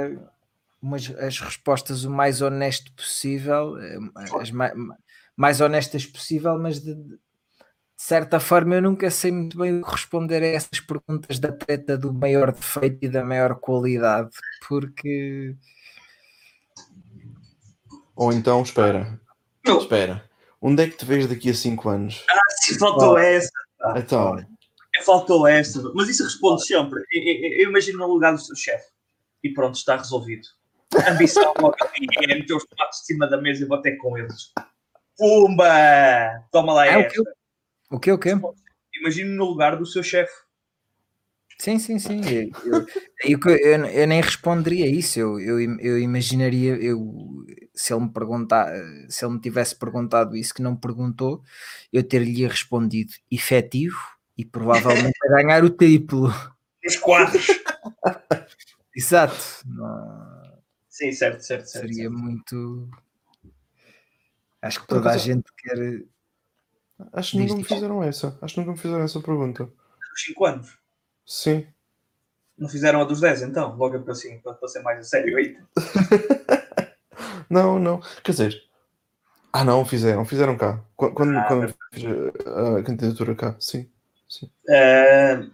umas, 0.81 1.09
as 1.17 1.39
respostas 1.39 2.03
o 2.03 2.09
mais 2.11 2.41
honesto 2.41 2.91
possível, 2.93 3.77
eh, 3.79 3.97
as 4.41 4.51
mais, 4.51 4.73
mais 5.35 5.61
honestas 5.61 6.05
possível, 6.05 6.59
mas 6.59 6.79
de, 6.81 6.93
de 6.93 7.17
certa 7.97 8.39
forma 8.39 8.75
eu 8.75 8.81
nunca 8.81 9.09
sei 9.09 9.31
muito 9.31 9.57
bem 9.57 9.79
o 9.79 9.83
que 9.85 9.91
responder 9.91 10.43
a 10.43 10.47
essas 10.47 10.79
perguntas 10.81 11.39
da 11.39 11.51
treta 11.51 11.97
do 11.97 12.13
maior 12.13 12.51
defeito 12.51 12.99
e 13.01 13.09
da 13.09 13.23
maior 13.23 13.55
qualidade, 13.55 14.29
porque 14.67 15.55
Ou 18.15 18.31
então, 18.31 18.61
espera, 18.61 19.19
Não. 19.65 19.79
espera. 19.79 20.29
Onde 20.61 20.83
é 20.83 20.89
que 20.89 20.97
te 20.97 21.05
vês 21.05 21.27
daqui 21.27 21.49
a 21.49 21.53
5 21.53 21.89
anos? 21.89 22.25
Se 22.61 22.77
faltou 22.77 23.17
essa, 23.17 23.49
Então, 23.97 24.37
faltou 25.03 25.45
essa. 25.47 25.81
Mas 25.93 26.07
isso 26.09 26.23
responde 26.23 26.65
sempre. 26.65 26.99
Eu, 27.11 27.21
eu- 27.23 27.61
eu 27.63 27.69
imagino 27.69 27.97
no 27.99 28.07
lugar 28.07 28.31
do 28.33 28.39
seu 28.39 28.55
chefe. 28.55 28.85
E 29.43 29.49
pronto, 29.51 29.75
está 29.75 29.97
resolvido. 29.97 30.47
Ambição 31.09 31.53
logo 31.59 31.75
ali, 31.81 32.07
é 32.31 32.35
meter 32.35 32.53
os 32.53 32.63
tomates 32.65 32.99
de 33.01 33.05
cima 33.07 33.27
da 33.27 33.35
mesa 33.41 33.63
e 33.63 33.67
bater 33.67 33.97
com 33.97 34.17
eles. 34.17 34.51
Pumba! 35.17 36.43
Toma 36.51 36.73
lá 36.73 36.87
É 36.87 37.01
essa. 37.01 37.21
o 37.91 37.99
que 37.99 38.11
o 38.11 38.17
que? 38.17 38.29
Imagino 38.99 39.35
no 39.35 39.45
lugar 39.45 39.75
do 39.75 39.85
seu 39.85 40.01
chefe. 40.03 40.31
Sim, 41.59 41.79
sim, 41.79 41.97
sim. 41.99 42.21
Eu, 42.65 42.85
eu, 43.23 43.39
eu, 43.47 43.85
eu- 43.85 44.07
nem 44.07 44.21
responderia 44.21 44.87
isso. 44.87 45.19
Eu, 45.19 45.39
eu, 45.39 45.59
eu 45.79 45.99
imaginaria, 45.99 46.75
eu, 46.75 47.45
se 47.73 47.93
ele 47.93 48.01
me 48.03 48.09
perguntar, 48.11 48.73
se 49.09 49.23
ele 49.25 49.35
me 49.35 49.39
tivesse 49.39 49.75
perguntado 49.75 50.35
isso 50.35 50.53
que 50.53 50.61
não 50.61 50.75
perguntou, 50.75 51.41
eu 51.91 52.03
ter-lhe 52.03 52.45
respondido 52.47 53.13
efetivo 53.31 53.97
e 54.37 54.43
provavelmente 54.43 55.15
a 55.25 55.29
ganhar 55.29 55.63
o 55.63 55.69
triplo. 55.69 56.29
Nos 56.83 56.97
quadros. 56.97 57.47
Exato. 58.95 59.35
Não- 59.65 60.43
Sim, 60.89 61.11
certo, 61.11 61.41
certo, 61.41 61.65
certo. 61.65 61.87
seria 61.87 62.03
certo. 62.03 62.13
muito. 62.17 62.89
Acho 64.61 64.81
que 64.81 64.87
toda 64.87 65.11
a 65.11 65.17
gente 65.17 65.45
quer. 65.57 66.03
acho 67.13 67.31
que 67.31 67.37
nunca 67.39 67.55
me 67.55 67.63
fizeram 67.63 68.03
essa. 68.03 68.37
Acho 68.41 68.53
que 68.53 68.59
nunca 68.59 68.71
me 68.73 68.77
fizeram 68.77 69.03
essa 69.03 69.19
pergunta. 69.19 69.63
Os 70.13 70.23
5 70.23 70.45
anos. 70.45 70.77
Sim. 71.25 71.65
Não 72.57 72.69
fizeram 72.69 73.01
a 73.01 73.03
dos 73.03 73.19
10, 73.19 73.41
então? 73.43 73.75
Logo 73.75 73.99
para 74.01 74.13
assim, 74.13 74.39
para 74.39 74.67
ser 74.67 74.81
mais 74.81 74.99
a 74.99 75.03
sério 75.03 75.37
aí. 75.37 75.57
Não, 77.49 77.77
não. 77.77 78.01
Quer 78.23 78.31
dizer. 78.31 78.63
Ah, 79.51 79.63
não, 79.63 79.85
fizeram. 79.85 80.25
Fizeram 80.25 80.57
cá. 80.57 80.81
Qu- 80.95 81.11
Quando, 81.13 81.37
Ah, 81.37 81.43
quando 81.47 81.73
fiz 81.93 82.03
a, 82.47 82.81
candidatura 82.83 83.35
cá. 83.35 83.55
Sim. 83.59 83.87
Ah, 84.67 85.45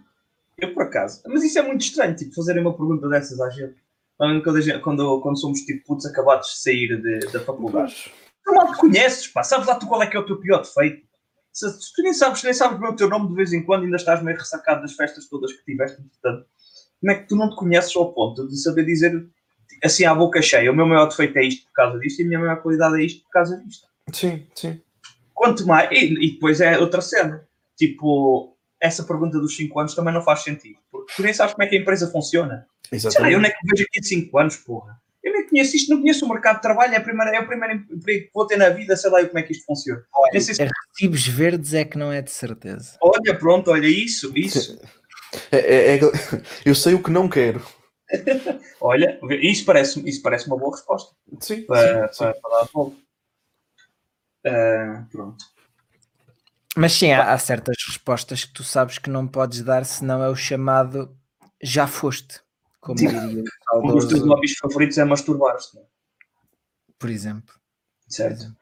eu 0.56 0.72
por 0.72 0.84
acaso. 0.84 1.22
Mas 1.26 1.42
isso 1.42 1.58
é 1.58 1.62
muito 1.62 1.82
estranho, 1.82 2.14
tipo, 2.16 2.34
fazerem 2.34 2.62
uma 2.62 2.74
pergunta 2.74 3.06
dessas 3.08 3.38
à 3.40 3.50
gente. 3.50 3.76
Quando, 4.16 4.42
quando, 4.82 5.20
quando 5.20 5.38
somos 5.40 5.60
tipo 5.62 5.84
putos 5.86 6.06
acabados 6.06 6.48
de 6.48 6.58
sair 6.62 7.00
de- 7.02 7.32
da 7.32 7.40
faculdade. 7.40 7.94
Mas, 7.94 8.12
Tu 8.44 8.54
mal 8.54 8.72
te 8.72 8.78
conheces, 8.78 9.26
pá. 9.28 9.42
Sabes 9.42 9.66
lá 9.66 9.74
tu 9.74 9.86
qual 9.86 10.02
é 10.02 10.06
que 10.06 10.16
é 10.16 10.20
o 10.20 10.24
teu 10.26 10.40
pior 10.40 10.62
defeito? 10.62 11.06
Se, 11.52 11.68
se 11.70 11.92
tu 11.94 12.02
nem 12.02 12.12
sabes, 12.12 12.42
nem 12.42 12.52
sabes 12.52 12.78
bem 12.78 12.88
o 12.88 12.96
teu 12.96 13.08
nome 13.08 13.28
de 13.28 13.34
vez 13.34 13.52
em 13.52 13.62
quando, 13.62 13.84
ainda 13.84 13.96
estás 13.96 14.22
meio 14.22 14.38
ressacado 14.38 14.82
das 14.82 14.92
festas 14.92 15.28
todas 15.28 15.52
que 15.52 15.64
tiveste, 15.64 16.00
portanto, 16.00 16.46
como 17.00 17.12
é 17.12 17.14
que 17.16 17.28
tu 17.28 17.36
não 17.36 17.50
te 17.50 17.56
conheces 17.56 17.94
ao 17.96 18.12
ponto 18.12 18.46
de 18.46 18.56
saber 18.60 18.84
dizer 18.84 19.26
assim 19.82 20.04
à 20.04 20.14
boca 20.14 20.42
cheia, 20.42 20.70
o 20.70 20.74
meu 20.74 20.86
maior 20.86 21.06
defeito 21.06 21.38
é 21.38 21.44
isto 21.44 21.66
por 21.66 21.72
causa 21.72 21.98
disto 21.98 22.20
e 22.20 22.24
a 22.24 22.28
minha 22.28 22.38
maior 22.38 22.62
qualidade 22.62 23.00
é 23.00 23.04
isto 23.04 23.24
por 23.24 23.30
causa 23.30 23.56
disto? 23.58 23.88
sim, 24.12 24.46
sim. 24.54 24.80
Quanto 25.34 25.66
mais. 25.66 25.90
E, 25.90 26.26
e 26.26 26.32
depois 26.32 26.60
é 26.60 26.78
outra 26.78 27.00
cena. 27.00 27.48
Tipo, 27.74 28.54
essa 28.78 29.04
pergunta 29.04 29.38
dos 29.38 29.56
5 29.56 29.80
anos 29.80 29.94
também 29.94 30.12
não 30.12 30.20
faz 30.20 30.40
sentido. 30.40 30.78
Porque 30.90 31.14
tu 31.16 31.22
nem 31.22 31.32
sabes 31.32 31.54
como 31.54 31.64
é 31.64 31.66
que 31.66 31.78
a 31.78 31.80
empresa 31.80 32.10
funciona. 32.10 32.66
Sei 32.86 32.98
lá, 32.98 33.08
Exatamente. 33.08 33.32
eu 33.32 33.38
onde 33.38 33.48
é 33.48 33.50
que 33.50 33.66
vejo 33.66 33.84
aqui 33.84 34.00
de 34.00 34.06
5 34.06 34.38
anos, 34.38 34.56
porra? 34.56 35.00
Conheço 35.50 35.76
isto, 35.76 35.90
não 35.90 36.00
conheço 36.00 36.24
o 36.24 36.28
mercado 36.28 36.56
de 36.56 36.62
trabalho, 36.62 36.94
é, 36.94 36.96
a 36.96 37.00
primeira, 37.02 37.36
é 37.36 37.40
o 37.40 37.46
primeiro 37.46 37.74
emprego 37.74 38.26
que 38.26 38.30
vou 38.32 38.46
ter 38.46 38.56
na 38.56 38.68
vida, 38.70 38.96
sei 38.96 39.10
lá 39.10 39.24
como 39.26 39.38
é 39.38 39.42
que 39.42 39.52
isto 39.52 39.64
funciona. 39.66 40.02
Olha, 40.14 40.40
se- 40.40 40.52
recibos 40.92 41.26
verdes 41.26 41.74
é 41.74 41.84
que 41.84 41.98
não 41.98 42.12
é 42.12 42.22
de 42.22 42.30
certeza. 42.30 42.96
Olha, 43.02 43.36
pronto, 43.38 43.70
olha 43.70 43.86
isso, 43.88 44.32
isso. 44.36 44.80
É- 45.50 45.58
é- 45.58 45.96
é- 45.96 46.00
eu 46.64 46.74
sei 46.74 46.94
o 46.94 47.02
que 47.02 47.10
não 47.10 47.28
quero. 47.28 47.62
Olha, 48.80 49.20
isso 49.40 49.64
parece, 49.64 50.00
isso 50.08 50.20
parece 50.22 50.46
uma 50.48 50.56
boa 50.56 50.74
resposta 50.74 51.14
Sim, 51.38 51.62
para, 51.62 52.08
sim, 52.08 52.14
sim. 52.14 52.18
para, 52.24 52.34
para 52.34 52.50
dar. 52.62 52.92
Ah, 54.46 55.06
pronto. 55.12 55.44
Mas 56.76 56.92
sim, 56.92 57.12
há, 57.12 57.32
há 57.32 57.38
certas 57.38 57.76
respostas 57.86 58.44
que 58.44 58.52
tu 58.52 58.64
sabes 58.64 58.98
que 58.98 59.10
não 59.10 59.26
podes 59.28 59.62
dar, 59.62 59.84
senão 59.84 60.22
é 60.24 60.28
o 60.28 60.34
chamado 60.34 61.14
já 61.62 61.86
foste, 61.86 62.40
como 62.80 62.98
Sim. 62.98 63.08
diria 63.08 63.44
Um 63.74 63.92
dos 63.92 64.06
teus 64.06 64.20
hobbies 64.20 64.56
favoritos 64.58 64.98
é 64.98 65.04
masturbar-te, 65.04 65.74
não 65.74 65.82
é? 65.82 65.86
por 66.98 67.08
exemplo. 67.10 67.54
certo? 68.08 68.54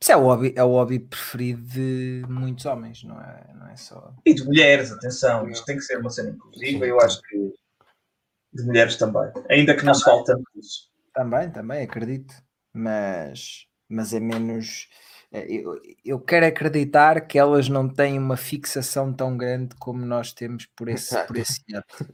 Isso 0.00 0.10
é 0.10 0.16
o, 0.16 0.22
hobby, 0.22 0.52
é 0.56 0.64
o 0.64 0.68
hobby 0.68 0.98
preferido 0.98 1.62
de 1.62 2.24
muitos 2.28 2.66
homens, 2.66 3.04
não 3.04 3.20
é, 3.20 3.54
não 3.54 3.68
é 3.68 3.76
só. 3.76 4.12
E 4.26 4.34
de 4.34 4.44
mulheres, 4.44 4.90
atenção, 4.90 5.48
isto 5.48 5.64
tem 5.64 5.76
que 5.76 5.82
ser 5.82 5.98
uma 5.98 6.10
cena 6.10 6.30
inclusiva, 6.30 6.84
eu 6.86 7.00
acho 7.00 7.22
que 7.22 7.52
de 8.52 8.64
mulheres 8.64 8.96
também. 8.96 9.30
Ainda 9.48 9.76
que 9.76 9.84
não 9.84 9.94
se 9.94 10.04
fale 10.04 10.24
tanto 10.24 10.42
disso. 10.54 10.90
Também, 11.14 11.50
também, 11.50 11.82
acredito. 11.82 12.34
Mas, 12.72 13.66
mas 13.88 14.12
é 14.12 14.20
menos. 14.20 14.88
eh, 15.32 15.46
Eu, 15.48 15.80
eu 16.04 16.20
quero 16.20 16.46
acreditar 16.46 17.20
que 17.26 17.38
elas 17.38 17.68
não 17.68 17.88
têm 17.88 18.18
uma 18.18 18.36
fixação 18.36 19.12
tão 19.12 19.36
grande 19.36 19.74
como 19.76 20.04
nós 20.04 20.32
temos 20.32 20.66
por 20.66 20.88
esse, 20.88 21.16
por 21.26 21.36
esse 21.36 21.62
ato. 21.74 22.12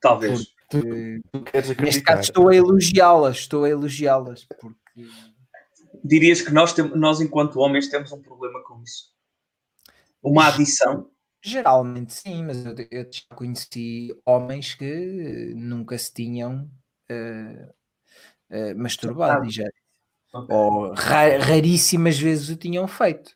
Talvez. 0.00 0.46
Porque, 0.70 1.20
Tu 1.32 1.42
queres 1.42 1.68
neste 1.70 1.72
acreditar. 1.82 2.14
caso 2.16 2.22
estou 2.28 2.48
a 2.48 2.54
elogiá-las, 2.54 3.36
estou 3.38 3.64
a 3.64 3.68
elogiá-las, 3.70 4.44
porque 4.44 5.08
Dirias 6.04 6.40
que 6.42 6.52
nós, 6.52 6.72
tem- 6.72 6.88
nós, 6.96 7.20
enquanto 7.20 7.58
homens, 7.58 7.88
temos 7.88 8.12
um 8.12 8.20
problema 8.22 8.62
com 8.62 8.80
isso. 8.82 9.12
Uma 10.22 10.48
adição. 10.48 11.10
geralmente 11.42 12.12
sim, 12.12 12.44
mas 12.44 12.64
eu, 12.66 12.74
eu 12.90 13.06
já 13.10 13.22
conheci 13.34 14.14
homens 14.26 14.74
que 14.74 15.54
nunca 15.56 15.96
se 15.96 16.12
tinham 16.12 16.70
eh, 17.08 17.68
eh, 18.50 18.74
masturbado 18.74 19.46
e 19.46 19.50
já, 19.50 19.64
ou 20.32 20.92
ra- 20.92 21.38
raríssimas 21.38 22.18
vezes 22.18 22.48
o 22.50 22.56
tinham 22.56 22.86
feito. 22.86 23.30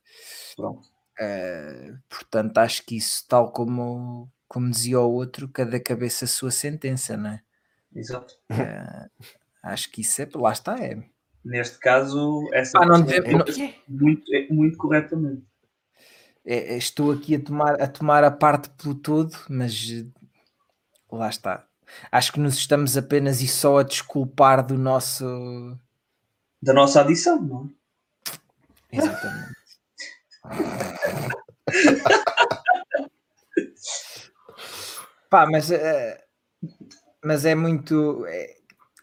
pronto. 0.56 0.86
Uh, 1.20 1.98
portanto, 2.08 2.58
acho 2.58 2.84
que 2.84 2.96
isso, 2.96 3.24
tal 3.28 3.52
como, 3.52 4.28
como 4.52 4.70
dizia 4.70 5.00
o 5.00 5.10
outro, 5.10 5.48
cada 5.48 5.80
cabeça 5.80 6.26
a 6.26 6.28
sua 6.28 6.50
sentença, 6.50 7.16
não 7.16 7.30
é? 7.30 7.40
Exato. 7.96 8.34
Uh, 8.50 9.08
acho 9.62 9.90
que 9.90 10.02
isso 10.02 10.20
é, 10.20 10.28
lá 10.34 10.52
está, 10.52 10.78
é. 10.78 11.02
Neste 11.42 11.78
caso, 11.78 12.46
essa 12.52 12.76
Ah, 12.78 12.84
não 12.84 13.00
deve- 13.00 13.26
é 13.28 13.32
muito, 13.88 14.34
é 14.34 14.46
muito 14.52 14.76
corretamente. 14.76 15.42
é- 16.44 16.74
é- 16.74 16.76
estou 16.76 17.10
aqui 17.12 17.34
a 17.36 17.40
tomar, 17.40 17.80
a 17.80 17.86
tomar 17.88 18.24
a 18.24 18.30
parte 18.30 18.68
pelo 18.70 18.94
todo, 18.94 19.34
mas 19.48 19.72
eh, 19.90 20.04
lá 21.10 21.30
está. 21.30 21.66
Acho 22.10 22.32
que 22.34 22.40
nos 22.40 22.56
estamos 22.58 22.94
apenas 22.94 23.40
e 23.40 23.48
só 23.48 23.78
a 23.78 23.82
desculpar 23.82 24.66
do 24.66 24.76
nosso. 24.76 25.24
Da 26.60 26.74
nossa 26.74 27.00
adição, 27.00 27.40
não 27.40 27.70
é? 28.92 28.98
Exatamente. 28.98 29.52
Pá, 35.32 35.42
mas, 35.52 35.70
eh, 35.70 36.18
mas 37.24 37.44
é 37.44 37.54
muito. 37.54 38.26
É, 38.26 38.56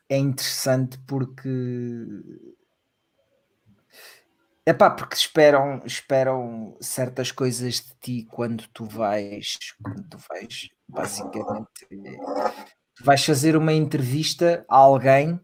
é 0.10 0.18
interessante 0.18 0.98
porque. 1.08 1.50
É 4.66 4.74
pá, 4.74 4.90
porque 4.92 5.16
esperam, 5.16 5.82
esperam 5.86 6.78
certas 6.80 7.32
coisas 7.32 7.76
de 7.76 7.94
ti 8.00 8.28
quando 8.30 8.68
tu 8.74 8.86
vais. 8.86 9.58
Quando 9.82 10.08
tu 10.08 10.18
vais, 10.30 10.70
basicamente. 10.88 11.88
tu 12.96 13.04
vais 13.04 13.24
fazer 13.26 13.56
uma 13.56 13.74
entrevista 13.74 14.64
a 14.70 14.78
alguém 14.78 15.40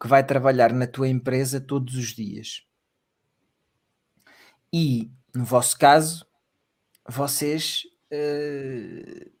que 0.00 0.08
vai 0.08 0.24
trabalhar 0.24 0.72
na 0.72 0.86
tua 0.86 1.08
empresa 1.08 1.60
todos 1.60 1.94
os 1.96 2.14
dias. 2.14 2.64
E, 4.72 5.10
no 5.34 5.44
vosso 5.44 5.78
caso, 5.78 6.26
vocês 7.08 7.82
fi- 8.10 9.32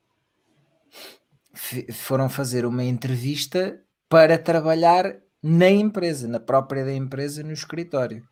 foram 1.92 2.28
fazer 2.28 2.64
uma 2.64 2.84
entrevista 2.84 3.80
para 4.08 4.38
trabalhar 4.38 5.16
na 5.42 5.70
empresa, 5.70 6.28
na 6.28 6.40
própria 6.40 6.84
da 6.84 6.92
empresa, 6.92 7.42
no 7.42 7.52
escritório. 7.52 8.22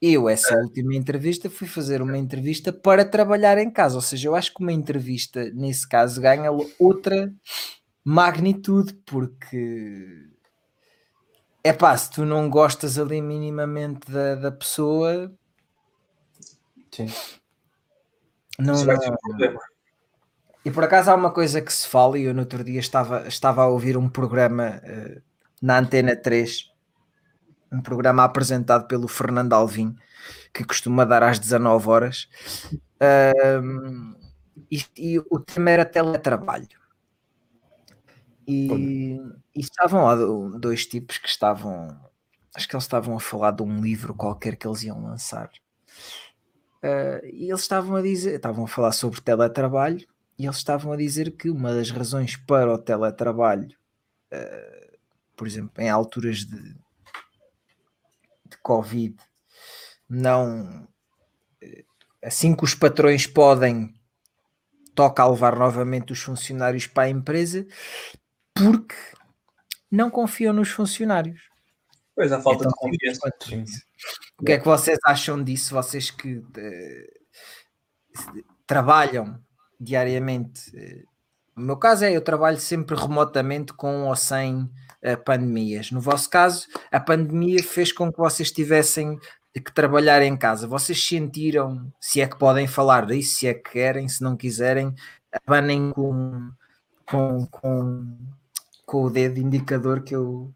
Eu, 0.00 0.28
essa 0.28 0.54
última 0.56 0.94
entrevista, 0.94 1.48
fui 1.48 1.66
fazer 1.66 2.02
uma 2.02 2.18
entrevista 2.18 2.72
para 2.72 3.04
trabalhar 3.04 3.56
em 3.58 3.70
casa. 3.70 3.96
Ou 3.96 4.02
seja, 4.02 4.28
eu 4.28 4.34
acho 4.34 4.52
que 4.52 4.62
uma 4.62 4.72
entrevista, 4.72 5.50
nesse 5.54 5.88
caso, 5.88 6.20
ganha 6.20 6.50
outra 6.78 7.32
magnitude, 8.04 8.92
porque 9.06 10.28
é 11.64 11.72
pá, 11.72 11.96
se 11.96 12.10
tu 12.10 12.24
não 12.24 12.48
gostas 12.48 12.98
ali 12.98 13.20
minimamente 13.20 14.10
da, 14.10 14.34
da 14.36 14.52
pessoa, 14.52 15.34
Sim. 16.92 17.08
não, 18.58 18.84
não- 18.84 19.16
problema. 19.18 19.60
E 20.66 20.70
por 20.72 20.82
acaso 20.82 21.12
há 21.12 21.14
uma 21.14 21.30
coisa 21.30 21.62
que 21.62 21.72
se 21.72 21.86
fala, 21.86 22.18
e 22.18 22.24
eu 22.24 22.34
no 22.34 22.40
outro 22.40 22.64
dia 22.64 22.80
estava, 22.80 23.28
estava 23.28 23.62
a 23.62 23.68
ouvir 23.68 23.96
um 23.96 24.08
programa 24.08 24.80
eh, 24.82 25.22
na 25.62 25.78
Antena 25.78 26.16
3, 26.16 26.72
um 27.70 27.80
programa 27.80 28.24
apresentado 28.24 28.88
pelo 28.88 29.06
Fernando 29.06 29.52
Alvim, 29.52 29.94
que 30.52 30.64
costuma 30.64 31.04
dar 31.04 31.22
às 31.22 31.38
19 31.38 31.88
horas, 31.88 32.28
Ahm, 32.98 34.16
e, 34.68 34.82
e 34.96 35.18
o 35.30 35.38
tema 35.38 35.70
era 35.70 35.84
teletrabalho. 35.84 36.66
E, 38.44 39.20
e 39.54 39.60
estavam 39.60 40.02
lá 40.02 40.16
do- 40.16 40.58
dois 40.58 40.84
tipos 40.84 41.18
que 41.18 41.28
estavam, 41.28 41.96
acho 42.56 42.66
que 42.68 42.74
eles 42.74 42.82
estavam 42.84 43.14
a 43.14 43.20
falar 43.20 43.52
de 43.52 43.62
um 43.62 43.80
livro 43.80 44.14
qualquer 44.14 44.56
que 44.56 44.66
eles 44.66 44.82
iam 44.82 45.00
lançar. 45.00 45.48
Ah, 46.82 47.20
e 47.24 47.48
eles 47.50 47.60
estavam 47.60 47.94
a 47.94 48.02
dizer, 48.02 48.34
estavam 48.34 48.64
a 48.64 48.68
falar 48.68 48.90
sobre 48.90 49.20
teletrabalho 49.20 50.04
e 50.38 50.44
eles 50.44 50.56
estavam 50.56 50.92
a 50.92 50.96
dizer 50.96 51.36
que 51.36 51.50
uma 51.50 51.72
das 51.74 51.90
razões 51.90 52.36
para 52.36 52.72
o 52.72 52.78
teletrabalho, 52.78 53.76
eh, 54.30 54.98
por 55.36 55.46
exemplo, 55.46 55.82
em 55.82 55.88
alturas 55.88 56.38
de, 56.40 56.74
de 58.44 58.56
Covid, 58.62 59.16
não 60.08 60.86
eh, 61.62 61.84
assim 62.22 62.54
que 62.54 62.64
os 62.64 62.74
patrões 62.74 63.26
podem, 63.26 63.94
toca 64.94 65.22
a 65.22 65.28
levar 65.28 65.56
novamente 65.58 66.12
os 66.12 66.20
funcionários 66.20 66.86
para 66.86 67.04
a 67.04 67.10
empresa, 67.10 67.66
porque 68.54 68.94
não 69.90 70.10
confiam 70.10 70.52
nos 70.52 70.70
funcionários. 70.70 71.40
Pois 72.14 72.32
há 72.32 72.40
falta 72.40 72.64
Então, 72.64 72.72
de 72.72 72.76
confiança. 72.76 73.32
Sim. 73.42 73.64
O 74.38 74.44
que 74.44 74.52
é 74.52 74.58
que 74.58 74.64
vocês 74.64 74.98
acham 75.04 75.42
disso? 75.42 75.74
Vocês 75.74 76.10
que 76.10 76.42
eh, 76.56 77.10
trabalham 78.66 79.40
diariamente. 79.78 80.72
No 81.56 81.64
meu 81.64 81.76
caso 81.76 82.04
é 82.04 82.12
eu 82.14 82.20
trabalho 82.20 82.58
sempre 82.58 82.96
remotamente 82.96 83.72
com 83.72 84.04
ou 84.08 84.16
sem 84.16 84.70
eh, 85.02 85.16
pandemias. 85.16 85.90
No 85.90 86.00
vosso 86.00 86.28
caso, 86.28 86.66
a 86.92 87.00
pandemia 87.00 87.62
fez 87.62 87.92
com 87.92 88.12
que 88.12 88.18
vocês 88.18 88.50
tivessem 88.52 89.18
que 89.54 89.72
trabalhar 89.72 90.20
em 90.22 90.36
casa. 90.36 90.66
Vocês 90.68 91.02
sentiram, 91.02 91.90
se 91.98 92.20
é 92.20 92.26
que 92.28 92.38
podem 92.38 92.66
falar 92.66 93.06
disso, 93.06 93.36
se 93.36 93.46
é 93.46 93.54
que 93.54 93.70
querem, 93.70 94.06
se 94.06 94.22
não 94.22 94.36
quiserem, 94.36 94.94
abanem 95.46 95.90
com, 95.92 96.50
com, 97.06 97.46
com, 97.46 98.18
com 98.84 99.04
o 99.04 99.10
dedo 99.10 99.38
indicador 99.40 100.02
que 100.02 100.14
eu, 100.14 100.52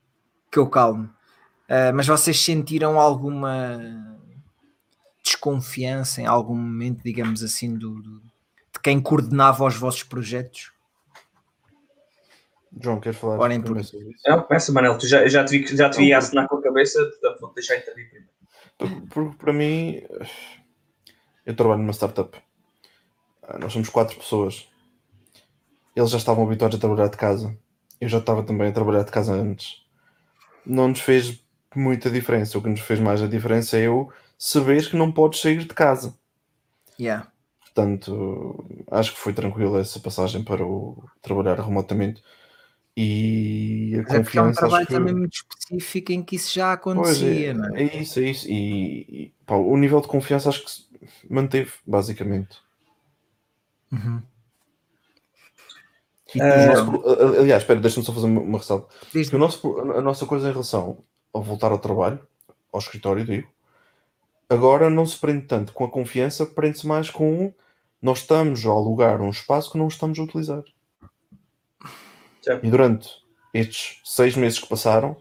que 0.53 0.59
eu 0.59 0.69
calmo. 0.69 1.05
Uh, 1.67 1.95
mas 1.95 2.07
vocês 2.07 2.39
sentiram 2.45 3.01
alguma 3.01 3.79
desconfiança 5.25 6.21
em 6.21 6.27
algum 6.27 6.57
momento, 6.57 7.03
digamos 7.03 7.43
assim, 7.43 7.75
do, 7.77 8.03
do- 8.03 8.23
de 8.81 8.83
quem 8.83 8.99
coordenava 9.01 9.65
os 9.67 9.77
vossos 9.77 10.03
projetos? 10.03 10.73
João, 12.81 12.99
queres 13.01 13.19
falar 13.19 13.39
Orem 13.39 13.61
por 13.61 13.77
isso? 13.79 13.99
Não, 14.27 14.43
começa, 14.43 14.73
Manel. 14.73 14.97
Tu 14.97 15.07
já, 15.07 15.27
já 15.29 15.45
te 15.45 15.59
vi, 15.59 15.77
já 15.77 15.91
te 15.91 15.99
vi 15.99 16.13
a 16.15 16.19
assinar 16.19 16.49
com 16.49 16.57
a 16.57 16.63
cabeça, 16.63 16.99
portanto 17.05 17.41
vou 17.41 17.53
deixar 17.53 17.77
intervir 17.77 18.09
primeiro. 18.09 18.31
Por- 18.79 19.07
Porque 19.09 19.37
para 19.39 19.53
mim, 19.53 20.03
eu 21.45 21.55
trabalho 21.55 21.81
numa 21.81 21.93
startup. 21.93 22.41
Ah, 23.43 23.59
Nós 23.59 23.73
somos 23.73 23.89
quatro 23.91 24.17
pessoas. 24.17 24.67
Eles 25.95 26.11
já 26.11 26.17
estavam 26.19 26.45
habituados 26.47 26.79
a 26.79 26.81
trabalhar 26.81 27.09
de 27.09 27.17
casa. 27.17 27.55
Eu 28.01 28.09
já 28.09 28.19
estava 28.19 28.43
também 28.43 28.69
a 28.69 28.73
trabalhar 28.73 29.03
de 29.03 29.11
casa 29.11 29.35
antes. 29.35 29.85
Não 30.65 30.89
nos 30.89 31.01
fez 31.01 31.43
muita 31.75 32.09
diferença. 32.09 32.57
O 32.57 32.63
que 32.63 32.69
nos 32.69 32.81
fez 32.81 32.99
mais 33.01 33.21
a 33.21 33.27
diferença 33.27 33.77
é 33.77 33.83
eu 33.89 34.11
saber 34.39 34.89
que 34.89 34.97
não 34.97 35.11
podes 35.13 35.41
sair 35.41 35.59
de 35.59 35.75
casa. 35.75 36.15
Yeah. 36.99 37.31
Portanto, 37.75 38.65
acho 38.91 39.13
que 39.15 39.21
foi 39.21 39.33
tranquilo 39.33 39.79
essa 39.79 40.01
passagem 40.01 40.43
para 40.43 40.65
o 40.67 41.05
trabalhar 41.23 41.59
remotamente. 41.61 42.23
E 42.97 43.93
a 43.95 44.03
Mas 44.03 44.11
é 44.15 44.21
porque 44.23 44.39
é 44.39 44.43
um 44.43 44.47
confiança. 44.47 44.61
trabalho 44.61 44.87
que- 44.87 44.93
também 44.93 45.15
muito 45.15 45.35
específico 45.35 46.13
em 46.13 46.23
que 46.23 46.37
isso 46.37 46.53
já 46.53 46.77
Pois 46.77 46.97
acontecia, 47.23 47.51
é, 47.51 47.55
não 47.55 47.77
é? 47.77 47.83
é 47.85 47.97
isso, 48.03 48.19
é 48.19 48.23
isso. 48.25 48.49
E, 48.51 49.01
e, 49.09 49.33
pá, 49.47 49.55
o 49.55 49.77
nível 49.77 50.01
de 50.01 50.09
confiança 50.09 50.49
acho 50.49 50.65
que 50.65 50.71
se 50.71 50.85
manteve, 51.31 51.71
basicamente. 51.87 52.59
Uhum. 53.93 54.23
Nosso 56.35 57.03
aliás, 57.41 57.63
espera, 57.63 57.81
deixa-me 57.81 58.07
só 58.07 58.13
fazer 58.13 58.27
uma, 58.27 58.59
ressalva. 58.59 58.87
Diz- 59.13 59.29
Que 59.31 59.37
o 59.37 59.39
nosso, 59.39 59.61
pro- 59.61 59.97
a 59.99 60.01
nossa 60.01 60.27
coisa 60.27 60.49
em 60.49 60.53
relação 60.53 61.03
ao 61.33 61.43
voltar 61.43 61.73
ao 61.73 61.79
trabalho, 61.79 62.21
ao 62.73 62.79
escritório, 62.79 63.25
digo, 63.25 63.49
agora 64.51 64.91
não 64.91 65.07
se 65.07 65.17
prende 65.17 65.47
tanto 65.47 65.73
com 65.73 65.85
a 65.85 65.91
confiança, 65.91 66.45
prende-se 66.45 66.87
mais 66.87 67.09
com 67.09 67.55
nós 68.03 68.21
estamos 68.21 68.65
a 68.67 68.71
alugar 68.71 69.21
um 69.21 69.31
espaço 69.31 69.73
que 69.73 69.79
não 69.79 69.89
estamos 69.89 70.19
a 70.19 70.23
utilizar. 70.23 70.65
Certo. 72.43 72.67
E 72.67 72.71
durante 72.71 73.09
estes 73.53 74.01
seis 74.05 74.35
meses 74.35 74.59
que 74.59 74.69
passaram, 74.69 75.17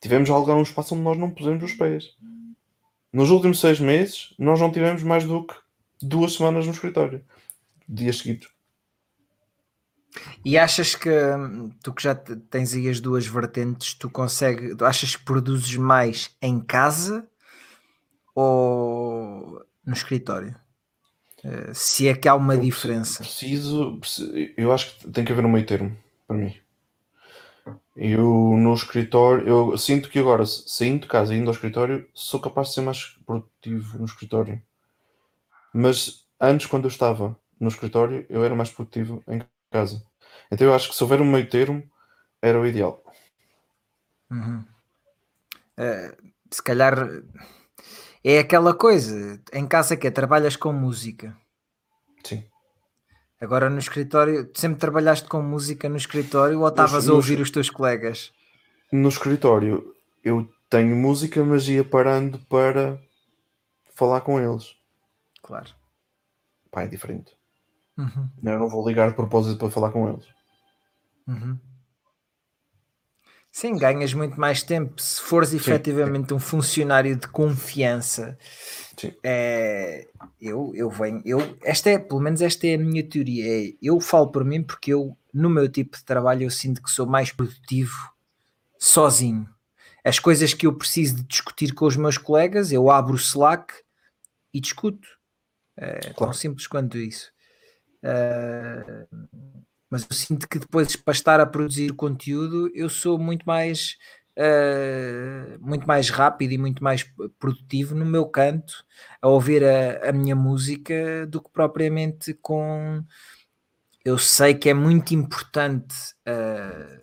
tivemos 0.00 0.30
a 0.30 0.34
alugar 0.34 0.56
um 0.56 0.62
espaço 0.62 0.94
onde 0.94 1.04
nós 1.04 1.18
não 1.18 1.30
pusemos 1.30 1.64
os 1.64 1.72
pés. 1.74 2.16
Nos 3.12 3.30
últimos 3.30 3.60
seis 3.60 3.80
meses, 3.80 4.34
nós 4.38 4.60
não 4.60 4.70
tivemos 4.70 5.02
mais 5.02 5.24
do 5.24 5.44
que 5.44 5.54
duas 6.00 6.34
semanas 6.34 6.66
no 6.66 6.72
escritório, 6.72 7.24
dias 7.88 8.18
seguidos. 8.18 8.48
E 10.44 10.56
achas 10.56 10.94
que 10.94 11.10
hum, 11.10 11.70
tu 11.82 11.92
que 11.92 12.02
já 12.02 12.14
te- 12.14 12.36
tens 12.36 12.72
aí 12.72 12.88
as 12.88 13.00
duas 13.00 13.26
vertentes, 13.26 13.94
tu 13.94 14.08
consegues, 14.08 14.80
achas 14.80 15.16
que 15.16 15.24
produzes 15.24 15.76
mais 15.76 16.34
em 16.40 16.60
casa 16.60 17.28
ou 18.36 19.64
no 19.86 19.94
escritório? 19.94 20.56
Eh, 21.44 21.72
se 21.74 22.08
é 22.08 22.14
que 22.16 22.28
há 22.28 22.34
uma 22.36 22.56
Eu 22.56 22.60
diferença. 22.60 23.20
Preciso, 23.20 23.98
preci- 24.00 24.54
eu 24.56 24.72
acho 24.72 24.98
que 24.98 25.10
tem 25.10 25.24
que 25.24 25.32
haver 25.32 25.44
um 25.44 25.50
meio 25.50 25.66
termo 25.66 25.96
para 26.26 26.36
mim. 26.36 26.54
Eu 27.96 28.56
no 28.56 28.74
escritório, 28.74 29.46
eu 29.48 29.76
sinto 29.78 30.08
que 30.08 30.18
agora, 30.18 30.44
saindo 30.46 31.02
de 31.02 31.08
casa 31.08 31.34
e 31.34 31.38
indo 31.38 31.48
ao 31.48 31.54
escritório, 31.54 32.08
sou 32.14 32.40
capaz 32.40 32.68
de 32.68 32.74
ser 32.74 32.82
mais 32.82 33.16
produtivo 33.26 33.98
no 33.98 34.04
escritório. 34.04 34.62
Mas 35.72 36.26
antes, 36.40 36.66
quando 36.66 36.84
eu 36.84 36.88
estava 36.90 37.38
no 37.60 37.68
escritório, 37.68 38.26
eu 38.28 38.44
era 38.44 38.54
mais 38.54 38.70
produtivo 38.70 39.22
em 39.28 39.40
casa. 39.70 40.04
Então 40.50 40.66
eu 40.66 40.74
acho 40.74 40.88
que 40.88 40.96
se 40.96 41.02
houver 41.02 41.20
um 41.20 41.30
meio 41.30 41.48
termo, 41.48 41.82
era 42.42 42.60
o 42.60 42.66
ideal. 42.66 43.04
Uhum. 44.30 44.66
Eh, 45.76 46.16
se 46.50 46.62
calhar 46.62 46.94
é 48.32 48.40
aquela 48.40 48.74
coisa, 48.74 49.40
em 49.52 49.66
casa 49.66 49.96
que 49.96 50.06
é, 50.06 50.10
trabalhas 50.10 50.56
com 50.56 50.72
música. 50.72 51.36
Sim. 52.24 52.44
Agora 53.40 53.70
no 53.70 53.78
escritório, 53.78 54.50
sempre 54.54 54.80
trabalhaste 54.80 55.28
com 55.28 55.40
música 55.42 55.88
no 55.88 55.96
escritório 55.96 56.60
ou 56.60 56.68
estavas 56.68 57.08
a 57.08 57.12
ouvir 57.12 57.40
os 57.40 57.50
teus 57.50 57.70
colegas? 57.70 58.32
No 58.90 59.08
escritório, 59.08 59.94
eu 60.24 60.48
tenho 60.68 60.96
música, 60.96 61.44
mas 61.44 61.68
ia 61.68 61.84
parando 61.84 62.38
para 62.48 62.98
falar 63.94 64.22
com 64.22 64.40
eles. 64.40 64.74
Claro. 65.42 65.70
Pá, 66.70 66.82
é 66.82 66.88
diferente. 66.88 67.36
Uhum, 67.96 68.28
Eu 68.42 68.58
não 68.58 68.68
vou 68.68 68.86
ligar 68.86 69.08
de 69.08 69.14
propósito 69.14 69.58
para 69.58 69.70
falar 69.70 69.90
com 69.92 70.08
eles. 70.08 70.26
uhum. 71.28 71.58
Sim, 73.56 73.78
ganhas 73.78 74.12
muito 74.12 74.38
mais 74.38 74.62
tempo 74.62 75.00
se 75.00 75.18
fores 75.18 75.54
efetivamente 75.54 76.34
um 76.34 76.38
funcionário 76.38 77.16
de 77.16 77.26
confiança. 77.26 78.36
Sim. 79.00 79.14
É, 79.24 80.06
eu, 80.38 80.72
eu 80.74 80.90
venho, 80.90 81.22
eu, 81.24 81.56
esta 81.62 81.88
é, 81.88 81.98
pelo 81.98 82.20
menos 82.20 82.42
esta 82.42 82.66
é 82.66 82.74
a 82.74 82.78
minha 82.78 83.02
teoria. 83.02 83.46
é, 83.46 83.72
eu 83.80 83.98
falo 83.98 84.30
por 84.30 84.44
mim 84.44 84.62
porque 84.62 84.92
eu, 84.92 85.16
no 85.32 85.48
meu 85.48 85.70
tipo 85.70 85.96
de 85.96 86.04
trabalho, 86.04 86.42
eu 86.42 86.50
sinto 86.50 86.82
que 86.82 86.90
sou 86.90 87.06
mais 87.06 87.32
produtivo 87.32 87.96
sozinho. 88.78 89.48
As 90.04 90.18
coisas 90.18 90.52
que 90.52 90.66
eu 90.66 90.76
preciso 90.76 91.16
de 91.16 91.22
discutir 91.22 91.72
com 91.72 91.86
os 91.86 91.96
meus 91.96 92.18
colegas, 92.18 92.72
eu 92.72 92.90
abro 92.90 93.14
o 93.14 93.16
Slack 93.16 93.72
e 94.52 94.60
discuto. 94.60 95.08
É 95.78 95.98
tão 96.00 96.12
Claro. 96.12 96.34
simples 96.34 96.66
quanto 96.66 96.98
isso. 96.98 97.32
Ah, 98.04 99.06
mas 99.90 100.06
eu 100.08 100.16
sinto 100.16 100.48
que 100.48 100.58
depois 100.58 100.96
para 100.96 101.12
estar 101.12 101.40
a 101.40 101.46
produzir 101.46 101.92
conteúdo 101.94 102.70
eu 102.74 102.88
sou 102.88 103.18
muito 103.18 103.44
mais 103.46 103.96
ah, 104.38 105.58
muito 105.60 105.86
mais 105.86 106.10
rápido 106.10 106.52
e 106.52 106.58
muito 106.58 106.82
mais 106.82 107.04
produtivo 107.38 107.94
no 107.94 108.04
meu 108.04 108.26
canto 108.26 108.84
a 109.22 109.28
ouvir 109.28 109.64
a, 109.64 110.10
a 110.10 110.12
minha 110.12 110.36
música 110.36 111.26
do 111.26 111.42
que 111.42 111.50
propriamente 111.50 112.34
com 112.34 113.02
eu 114.04 114.18
sei 114.18 114.54
que 114.54 114.68
é 114.68 114.74
muito 114.74 115.14
importante 115.14 115.94
ah, 116.26 117.00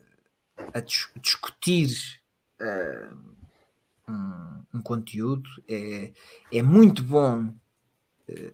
a 0.73 0.79
dis- 0.79 1.09
discutir 1.21 1.89
ah, 2.61 3.13
um, 4.07 4.63
um 4.77 4.81
conteúdo. 4.81 5.49
É, 5.67 6.11
é 6.51 6.61
muito 6.61 7.03
bom 7.03 7.53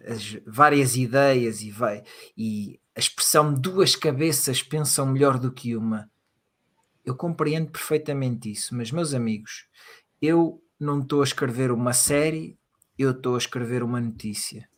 as 0.06 0.36
várias 0.46 0.96
ideias 0.96 1.62
e 1.62 1.70
vai 1.70 2.02
e 2.36 2.79
a 2.96 3.00
expressão 3.00 3.54
duas 3.54 3.96
cabeças 3.96 4.62
pensam 4.62 5.06
melhor 5.06 5.38
do 5.38 5.52
que 5.52 5.76
uma 5.76 6.10
eu 7.04 7.14
compreendo 7.14 7.70
perfeitamente 7.70 8.50
isso, 8.50 8.74
mas 8.74 8.90
meus 8.90 9.14
amigos, 9.14 9.66
eu 10.20 10.62
não 10.78 11.00
estou 11.00 11.20
a 11.20 11.24
escrever 11.24 11.70
uma 11.72 11.92
série, 11.92 12.58
eu 12.98 13.10
estou 13.10 13.34
a 13.34 13.38
escrever 13.38 13.82
uma 13.82 14.00
notícia. 14.00 14.68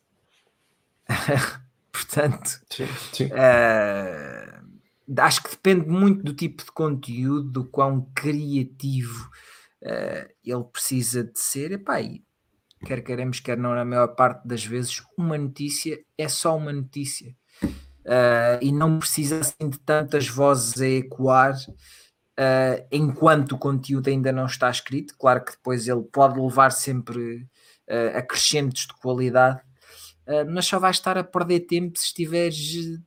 Portanto, 1.91 2.61
Sim, 2.71 2.87
sim. 3.13 3.25
uh, 3.25 5.21
acho 5.21 5.43
que 5.43 5.51
depende 5.51 5.87
muito 5.87 6.23
do 6.23 6.33
tipo 6.33 6.63
de 6.63 6.71
conteúdo, 6.71 7.51
do 7.51 7.65
quão 7.65 8.09
criativo 8.15 9.29
uh, 9.83 10.33
ele 10.43 10.63
precisa 10.71 11.23
de 11.23 11.39
ser. 11.39 11.73
Epá, 11.73 12.01
e 12.01 12.23
quer 12.85 13.03
queremos, 13.03 13.39
quer 13.39 13.57
não, 13.57 13.75
na 13.75 13.85
maior 13.85 14.15
parte 14.15 14.47
das 14.47 14.65
vezes, 14.65 15.03
uma 15.17 15.37
notícia 15.37 16.03
é 16.17 16.27
só 16.27 16.57
uma 16.57 16.73
notícia. 16.73 17.35
Uh, 18.05 18.59
e 18.61 18.71
não 18.71 18.99
precisa 18.99 19.39
assim 19.39 19.69
de 19.69 19.79
tantas 19.79 20.27
vozes 20.27 20.81
a 20.81 20.87
ecoar 20.87 21.55
uh, 22.39 22.85
enquanto 22.91 23.53
o 23.53 23.57
conteúdo 23.57 24.09
ainda 24.09 24.31
não 24.31 24.45
está 24.45 24.69
escrito. 24.69 25.15
Claro 25.17 25.43
que 25.43 25.51
depois 25.53 25.87
ele 25.87 26.03
pode 26.03 26.39
levar 26.39 26.71
sempre 26.71 27.47
uh, 27.89 28.17
acrescentos 28.17 28.87
de 28.87 28.93
qualidade, 28.95 29.61
uh, 30.27 30.49
mas 30.49 30.65
só 30.65 30.79
vai 30.79 30.91
estar 30.91 31.17
a 31.17 31.23
perder 31.23 31.61
tempo 31.61 31.97
se 31.97 32.05
estiveres 32.05 32.99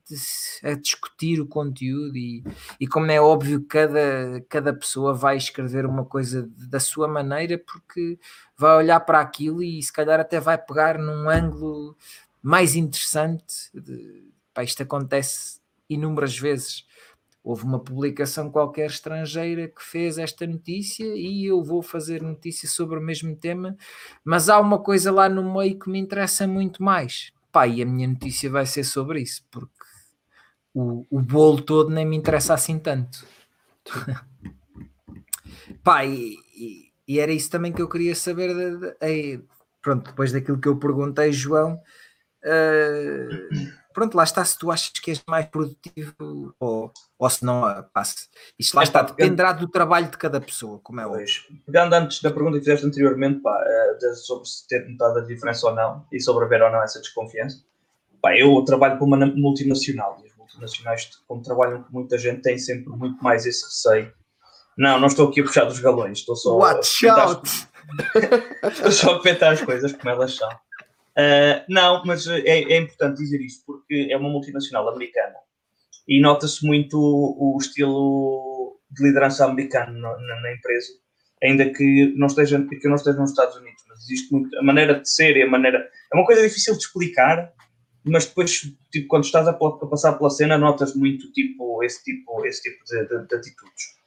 a 0.63 0.73
discutir 0.73 1.39
o 1.39 1.47
conteúdo. 1.47 2.17
E, 2.17 2.43
e 2.79 2.87
como 2.87 3.11
é 3.11 3.21
óbvio, 3.21 3.65
cada, 3.67 4.43
cada 4.49 4.73
pessoa 4.73 5.13
vai 5.13 5.37
escrever 5.37 5.85
uma 5.85 6.05
coisa 6.05 6.49
da 6.69 6.79
sua 6.79 7.07
maneira, 7.07 7.57
porque 7.57 8.19
vai 8.57 8.77
olhar 8.77 8.99
para 9.01 9.19
aquilo 9.19 9.61
e 9.61 9.81
se 9.81 9.93
calhar 9.93 10.19
até 10.19 10.39
vai 10.39 10.57
pegar 10.57 10.97
num 10.97 11.29
ângulo 11.29 11.95
mais 12.41 12.75
interessante. 12.75 13.69
De, 13.73 14.26
pá, 14.57 14.63
isto 14.63 14.81
acontece 14.81 15.59
inúmeras 15.87 16.35
vezes 16.35 16.83
houve 17.43 17.63
uma 17.63 17.79
publicação 17.79 18.49
qualquer 18.49 18.87
estrangeira 18.87 19.67
que 19.67 19.83
fez 19.83 20.17
esta 20.17 20.47
notícia 20.47 21.05
e 21.05 21.45
eu 21.45 21.63
vou 21.63 21.83
fazer 21.83 22.23
notícia 22.23 22.67
sobre 22.67 22.97
o 22.97 23.01
mesmo 23.01 23.35
tema, 23.35 23.77
mas 24.25 24.49
há 24.49 24.59
uma 24.59 24.79
coisa 24.79 25.11
lá 25.11 25.29
no 25.29 25.53
meio 25.55 25.77
que 25.77 25.89
me 25.91 25.99
interessa 25.99 26.47
muito 26.47 26.81
mais. 26.81 27.31
Pá, 27.51 27.67
e 27.67 27.83
a 27.83 27.85
minha 27.85 28.07
notícia 28.07 28.49
vai 28.49 28.65
ser 28.65 28.83
sobre 28.83 29.21
isso, 29.21 29.45
porque 29.51 29.71
o, 30.73 31.05
o 31.09 31.21
bolo 31.21 31.61
todo 31.61 31.91
nem 31.91 32.05
me 32.05 32.17
interessa 32.17 32.55
assim 32.55 32.79
tanto. 32.79 33.25
Pá, 35.83 36.03
e, 36.03 36.35
e, 36.55 36.91
e, 37.07 37.19
era 37.19 37.31
isso 37.31 37.51
também 37.51 37.71
que 37.71 37.81
eu 37.81 37.87
queria 37.87 38.15
saber. 38.15 38.53
De, 38.53 38.77
de, 38.77 39.37
de, 39.37 39.43
pronto, 39.81 40.09
depois 40.09 40.31
daquilo 40.31 40.59
que 40.59 40.67
eu 40.67 40.77
perguntei, 40.77 41.31
João. 41.31 41.79
Uh, 42.43 43.76
pronto, 43.97 44.13
lá 44.13 44.23
está, 44.23 44.45
se 44.45 44.55
tu 44.59 44.69
achas 44.69 44.91
que 44.91 45.09
és 45.09 45.23
mais 45.27 45.47
produtivo 45.47 46.53
ou, 46.59 46.91
ou 47.17 47.29
se 47.31 47.43
não, 47.43 47.63
passe. 47.91 48.27
Isto 48.59 48.75
lá 48.75 48.83
é, 48.83 48.85
está, 48.85 49.01
dependerá 49.01 49.53
do 49.53 49.67
trabalho 49.67 50.11
de 50.11 50.17
cada 50.19 50.39
pessoa, 50.39 50.79
como 50.83 51.01
é 51.01 51.07
hoje. 51.07 51.47
Pegando 51.65 51.93
antes 51.95 52.21
da 52.21 52.29
pergunta 52.29 52.59
que 52.59 52.65
fizeste 52.65 52.85
anteriormente, 52.85 53.39
pá, 53.39 53.59
eh, 53.59 54.13
sobre 54.13 54.47
se 54.47 54.67
ter 54.67 54.87
notado 54.87 55.17
a 55.17 55.21
diferença 55.23 55.65
ou 55.65 55.73
não 55.73 56.05
e 56.11 56.19
sobre 56.19 56.45
haver 56.45 56.61
ou 56.61 56.71
não 56.71 56.83
essa 56.83 56.99
desconfiança, 56.99 57.63
pá, 58.21 58.37
eu 58.37 58.63
trabalho 58.63 58.99
com 58.99 59.05
uma 59.05 59.17
multinacional 59.17 60.21
e 60.23 60.27
as 60.27 60.37
multinacionais, 60.37 61.09
como 61.27 61.41
trabalham 61.41 61.81
com 61.81 61.91
muita 61.91 62.19
gente, 62.19 62.43
têm 62.43 62.59
sempre 62.59 62.89
muito 62.89 63.17
mais 63.23 63.47
esse 63.47 63.65
receio. 63.65 64.13
Não, 64.77 64.99
não 64.99 65.07
estou 65.07 65.27
aqui 65.27 65.41
a 65.41 65.43
puxar 65.43 65.65
dos 65.65 65.79
galões, 65.79 66.19
estou 66.19 66.35
só 66.35 66.55
Watch 66.55 67.07
a 67.07 67.15
out! 67.15 67.49
estou 68.63 68.91
só 68.91 69.19
a 69.19 69.49
as 69.49 69.61
coisas 69.63 69.91
como 69.93 70.09
elas 70.11 70.35
são. 70.35 70.49
Uh, 71.17 71.65
não, 71.67 72.03
mas 72.05 72.27
é, 72.27 72.61
é, 72.61 72.77
importante 72.77 73.17
dizer 73.17 73.41
isso 73.41 73.63
porque 73.65 74.07
é 74.11 74.15
uma 74.15 74.29
multinacional 74.29 74.87
americana 74.87 75.33
e 76.07 76.21
nota-se 76.21 76.63
muito 76.63 76.95
o, 76.95 77.55
o, 77.55 77.57
estilo 77.57 78.79
de 78.91 79.03
liderança 79.03 79.45
americano 79.45 79.99
na, 79.99 80.41
na, 80.41 80.53
empresa, 80.53 80.93
ainda 81.43 81.71
que 81.71 82.13
não, 82.15 82.27
esteja, 82.27 82.63
que 82.63 82.87
não 82.87 82.95
esteja 82.95 83.17
nos 83.17 83.31
Estados 83.31 83.55
Unidos. 83.55 83.83
Mas 83.89 84.03
existe 84.03 84.31
muito 84.31 84.55
a 84.59 84.61
maneira 84.61 84.99
de 84.99 85.09
ser 85.09 85.35
e 85.35 85.41
a 85.41 85.49
maneira. 85.49 85.89
É 86.13 86.15
uma 86.15 86.25
coisa 86.25 86.47
difícil 86.47 86.73
de 86.73 86.81
explicar, 86.81 87.51
mas 88.05 88.27
depois, 88.27 88.61
tipo, 88.91 89.07
quando 89.07 89.23
estás 89.23 89.47
a, 89.47 89.51
a 89.51 89.87
passar 89.87 90.13
pela 90.13 90.29
cena, 90.29 90.55
notas 90.55 90.95
muito 90.95 91.31
tipo, 91.31 91.83
esse 91.83 92.03
tipo, 92.03 92.45
esse 92.45 92.61
tipo 92.61 92.77
de, 92.85 93.07
de, 93.07 93.27
de 93.27 93.35
atitudes. 93.35 93.97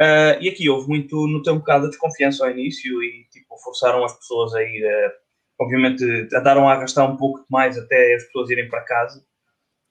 Uh, 0.00 0.34
e 0.40 0.48
aqui 0.48 0.68
houve 0.68 0.88
muito, 0.88 1.28
notei 1.28 1.52
um 1.52 1.58
bocado 1.58 1.84
de 1.84 1.90
desconfiança 1.90 2.44
ao 2.44 2.50
início 2.50 3.00
e 3.00 3.28
tipo, 3.30 3.56
forçaram 3.58 4.04
as 4.04 4.18
pessoas 4.18 4.52
a 4.54 4.60
ir. 4.60 4.84
Uh, 4.84 5.21
obviamente 5.62 6.04
andaram 6.34 6.68
a 6.68 6.74
arrastar 6.74 7.10
um 7.10 7.16
pouco 7.16 7.44
mais 7.48 7.78
até 7.78 8.14
as 8.14 8.24
pessoas 8.24 8.50
irem 8.50 8.68
para 8.68 8.82
casa. 8.82 9.24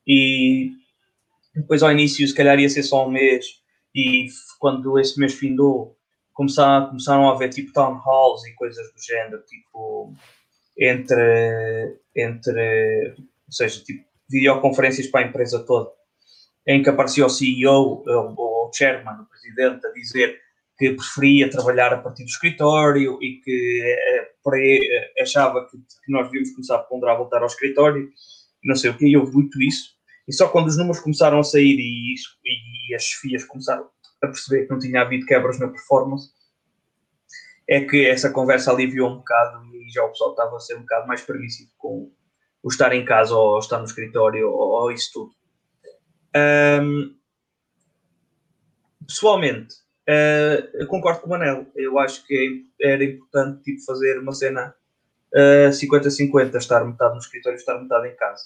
E 0.05 0.71
depois 1.55 1.83
ao 1.83 1.91
início 1.91 2.27
se 2.27 2.33
calhar 2.33 2.59
ia 2.59 2.69
ser 2.69 2.83
só 2.83 3.07
um 3.07 3.11
mês. 3.11 3.45
E 3.93 4.27
quando 4.59 4.99
esse 4.99 5.19
mês 5.19 5.33
findou 5.33 5.97
começaram, 6.33 6.87
começaram 6.87 7.29
a 7.29 7.33
haver 7.33 7.49
tipo 7.49 7.73
town 7.73 7.99
halls 8.05 8.45
e 8.45 8.53
coisas 8.53 8.91
do 8.93 9.01
género 9.01 9.43
tipo 9.43 10.13
entre 10.77 11.99
entre 12.15 13.15
ou 13.17 13.51
seja 13.51 13.83
tipo 13.83 14.05
videoconferências 14.29 15.07
para 15.07 15.25
a 15.25 15.27
empresa 15.27 15.59
toda 15.65 15.91
em 16.65 16.81
que 16.81 16.89
aparecia 16.89 17.25
o 17.25 17.29
CEO 17.29 18.03
ou 18.05 18.35
o 18.37 18.71
chairman, 18.73 19.21
o 19.21 19.25
presidente 19.25 19.85
a 19.85 19.91
dizer 19.91 20.39
que 20.77 20.93
preferia 20.93 21.49
trabalhar 21.49 21.93
a 21.93 21.97
partir 21.97 22.23
do 22.23 22.29
escritório 22.29 23.21
e 23.21 23.41
que 23.43 23.81
eh, 23.83 24.30
por 24.43 24.55
aí 24.55 24.79
achava 25.19 25.65
que, 25.67 25.77
que, 25.77 26.11
nós 26.11 26.25
devíamos 26.25 26.51
começar 26.51 26.75
a 26.75 26.79
ponderar 26.79 27.17
voltar 27.17 27.39
ao 27.39 27.47
escritório, 27.47 28.09
não 28.63 28.75
sei 28.75 28.91
o 28.91 28.97
que, 28.97 29.07
e 29.07 29.17
houve 29.17 29.33
muito 29.33 29.61
isso. 29.61 29.91
E 30.27 30.33
só 30.33 30.47
quando 30.47 30.67
os 30.67 30.77
números 30.77 30.99
começaram 30.99 31.39
a 31.39 31.43
sair 31.43 31.77
e, 31.79 32.15
e 32.45 32.95
as 32.95 33.03
chefias 33.03 33.43
começaram 33.43 33.89
a 34.23 34.27
perceber 34.27 34.65
que 34.65 34.71
não 34.71 34.79
tinha 34.79 35.01
havido 35.01 35.25
quebras 35.25 35.59
na 35.59 35.67
performance, 35.67 36.29
é 37.67 37.81
que 37.81 38.05
essa 38.05 38.29
conversa 38.29 38.71
aliviou 38.71 39.09
um 39.09 39.17
bocado 39.17 39.65
e 39.75 39.89
já 39.91 40.03
o 40.03 40.09
pessoal 40.09 40.31
estava 40.31 40.55
a 40.55 40.59
ser 40.59 40.75
um 40.75 40.81
bocado 40.81 41.07
mais 41.07 41.21
permissivo 41.21 41.71
com 41.77 42.11
o 42.63 42.67
estar 42.67 42.93
em 42.93 43.05
casa 43.05 43.35
ou 43.35 43.57
estar 43.59 43.79
no 43.79 43.85
escritório 43.85 44.49
ou, 44.49 44.83
ou 44.83 44.91
isso 44.91 45.09
tudo. 45.13 45.31
Um, 46.35 47.15
pessoalmente, 49.05 49.75
eu 50.73 50.87
concordo 50.87 51.21
com 51.21 51.27
o 51.27 51.29
Manel. 51.29 51.67
Eu 51.75 51.99
acho 51.99 52.25
que 52.25 52.65
era 52.81 53.03
importante 53.03 53.63
tipo, 53.63 53.83
fazer 53.83 54.19
uma 54.19 54.33
cena 54.33 54.73
50-50, 55.33 56.53
uh, 56.53 56.57
estar 56.57 56.83
metade 56.83 57.13
no 57.13 57.19
escritório 57.19 57.55
estar 57.55 57.79
metade 57.79 58.07
em 58.07 58.15
casa. 58.15 58.45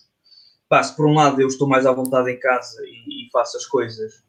Pá, 0.67 0.81
se 0.83 0.95
por 0.95 1.07
um 1.07 1.13
lado 1.13 1.41
eu 1.41 1.47
estou 1.47 1.67
mais 1.67 1.85
à 1.85 1.91
vontade 1.91 2.31
em 2.31 2.39
casa 2.39 2.83
e, 2.85 3.25
e 3.25 3.29
faço 3.31 3.57
as 3.57 3.65
coisas 3.65 4.23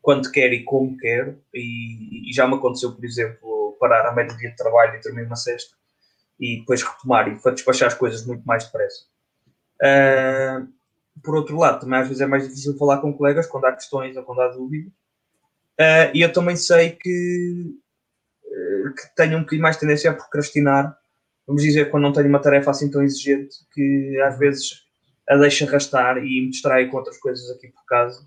quando 0.00 0.30
quero 0.32 0.52
e 0.52 0.64
como 0.64 0.96
quero, 0.96 1.40
e, 1.54 2.28
e 2.28 2.32
já 2.32 2.46
me 2.48 2.54
aconteceu, 2.54 2.92
por 2.92 3.04
exemplo, 3.04 3.76
parar 3.78 4.06
a 4.08 4.12
média 4.12 4.36
dia 4.36 4.50
de 4.50 4.56
trabalho 4.56 4.96
e 4.96 5.00
dormir 5.00 5.24
uma 5.24 5.36
sexta 5.36 5.76
e 6.40 6.58
depois 6.58 6.82
retomar 6.82 7.28
e 7.28 7.52
despachar 7.52 7.88
as 7.88 7.94
coisas 7.94 8.26
muito 8.26 8.42
mais 8.42 8.64
depressa. 8.64 9.04
Uh, 9.80 10.66
por 11.22 11.36
outro 11.36 11.56
lado, 11.56 11.80
também 11.80 12.00
às 12.00 12.08
vezes 12.08 12.20
é 12.20 12.26
mais 12.26 12.48
difícil 12.48 12.76
falar 12.76 13.00
com 13.00 13.16
colegas 13.16 13.46
quando 13.46 13.66
há 13.66 13.72
questões 13.72 14.16
ou 14.16 14.24
quando 14.24 14.40
há 14.40 14.48
dúvidas 14.48 14.92
Uh, 15.82 16.14
e 16.14 16.22
eu 16.22 16.32
também 16.32 16.54
sei 16.54 16.90
que, 16.90 17.74
uh, 18.44 18.94
que 18.94 19.16
tenho 19.16 19.36
um 19.36 19.40
bocadinho 19.40 19.62
mais 19.62 19.76
tendência 19.76 20.12
a 20.12 20.14
procrastinar, 20.14 20.96
vamos 21.44 21.62
dizer, 21.62 21.90
quando 21.90 22.04
não 22.04 22.12
tenho 22.12 22.28
uma 22.28 22.40
tarefa 22.40 22.70
assim 22.70 22.88
tão 22.88 23.02
exigente, 23.02 23.56
que 23.72 24.20
às 24.20 24.38
vezes 24.38 24.84
a 25.28 25.36
deixo 25.36 25.66
arrastar 25.66 26.18
e 26.18 26.42
me 26.42 26.50
distraio 26.50 26.88
com 26.88 26.98
outras 26.98 27.18
coisas 27.18 27.50
aqui 27.50 27.66
por 27.68 27.84
casa. 27.84 28.24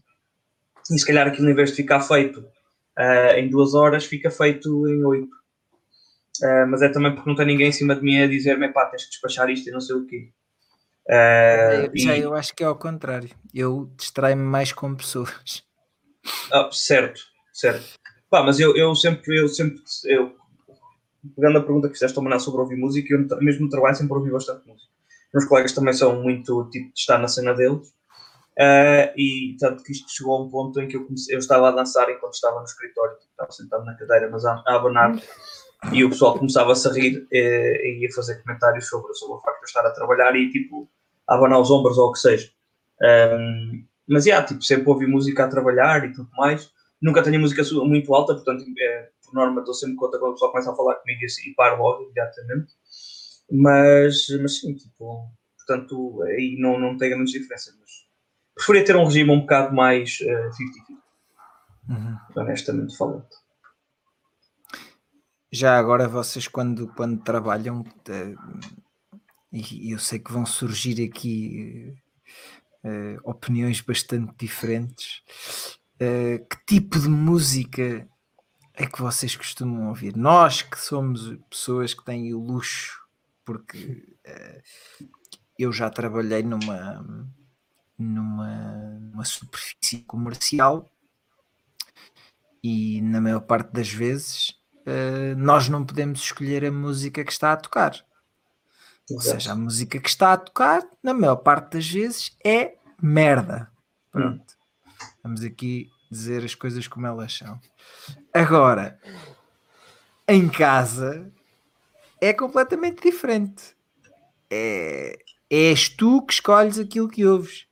E 0.91 0.99
se 0.99 1.06
calhar 1.06 1.28
aquilo, 1.28 1.49
em 1.49 1.56
vez 1.56 1.70
de 1.70 1.78
ficar 1.78 2.01
feito 2.01 2.41
uh, 2.41 3.38
em 3.38 3.49
duas 3.49 3.74
horas, 3.74 4.03
fica 4.03 4.30
feito 4.30 4.86
em 4.89 5.06
oito. 5.06 5.36
mas 6.68 6.82
é 6.82 6.89
também 6.89 7.16
porque 7.16 7.30
não 7.30 7.38
tem 7.38 7.45
ninguém 7.45 7.70
em 7.70 7.72
cima 7.72 7.95
de 7.95 8.01
mim 8.01 8.22
a 8.22 8.28
dizer-me, 8.28 8.68
pá, 8.74 8.88
tens 8.88 9.06
que 9.06 9.12
despachar 9.12 9.49
isto 9.49 9.70
e 9.70 9.72
não 9.72 9.80
sei 9.80 9.95
o 9.95 10.06
quê. 10.06 10.30
Uh, 11.08 11.97
já 11.97 12.18
e... 12.18 12.22
eu 12.22 12.34
acho 12.34 12.53
que 12.53 12.64
é 12.64 12.68
ao 12.68 12.76
contrário. 12.76 13.30
Eu 13.53 13.89
distraio-me 13.95 14.43
mais 14.43 14.74
com 14.74 14.93
pessoas. 14.93 15.64
Ah, 16.51 16.70
certo, 16.72 17.22
certo. 17.56 17.99
Pá, 18.30 18.43
mas 18.43 18.60
eu, 18.60 18.76
eu 18.76 18.93
sempre, 18.95 19.39
eu 19.39 19.47
sempre, 19.47 19.82
eu, 20.06 20.36
pegando 21.36 21.58
a 21.58 21.62
pergunta 21.62 21.88
que 21.88 21.93
fizeste 21.93 22.20
Manuel 22.20 22.39
sobre 22.39 22.62
ouvir 22.62 22.76
música, 22.76 23.14
eu 23.14 23.26
mesmo 23.41 23.66
no 23.66 23.70
trabalho 23.70 23.95
sempre 23.95 24.14
ouvi 24.18 24.32
bastante 24.32 24.68
música. 24.68 24.91
Meus 25.34 25.45
colegas 25.45 25.74
também 25.74 25.93
são 25.93 26.22
muito, 26.22 26.70
tipo, 26.70 26.93
de 26.93 26.99
estar 26.99 27.18
na 27.18 27.28
cena 27.28 27.53
deles. 27.53 27.88
Uh, 28.58 29.12
e 29.18 29.58
tanto 29.60 29.84
que 29.84 29.91
isto 29.91 30.10
chegou 30.10 30.38
a 30.38 30.43
um 30.43 30.49
ponto 30.49 30.80
em 30.80 30.88
que 30.88 30.95
eu, 30.95 31.06
comecei, 31.06 31.36
eu 31.36 31.39
estava 31.39 31.68
a 31.68 31.72
dançar 31.72 32.10
enquanto 32.10 32.34
estava 32.34 32.60
no 32.60 32.66
escritório, 32.66 33.18
tipo, 33.18 33.32
estava 33.32 33.51
sentado 33.51 33.84
na 33.84 33.95
cadeira, 33.95 34.30
mas 34.30 34.45
a, 34.45 34.64
a 34.66 34.76
abanar, 34.76 35.14
e 35.91 36.03
o 36.06 36.10
pessoal 36.10 36.38
começava-se 36.38 36.88
a 36.88 36.91
rir 36.91 37.28
eh, 37.34 37.82
e, 37.84 38.03
ia 38.03 38.14
fazer 38.14 38.41
comentários 38.43 38.88
sobre, 38.88 39.14
sobre 39.14 39.36
o 39.36 39.41
facto 39.41 39.58
de 39.58 39.64
eu 39.64 39.68
estar 39.68 39.86
a 39.86 39.91
trabalhar 39.91 40.36
e 40.36 40.49
tipo, 40.49 40.89
a 41.28 41.36
abanar 41.36 41.60
os 41.60 41.70
ombros 41.70 41.97
ou 41.97 42.10
o 42.10 42.12
que 42.14 42.20
seja. 42.20 42.49
Um, 43.01 43.86
mas, 44.08 44.24
já, 44.24 44.30
yeah, 44.30 44.47
tipo, 44.47 44.62
sempre 44.62 44.89
ouvi 44.89 45.06
música 45.06 45.43
a 45.43 45.49
trabalhar 45.49 46.06
e 46.06 46.14
tudo 46.14 46.30
mais 46.38 46.72
nunca 47.01 47.23
tenho 47.23 47.39
música 47.39 47.63
muito 47.85 48.13
alta, 48.13 48.33
portanto, 48.33 48.63
é, 48.79 49.09
por 49.23 49.33
norma, 49.33 49.59
estou 49.59 49.73
sempre 49.73 49.95
conta 49.95 50.19
quando 50.19 50.31
o 50.31 50.33
pessoal 50.33 50.51
começa 50.51 50.71
a 50.71 50.75
falar 50.75 50.95
comigo 50.95 51.21
e, 51.21 51.49
e 51.49 51.53
paro 51.55 51.81
logo 51.81 52.03
imediatamente. 52.03 52.73
Mas, 53.51 54.27
mas 54.41 54.59
sim, 54.59 54.73
tipo, 54.75 55.29
portanto, 55.57 56.23
aí 56.23 56.55
não, 56.59 56.79
não 56.79 56.97
tem 56.97 57.09
grandes 57.11 57.33
diferenças. 57.33 57.75
Mas 57.79 57.91
preferia 58.55 58.85
ter 58.85 58.95
um 58.95 59.05
regime 59.05 59.31
um 59.31 59.41
bocado 59.41 59.75
mais 59.75 60.17
uh, 60.21 60.49
50-50. 60.49 61.05
Uhum. 61.87 62.17
Honestamente 62.35 62.97
falando. 62.97 63.27
Já 65.51 65.77
agora 65.77 66.07
vocês 66.07 66.47
quando, 66.47 66.87
quando 66.95 67.23
trabalham, 67.23 67.85
eh, 68.09 68.35
e 69.53 69.93
eu 69.93 69.99
sei 69.99 70.19
que 70.19 70.33
vão 70.33 70.45
surgir 70.45 71.01
aqui 71.01 71.95
uh, 72.83 73.19
opiniões 73.23 73.79
bastante 73.79 74.33
diferentes, 74.37 75.21
uh, 75.95 76.45
que 76.47 76.65
tipo 76.65 76.99
de 76.99 77.07
música 77.07 78.07
é 78.73 78.85
que 78.85 79.01
vocês 79.01 79.35
costumam 79.35 79.89
ouvir? 79.89 80.15
Nós 80.15 80.61
que 80.61 80.79
somos 80.79 81.37
pessoas 81.49 81.93
que 81.93 82.03
têm 82.03 82.33
o 82.33 82.39
luxo, 82.39 83.01
porque 83.43 84.17
uh, 84.27 85.07
eu 85.57 85.71
já 85.71 85.89
trabalhei 85.89 86.43
numa, 86.43 87.05
numa, 87.97 88.99
numa 88.99 89.25
superfície 89.25 90.03
comercial 90.03 90.91
e 92.63 93.01
na 93.01 93.21
maior 93.21 93.41
parte 93.41 93.71
das 93.71 93.89
vezes 93.89 94.49
uh, 94.87 95.35
nós 95.37 95.69
não 95.69 95.85
podemos 95.85 96.19
escolher 96.19 96.65
a 96.65 96.71
música 96.71 97.23
que 97.23 97.31
está 97.31 97.53
a 97.53 97.57
tocar. 97.57 97.93
Exato. 99.09 99.13
Ou 99.13 99.21
seja, 99.21 99.51
a 99.51 99.55
música 99.55 99.99
que 99.99 100.09
está 100.09 100.33
a 100.33 100.37
tocar, 100.37 100.83
na 101.01 101.13
maior 101.13 101.35
parte 101.37 101.73
das 101.73 101.87
vezes, 101.87 102.35
é 102.43 102.75
merda. 103.01 103.71
Pronto. 104.11 104.41
Hum. 104.41 104.55
Vamos 105.26 105.43
aqui 105.43 105.89
dizer 106.11 106.45
as 106.45 106.53
coisas 106.53 106.88
como 106.88 107.07
elas 107.07 107.34
são. 107.34 107.59
Agora, 108.32 108.99
em 110.28 110.47
casa 110.47 111.34
é 112.21 112.32
completamente 112.32 113.01
diferente. 113.01 113.76
É, 114.51 115.17
és 115.49 115.89
tu 115.89 116.21
que 116.21 116.34
escolhes 116.34 116.78
aquilo 116.78 117.09
que 117.09 117.26
ouves. 117.26 117.65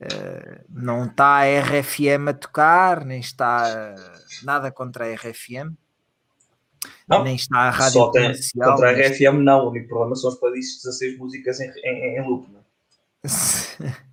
Uh, 0.00 0.64
não 0.68 1.04
está 1.04 1.42
a 1.42 1.60
RFM 1.60 2.30
a 2.30 2.34
tocar, 2.34 3.04
nem 3.04 3.20
está 3.20 3.94
nada 4.42 4.72
contra 4.72 5.04
a 5.04 5.14
RFM, 5.14 5.76
não, 7.08 7.22
nem 7.22 7.36
está 7.36 7.58
a 7.58 7.70
rádio 7.70 7.92
só 7.92 8.10
tem. 8.10 8.32
Contra 8.58 8.90
a 8.90 8.92
RFM, 8.92 9.38
não. 9.44 9.66
O 9.66 9.70
único 9.70 9.86
problema 9.86 10.16
são 10.16 10.30
as 10.30 10.36
playlists 10.40 10.82
16 10.82 11.18
músicas 11.18 11.60
em, 11.60 11.70
em, 11.84 12.18
em 12.18 12.28
loop. 12.28 12.48
Não? 12.50 12.64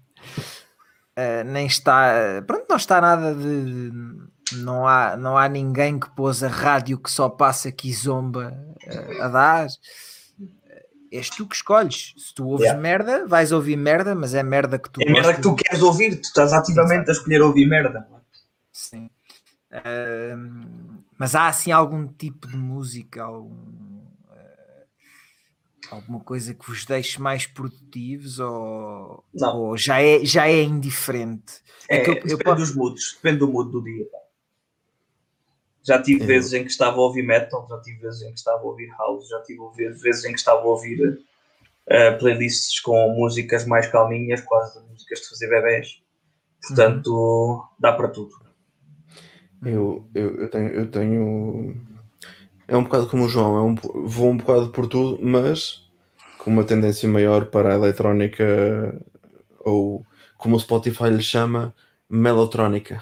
uh, 1.17 1.43
nem 1.45 1.65
está. 1.65 2.43
Pronto, 2.45 2.65
não 2.69 2.77
está 2.77 3.01
nada 3.01 3.33
de. 3.33 3.91
Não 4.53 4.87
há, 4.87 5.17
não 5.17 5.37
há 5.37 5.49
ninguém 5.49 5.99
que 5.99 6.09
pôs 6.11 6.41
a 6.41 6.47
rádio 6.47 6.97
que 6.97 7.11
só 7.11 7.27
passa 7.27 7.67
aqui 7.67 7.91
zomba 7.93 8.57
uh, 8.85 9.21
a 9.23 9.27
dar 9.27 9.67
és 11.11 11.29
tu 11.29 11.45
que 11.45 11.55
escolhes. 11.55 12.13
Se 12.17 12.33
tu 12.33 12.45
ouves 12.45 12.65
yeah. 12.65 12.81
merda, 12.81 13.25
vais 13.27 13.51
ouvir 13.51 13.75
merda, 13.75 14.15
mas 14.15 14.33
é 14.33 14.43
merda 14.43 14.77
que 14.77 14.89
tu. 14.89 15.01
É 15.01 15.11
merda 15.11 15.33
que 15.33 15.41
tu 15.41 15.55
queres 15.55 15.81
ouvir, 15.81 16.15
tu 16.15 16.25
estás 16.25 16.53
ativamente 16.53 17.03
Exato. 17.03 17.11
a 17.11 17.13
escolher 17.13 17.41
ouvir 17.41 17.67
merda. 17.67 18.07
Sim. 18.71 19.09
Uh, 19.71 21.03
mas 21.17 21.35
há 21.35 21.47
assim 21.47 21.71
algum 21.71 22.07
tipo 22.07 22.47
de 22.47 22.55
música, 22.55 23.23
algum, 23.23 23.96
alguma 25.91 26.19
coisa 26.19 26.53
que 26.53 26.67
vos 26.67 26.85
deixe 26.85 27.21
mais 27.21 27.45
produtivos 27.45 28.39
ou, 28.39 29.23
ou, 29.33 29.77
já, 29.77 30.01
é, 30.01 30.23
já 30.25 30.47
é 30.47 30.61
indiferente? 30.63 31.61
É, 31.89 31.97
é 31.97 32.01
eu, 32.01 32.13
depende 32.15 32.33
eu 32.33 32.39
posso... 32.39 32.55
dos 32.57 32.75
moods, 32.75 33.13
depende 33.15 33.39
do 33.39 33.47
mood 33.47 33.71
do 33.71 33.83
dia. 33.83 34.07
Já 35.83 36.01
tive 36.01 36.23
é. 36.23 36.27
vezes 36.27 36.53
em 36.53 36.63
que 36.63 36.71
estava 36.71 36.97
a 36.97 37.01
ouvir 37.01 37.23
metal, 37.23 37.65
já 37.69 37.79
tive 37.79 37.99
vezes 37.99 38.21
em 38.21 38.33
que 38.33 38.39
estava 38.39 38.59
a 38.59 38.65
ouvir 38.65 38.89
house, 38.97 39.29
já 39.29 39.41
tive 39.41 39.61
vezes 39.73 40.25
em 40.25 40.33
que 40.33 40.39
estava 40.39 40.61
a 40.61 40.65
ouvir 40.65 41.01
uh, 41.09 42.19
playlists 42.19 42.79
com 42.81 43.13
músicas 43.13 43.65
mais 43.65 43.87
calminhas, 43.87 44.41
quase 44.41 44.79
músicas 44.89 45.21
de 45.21 45.29
fazer 45.29 45.47
bebés. 45.47 46.01
Portanto, 46.61 47.13
uhum. 47.13 47.61
dá 47.79 47.93
para 47.93 48.09
tudo. 48.09 48.35
Eu, 49.65 50.07
eu, 50.13 50.41
eu, 50.41 50.49
tenho, 50.49 50.69
eu 50.69 50.91
tenho. 50.91 51.75
É 52.67 52.75
um 52.75 52.83
bocado 52.83 53.07
como 53.07 53.25
o 53.25 53.29
João, 53.29 53.57
é 53.57 53.61
um, 53.61 53.75
vou 54.05 54.29
um 54.29 54.37
bocado 54.37 54.69
por 54.69 54.87
tudo, 54.87 55.19
mas 55.23 55.87
com 56.37 56.51
uma 56.51 56.63
tendência 56.63 57.07
maior 57.07 57.45
para 57.45 57.71
a 57.71 57.75
eletrónica 57.75 58.99
ou 59.59 60.05
como 60.37 60.55
o 60.55 60.59
Spotify 60.59 61.09
lhe 61.09 61.21
chama, 61.21 61.73
melotrónica. 62.09 63.01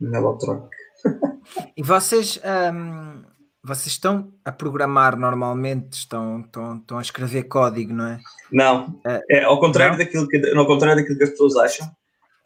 Melotrónica. 0.00 0.70
E 1.76 1.82
vocês, 1.82 2.40
um, 2.72 3.24
vocês 3.64 3.88
estão 3.88 4.32
a 4.44 4.52
programar 4.52 5.18
normalmente, 5.18 5.94
estão, 5.94 6.40
estão, 6.40 6.76
estão 6.76 6.98
a 6.98 7.02
escrever 7.02 7.44
código, 7.44 7.92
não 7.92 8.06
é? 8.06 8.20
Não, 8.50 9.00
é, 9.28 9.42
ao, 9.42 9.58
contrário 9.58 9.98
daquilo 9.98 10.28
que, 10.28 10.38
ao 10.56 10.66
contrário 10.66 11.02
daquilo 11.02 11.18
que 11.18 11.24
as 11.24 11.30
pessoas 11.30 11.56
acham, 11.56 11.90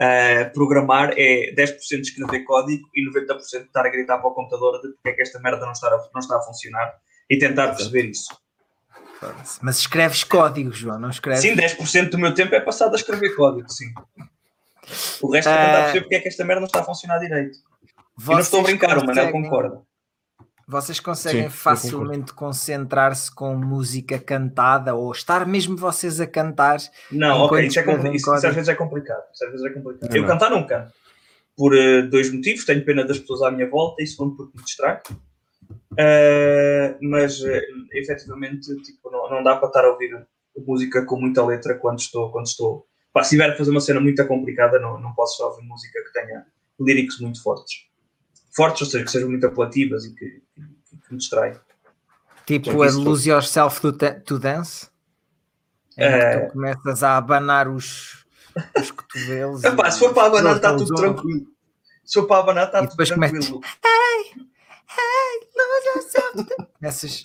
uh, 0.00 0.52
programar 0.52 1.12
é 1.16 1.54
10% 1.54 2.00
escrever 2.00 2.44
código 2.44 2.88
e 2.94 3.08
90% 3.08 3.66
estar 3.66 3.86
a 3.86 3.88
gritar 3.88 4.18
para 4.18 4.28
o 4.28 4.34
computador 4.34 4.80
de 4.80 4.88
porque 4.88 5.08
é 5.10 5.12
que 5.12 5.22
esta 5.22 5.38
merda 5.40 5.64
não 5.64 5.72
está 5.72 5.88
a, 5.88 6.08
não 6.12 6.20
está 6.20 6.36
a 6.36 6.42
funcionar 6.42 6.94
e 7.28 7.38
tentar 7.38 7.68
perceber 7.68 8.06
isso. 8.06 8.36
Mas 9.62 9.78
escreves 9.78 10.24
código, 10.24 10.72
João, 10.72 10.98
não 10.98 11.10
escreves? 11.10 11.42
Sim, 11.42 11.56
10% 11.56 12.10
do 12.10 12.18
meu 12.18 12.34
tempo 12.34 12.54
é 12.54 12.60
passado 12.60 12.92
a 12.92 12.96
escrever 12.96 13.34
código, 13.34 13.70
sim. 13.70 13.92
O 15.22 15.32
resto 15.32 15.48
é 15.48 15.66
tentar 15.66 15.82
perceber 15.82 16.00
porque 16.02 16.14
é 16.14 16.20
que 16.20 16.28
esta 16.28 16.44
merda 16.44 16.60
não 16.60 16.66
está 16.66 16.80
a 16.80 16.84
funcionar 16.84 17.18
direito. 17.18 17.58
Vocês 18.16 18.36
não 18.36 18.40
estou 18.40 18.60
a 18.60 18.62
brincar, 18.62 18.98
o 18.98 19.06
Manel 19.06 19.32
concorda. 19.32 19.82
Vocês 20.68 20.98
conseguem 20.98 21.44
Sim, 21.44 21.48
facilmente 21.48 22.34
concentrar-se 22.34 23.32
com 23.32 23.54
música 23.54 24.18
cantada 24.18 24.96
ou 24.96 25.12
estar 25.12 25.46
mesmo 25.46 25.76
vocês 25.76 26.20
a 26.20 26.26
cantar? 26.26 26.78
Não, 27.12 27.42
ok, 27.42 27.64
isso, 27.66 27.78
é 27.78 27.82
isso, 27.82 28.08
isso, 28.08 28.32
às 28.32 28.42
vezes 28.42 28.68
é 28.68 28.74
complicado. 28.74 29.22
às 29.30 29.50
vezes 29.52 29.64
é 29.64 29.70
complicado. 29.70 30.08
Não, 30.10 30.16
eu 30.16 30.22
não. 30.22 30.28
cantar 30.28 30.50
não 30.50 30.66
canto. 30.66 30.92
Por 31.56 31.72
uh, 31.72 32.10
dois 32.10 32.32
motivos. 32.32 32.64
Tenho 32.64 32.84
pena 32.84 33.04
das 33.04 33.20
pessoas 33.20 33.42
à 33.42 33.50
minha 33.52 33.70
volta 33.70 34.02
e 34.02 34.06
segundo 34.08 34.36
porque 34.36 34.58
me 34.58 34.64
distrai. 34.64 35.00
Uh, 35.92 36.98
mas 37.00 37.40
uh, 37.40 37.60
efetivamente 37.92 38.74
tipo, 38.82 39.08
não, 39.08 39.30
não 39.30 39.44
dá 39.44 39.54
para 39.54 39.68
estar 39.68 39.84
a 39.84 39.90
ouvir 39.90 40.26
música 40.66 41.06
com 41.06 41.16
muita 41.16 41.46
letra 41.46 41.76
quando 41.76 42.00
estou. 42.00 42.32
Quando 42.32 42.46
estou. 42.46 42.88
Pá, 43.12 43.22
se 43.22 43.30
tiver 43.30 43.50
a 43.50 43.56
fazer 43.56 43.70
uma 43.70 43.80
cena 43.80 44.00
muito 44.00 44.26
complicada, 44.26 44.80
não, 44.80 44.98
não 45.00 45.14
posso 45.14 45.36
só 45.36 45.46
ouvir 45.50 45.64
música 45.64 46.02
que 46.02 46.12
tenha 46.12 46.44
líricos 46.80 47.20
muito 47.20 47.40
fortes 47.40 47.85
fortes, 48.56 48.82
ou 48.82 48.86
seja, 48.88 49.04
que 49.04 49.10
sejam 49.10 49.28
muito 49.28 49.46
apelativas 49.46 50.06
e 50.06 50.14
que, 50.14 50.42
que, 50.54 50.96
que 50.96 51.12
me 51.12 51.18
distraem. 51.18 51.54
Tipo 52.46 52.82
a 52.82 52.90
Lose 52.90 53.28
Yourself 53.28 53.80
to, 53.80 53.92
to 54.24 54.38
Dance? 54.38 54.88
É... 55.98 56.40
que 56.40 56.46
tu 56.46 56.52
começas 56.52 57.02
a 57.02 57.16
abanar 57.16 57.68
os, 57.68 58.24
os 58.80 58.90
cotovelos. 58.90 59.64
Epá, 59.64 59.90
se 59.90 59.98
for 59.98 60.14
para 60.14 60.26
abanar 60.28 60.56
está 60.56 60.76
tudo 60.76 60.94
tranquilo. 60.94 61.46
Se 62.04 62.14
for 62.20 62.26
para 62.26 62.40
abanar 62.40 62.66
está 62.66 62.86
tudo 62.86 63.04
tranquilo. 63.04 63.60
Hey, 63.84 64.42
hey, 64.88 65.48
lose 65.56 65.86
yourself. 65.94 66.68
Essas... 66.82 67.22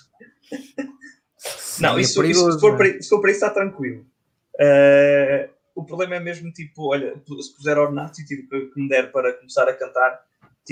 Não, 1.79 1.97
é 1.97 2.01
isso, 2.01 2.19
perigoso, 2.19 2.49
isso, 2.49 2.59
se, 2.59 2.61
for 2.61 2.77
para, 2.77 3.01
se 3.01 3.09
for 3.09 3.21
para 3.21 3.31
isso 3.31 3.45
está 3.45 3.53
tranquilo. 3.53 4.05
Uh, 4.55 5.49
o 5.75 5.83
problema 5.83 6.15
é 6.15 6.19
mesmo 6.19 6.51
tipo, 6.51 6.89
olha, 6.91 7.15
se 7.41 7.55
puser 7.55 7.77
ornato 7.77 8.21
e 8.21 8.25
tipo, 8.25 8.49
que 8.49 8.81
me 8.81 8.87
der 8.87 9.11
para 9.11 9.33
começar 9.33 9.67
a 9.67 9.73
cantar, 9.73 10.19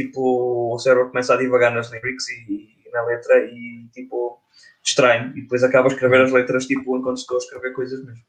tipo, 0.04 0.74
o 0.74 0.80
cérebro 0.80 1.10
começa 1.10 1.34
a 1.34 1.38
divagar 1.38 1.74
nas 1.74 1.92
lyrics 1.92 2.30
e, 2.30 2.70
e 2.86 2.92
na 2.92 3.04
letra 3.04 3.38
e 3.46 3.88
tipo, 3.94 4.42
distrai-me. 4.84 5.38
E 5.38 5.42
depois 5.42 5.64
acaba 5.64 5.90
a 5.90 5.92
escrever 5.92 6.22
as 6.22 6.32
letras 6.32 6.66
tipo, 6.66 6.98
enquanto 6.98 7.18
estou 7.18 7.36
a 7.36 7.40
escrever 7.40 7.74
coisas 7.74 8.04
mesmo. 8.04 8.24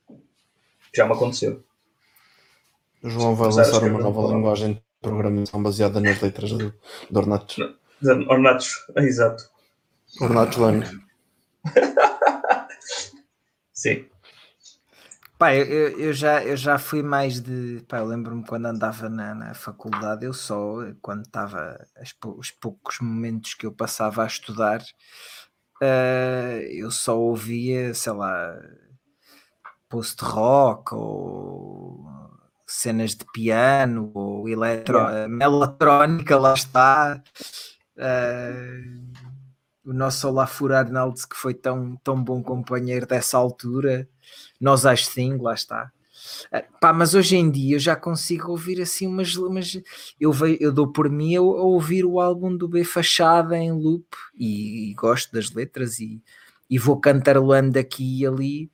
Já 0.95 1.07
me 1.07 1.12
aconteceu. 1.12 1.62
O 3.03 3.09
João 3.09 3.35
vai 3.35 3.51
lançar 3.51 3.83
uma 3.83 4.01
nova 4.01 4.35
linguagem 4.35 4.75
de 4.75 4.83
programação 5.01 5.62
baseada 5.62 6.01
nas 6.01 6.21
letras 6.21 6.51
de, 6.51 6.71
de 7.11 7.18
Ornatos. 7.18 7.57
Ornatos, 8.29 8.87
exato. 8.97 9.45
Ornatos 10.21 10.57
Lang. 10.59 10.85
Sim. 13.73 14.10
Pá, 15.41 15.55
eu, 15.55 15.64
eu, 15.99 16.12
já, 16.12 16.45
eu 16.45 16.55
já 16.55 16.78
fui 16.78 17.03
mais 17.03 17.41
de. 17.41 17.82
Pá, 17.88 17.97
eu 18.01 18.05
lembro-me 18.05 18.45
quando 18.45 18.66
andava 18.66 19.09
na, 19.09 19.34
na, 19.34 19.55
faculdade, 19.55 20.26
eu 20.26 20.34
só, 20.34 20.84
quando 21.01 21.22
estava, 21.24 21.82
os 22.36 22.51
poucos 22.51 22.99
momentos 23.01 23.55
que 23.55 23.64
eu 23.64 23.72
passava 23.72 24.22
a 24.22 24.26
estudar, 24.26 24.82
uh, 25.82 26.61
eu 26.70 26.91
só 26.91 27.18
ouvia, 27.18 27.95
sei 27.95 28.12
lá, 28.12 28.55
post-rock 29.88 30.95
ou 30.95 32.05
cenas 32.66 33.14
de 33.14 33.24
piano 33.32 34.11
ou 34.12 34.47
eletro, 34.47 34.99
yeah. 34.99 35.26
melatrónica, 35.26 36.38
lá 36.38 36.53
está. 36.53 37.22
Uh, 37.97 39.11
o 39.86 39.95
nosso 39.95 40.28
Olafur 40.28 40.72
Arnaldo, 40.72 41.18
que 41.26 41.34
foi 41.34 41.55
tão, 41.55 41.97
tão 42.05 42.22
bom 42.22 42.43
companheiro 42.43 43.07
dessa 43.07 43.38
altura 43.38 44.07
nós 44.61 44.85
acho 44.87 45.07
sim, 45.07 45.37
lá 45.37 45.55
está. 45.55 45.91
Uh, 46.53 46.78
pá, 46.81 46.93
mas 46.93 47.14
hoje 47.14 47.37
em 47.37 47.51
dia 47.51 47.76
eu 47.76 47.81
já 47.81 47.97
consigo 47.97 48.51
ouvir 48.51 48.81
assim 48.81 49.07
umas. 49.07 49.35
umas 49.37 49.81
eu, 50.18 50.33
vejo, 50.33 50.59
eu 50.61 50.72
dou 50.72 50.89
por 50.89 51.09
mim 51.09 51.37
a, 51.37 51.41
a 51.41 51.43
ouvir 51.43 52.05
o 52.05 52.20
álbum 52.20 52.55
do 52.55 52.68
B 52.68 52.85
Fachada 52.85 53.57
em 53.57 53.72
loop 53.72 54.07
e, 54.37 54.91
e, 54.91 54.95
gosto 54.95 55.33
das 55.33 55.51
letras 55.51 55.99
e, 55.99 56.22
e 56.68 56.78
vou 56.78 57.01
cantarolando 57.01 57.78
aqui 57.78 58.20
e 58.20 58.26
ali. 58.26 58.70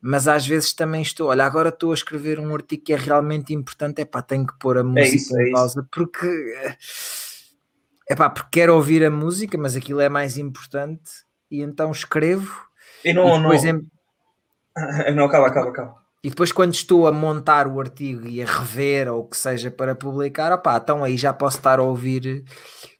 Mas 0.00 0.26
às 0.26 0.46
vezes 0.46 0.72
também 0.72 1.02
estou, 1.02 1.28
olha, 1.28 1.44
agora 1.44 1.68
estou 1.68 1.90
a 1.90 1.94
escrever 1.94 2.40
um 2.40 2.54
artigo 2.54 2.82
que 2.84 2.92
é 2.94 2.96
realmente 2.96 3.52
importante, 3.52 4.00
é 4.00 4.04
pá, 4.06 4.22
tenho 4.22 4.46
que 4.46 4.58
pôr 4.58 4.78
a 4.78 4.80
é 4.80 4.82
música 4.82 5.04
é 5.04 5.14
isso, 5.16 5.38
em 5.38 5.52
pausa, 5.52 5.86
porque 5.92 6.26
é 8.08 8.16
pá, 8.16 8.30
porque 8.30 8.48
quero 8.50 8.74
ouvir 8.74 9.04
a 9.04 9.10
música, 9.10 9.58
mas 9.58 9.76
aquilo 9.76 10.00
é 10.00 10.08
mais 10.08 10.38
importante, 10.38 11.10
e 11.50 11.60
então 11.60 11.92
escrevo. 11.92 12.66
E 13.04 13.12
não, 13.12 13.28
e 13.28 13.38
depois 13.38 13.62
não, 13.62 13.70
em- 13.70 13.86
não, 15.14 15.24
acaba, 15.24 15.46
acaba, 15.48 15.68
acaba. 15.70 15.94
E 16.22 16.28
depois, 16.28 16.52
quando 16.52 16.74
estou 16.74 17.06
a 17.06 17.12
montar 17.12 17.66
o 17.66 17.80
artigo 17.80 18.26
e 18.28 18.42
a 18.42 18.46
rever 18.46 19.10
ou 19.10 19.20
o 19.20 19.28
que 19.28 19.36
seja 19.36 19.70
para 19.70 19.94
publicar, 19.94 20.52
opá, 20.52 20.76
então 20.76 21.02
aí 21.02 21.16
já 21.16 21.32
posso 21.32 21.56
estar 21.56 21.78
a 21.78 21.82
ouvir 21.82 22.44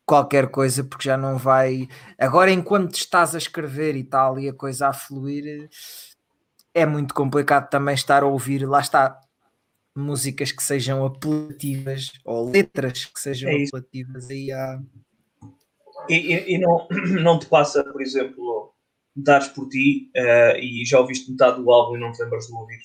qualquer 0.07 0.49
coisa 0.49 0.83
porque 0.83 1.05
já 1.05 1.17
não 1.19 1.37
vai. 1.37 1.87
Agora, 2.19 2.51
enquanto 2.51 2.95
estás 2.95 3.35
a 3.35 3.39
escrever 3.39 3.95
e 3.95 4.05
tal 4.05 4.39
e 4.39 4.49
a 4.49 4.55
coisa 4.55 4.89
a 4.89 4.93
fluir, 4.95 5.69
é 6.73 6.87
muito 6.87 7.13
complicado 7.13 7.69
também 7.69 7.95
estar 7.95 8.23
a 8.23 8.27
ouvir. 8.27 8.67
Lá 8.67 8.81
está. 8.81 9.19
Músicas 9.95 10.53
que 10.53 10.63
sejam 10.63 11.05
apelativas 11.05 12.13
ou 12.25 12.49
letras 12.49 13.05
que 13.05 13.21
sejam 13.21 13.51
É 13.51 13.65
apelativas 13.65 14.31
aí 14.31 14.51
há. 14.53 14.81
E, 16.09 16.15
e- 16.15 16.55
e 16.55 16.59
não, 16.59 16.87
não 17.23 17.39
te 17.39 17.47
passa, 17.47 17.85
por 17.85 18.01
exemplo, 18.01 18.70
dares 19.17 19.49
por 19.49 19.69
ti 19.69 20.11
eh, 20.15 20.59
e 20.61 20.85
já 20.85 21.01
ouviste 21.01 21.31
metade 21.31 21.63
do 21.63 21.71
álbum 21.71 21.97
e 21.97 22.01
não 22.01 22.13
te 22.13 22.23
lembras 22.23 22.47
do 22.49 22.57
ouvir? 22.57 22.79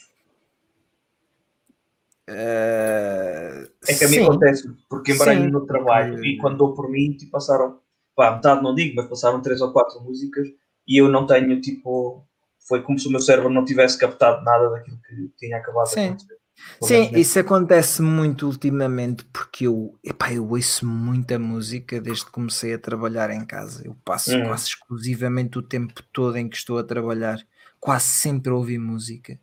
Eh, 2.28 3.68
É 3.88 3.94
que 3.94 4.04
a 4.04 4.08
mim 4.08 4.14
sim. 4.16 4.24
acontece, 4.24 4.68
porque 4.90 5.12
embaralho 5.12 5.50
no 5.52 5.66
trabalho 5.66 6.14
porque- 6.14 6.28
e 6.30 6.38
quando 6.38 6.58
dou 6.58 6.74
por 6.74 6.90
mim, 6.90 7.14
tipo, 7.14 7.32
passaram, 7.32 7.80
pá, 8.16 8.36
metade 8.36 8.64
não 8.64 8.74
digo, 8.74 8.96
mas 8.96 9.08
passaram 9.08 9.42
três 9.42 9.62
ou 9.62 9.72
quatro 9.72 10.02
músicas 10.02 10.48
e 10.88 11.00
eu 11.00 11.08
não 11.08 11.28
tenho, 11.28 11.62
tipo, 11.62 12.26
foi 12.68 12.82
como 12.82 12.98
se 12.98 13.08
o 13.08 13.12
meu 13.12 13.20
cérebro 13.20 13.50
não 13.52 13.64
tivesse 13.64 13.98
captado 14.00 14.44
nada 14.44 14.70
daquilo 14.72 14.98
que 15.08 15.30
tinha 15.38 15.58
acabado 15.58 15.88
Sim. 15.88 15.96
de 16.02 16.08
acontecer. 16.08 16.38
Sim, 16.82 17.12
isso 17.14 17.38
acontece 17.40 18.02
muito 18.02 18.46
ultimamente 18.48 19.26
porque 19.26 19.68
eu, 19.68 19.98
epá, 20.04 20.32
eu 20.34 20.48
ouço 20.50 20.86
muita 20.88 21.38
música 21.38 22.00
desde 22.00 22.26
que 22.26 22.32
comecei 22.32 22.74
a 22.74 22.80
trabalhar 22.80 23.30
em 23.30 23.46
casa. 23.46 23.86
Eu 23.86 23.96
passo 24.06 24.38
Hum. 24.38 24.42
quase 24.42 24.68
exclusivamente 24.70 25.58
o 25.60 25.62
tempo 25.62 26.02
todo 26.14 26.38
em 26.38 26.48
que 26.48 26.56
estou 26.56 26.78
a 26.78 26.84
trabalhar, 26.84 27.40
quase 27.80 28.06
sempre 28.08 28.52
a 28.52 28.56
ouvir 28.56 28.80
música. 28.80 29.38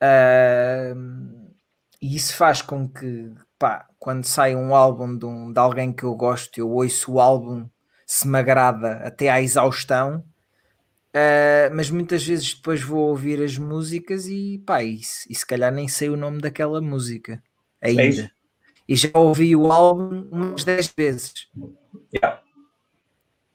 Ahm, 0.00 1.50
e 2.00 2.16
isso 2.16 2.34
faz 2.36 2.62
com 2.62 2.88
que, 2.88 3.32
pá, 3.58 3.86
quando 3.98 4.24
sai 4.24 4.54
um 4.56 4.74
álbum 4.74 5.16
de, 5.16 5.26
um- 5.26 5.52
de 5.52 5.58
alguém 5.60 5.92
que 5.92 6.04
eu 6.04 6.14
gosto, 6.14 6.58
eu 6.58 6.70
ouço 6.70 7.12
o 7.12 7.20
álbum, 7.20 7.68
se 8.06 8.26
me 8.26 8.38
agrada 8.38 8.94
até 9.06 9.28
à 9.30 9.40
exaustão. 9.42 10.24
Uh, 11.14 11.74
mas 11.74 11.90
muitas 11.90 12.24
vezes 12.24 12.54
depois 12.54 12.80
vou 12.80 13.08
ouvir 13.08 13.42
as 13.42 13.58
músicas 13.58 14.28
e 14.28 14.62
pá, 14.64 14.82
e, 14.84 15.02
se- 15.02 15.26
e 15.28 15.34
se 15.34 15.44
calhar 15.44 15.72
nem 15.72 15.88
sei 15.88 16.08
o 16.08 16.16
nome 16.16 16.40
daquela 16.40 16.80
música 16.80 17.42
É 17.80 17.88
ainda. 17.90 18.30
e 18.88 18.94
já 18.94 19.10
ouvi 19.14 19.56
o 19.56 19.72
álbum 19.72 20.28
umas 20.30 20.62
10 20.62 20.92
vezes. 20.96 21.48
Yeah. 22.14 22.40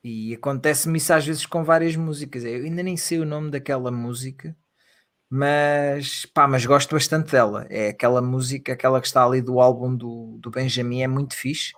E 0.03 0.33
acontece-me 0.35 0.97
isso 0.97 1.13
às 1.13 1.25
vezes 1.25 1.45
com 1.45 1.63
várias 1.63 1.95
músicas. 1.95 2.43
Eu 2.43 2.65
ainda 2.65 2.83
nem 2.83 2.97
sei 2.97 3.19
o 3.19 3.25
nome 3.25 3.49
daquela 3.49 3.89
música, 3.89 4.53
mas 5.29 6.25
pá, 6.25 6.47
mas 6.47 6.65
gosto 6.65 6.93
bastante 6.93 7.31
dela. 7.31 7.65
É 7.69 7.87
aquela 7.89 8.21
música, 8.21 8.73
aquela 8.73 8.99
que 9.01 9.07
está 9.07 9.25
ali 9.25 9.41
do 9.41 9.59
álbum 9.61 9.95
do, 9.95 10.37
do 10.41 10.51
Benjamin, 10.51 11.03
é 11.03 11.07
muito 11.07 11.35
fixe. 11.35 11.71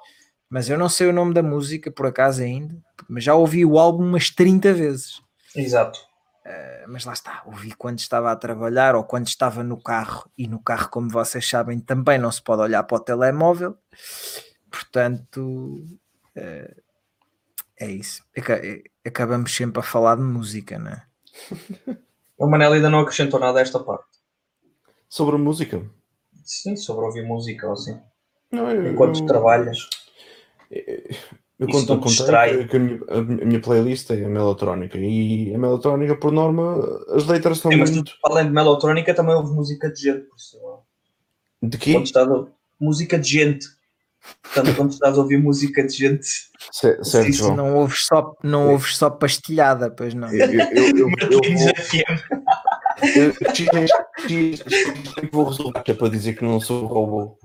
Mas 0.50 0.70
eu 0.70 0.78
não 0.78 0.90
sei 0.90 1.08
o 1.08 1.14
nome 1.14 1.34
da 1.34 1.44
música 1.44 1.92
por 1.92 2.06
acaso 2.08 2.42
ainda, 2.42 2.76
mas 3.08 3.24
já 3.24 3.36
ouvi 3.36 3.64
o 3.66 3.78
álbum 3.78 4.04
umas 4.04 4.30
30 4.30 4.74
vezes. 4.74 5.22
Exato. 5.58 6.00
mas 6.88 7.04
lá 7.04 7.12
está, 7.14 7.42
ouvi 7.46 7.72
quando 7.76 8.00
estava 8.00 8.32
a 8.32 8.36
trabalhar 8.36 8.96
ou 8.96 9.04
quando 9.04 9.28
estava 9.28 9.64
no 9.64 9.82
carro, 9.82 10.32
e 10.38 10.48
no 10.48 10.60
carro, 10.62 10.90
como 10.90 11.10
vocês 11.10 11.48
sabem, 11.50 11.80
também 11.80 12.18
não 12.18 12.32
se 12.32 12.42
pode 12.42 12.62
olhar 12.62 12.84
para 12.84 12.96
o 12.98 13.00
telemóvel, 13.02 13.78
portanto 14.72 15.84
eh, 16.36 16.76
é 17.80 17.88
isso. 17.92 18.24
Eh, 18.36 18.84
Acabamos 19.06 19.54
sempre 19.56 19.80
a 19.80 19.84
falar 19.84 20.16
de 20.16 20.22
música, 20.24 20.78
não 20.80 20.92
é? 20.92 21.04
O 22.40 22.46
Manel 22.48 22.74
ainda 22.74 22.90
não 22.90 23.00
acrescentou 23.00 23.40
nada 23.40 23.58
a 23.58 23.62
esta 23.64 23.80
parte. 23.80 24.06
Sobre 25.10 25.38
música. 25.38 25.84
Sim, 26.44 26.76
sobre 26.76 27.04
ouvir 27.06 27.24
música 27.26 27.66
ou 27.66 27.74
assim. 27.74 28.00
Não, 28.52 28.70
eu, 28.70 28.92
Enquanto 28.92 29.20
eu- 29.22 29.26
trabalhas. 29.26 29.90
Eu 31.60 31.68
Isso 31.70 31.88
conto, 31.88 32.08
distrai? 32.08 32.56
que, 32.60 32.68
que 32.68 32.78
a, 32.78 32.80
minha, 32.80 33.00
a 33.10 33.22
minha- 33.22 33.60
playlist 33.62 34.10
é 34.12 34.24
a 34.24 34.30
melotrónica 34.30 34.98
e 35.00 35.54
a 35.56 35.58
melotrónica, 35.58 36.16
por 36.16 36.32
norma, 36.32 36.78
as 37.10 37.26
letras 37.26 37.58
são 37.58 37.72
Sim, 37.72 37.78
mas 37.78 37.90
tu, 37.90 37.96
muito. 37.96 38.12
além 38.24 38.46
de 38.46 38.52
melotrónica, 38.52 39.14
também 39.14 39.34
ouves 39.36 39.52
música 39.52 39.92
de 39.92 40.00
gente. 40.02 40.22
Por 40.28 40.36
isso, 40.38 40.58
De 41.64 41.78
quê? 41.80 41.94
quando 41.94 42.06
estás 42.06 42.30
a... 42.30 42.46
Música 42.80 43.18
de 43.18 43.28
gente. 43.28 43.66
Portanto, 44.44 44.76
quando 44.76 44.92
estás 44.92 45.18
a 45.18 45.22
ouvir 45.22 45.38
música 45.42 45.82
de 45.84 45.94
gente. 45.96 46.28
Ce- 46.72 47.04
Certo, 47.04 47.30
Isso. 47.30 47.52
Não 47.56 47.76
ouves 47.78 48.06
só, 48.06 48.36
não 48.44 48.72
ouves 48.74 48.96
só 48.96 49.10
pastilhada, 49.10 49.90
pois 49.90 50.14
não. 50.14 50.32
Eu, 50.32 50.52
eu, 50.52 50.60
eu, 50.76 50.98
eu, 51.00 51.10
vou, 55.32 55.46
resolver 55.50 55.84
que 55.84 55.92
é 55.92 55.94
para 55.96 56.10
dizer 56.10 56.34
que 56.36 56.44
não 56.44 56.60
sou 56.60 56.86
robô. 56.86 57.38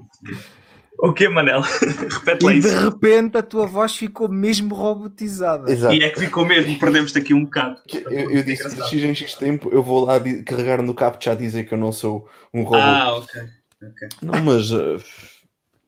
O 1.04 1.12
que, 1.12 1.28
Manel? 1.28 1.62
Repete 2.08 2.44
lá 2.44 2.54
E 2.54 2.60
de 2.60 2.68
isso. 2.68 2.78
repente 2.78 3.36
a 3.36 3.42
tua 3.42 3.66
voz 3.66 3.96
ficou 3.96 4.28
mesmo 4.28 4.72
robotizada. 4.72 5.68
Exato. 5.68 5.92
E 5.94 6.00
é 6.04 6.10
que 6.10 6.20
ficou 6.20 6.46
mesmo, 6.46 6.78
perdemos-te 6.78 7.18
aqui 7.18 7.34
um 7.34 7.42
bocado. 7.42 7.80
Eu, 8.08 8.30
eu 8.30 8.42
disse 8.44 8.72
de 8.72 8.82
X 8.84 8.92
em 9.02 9.12
X 9.12 9.34
tempo, 9.34 9.68
eu 9.72 9.82
vou 9.82 10.04
lá 10.04 10.20
carregar 10.46 10.80
no 10.80 10.94
captcha 10.94 11.32
a 11.32 11.34
dizer 11.34 11.64
que 11.64 11.74
eu 11.74 11.78
não 11.78 11.90
sou 11.90 12.28
um 12.54 12.62
robô. 12.62 12.76
Ah, 12.76 13.16
ok. 13.16 13.42
ok. 13.82 14.08
Não, 14.22 14.40
mas 14.44 14.70
eh, 14.70 14.98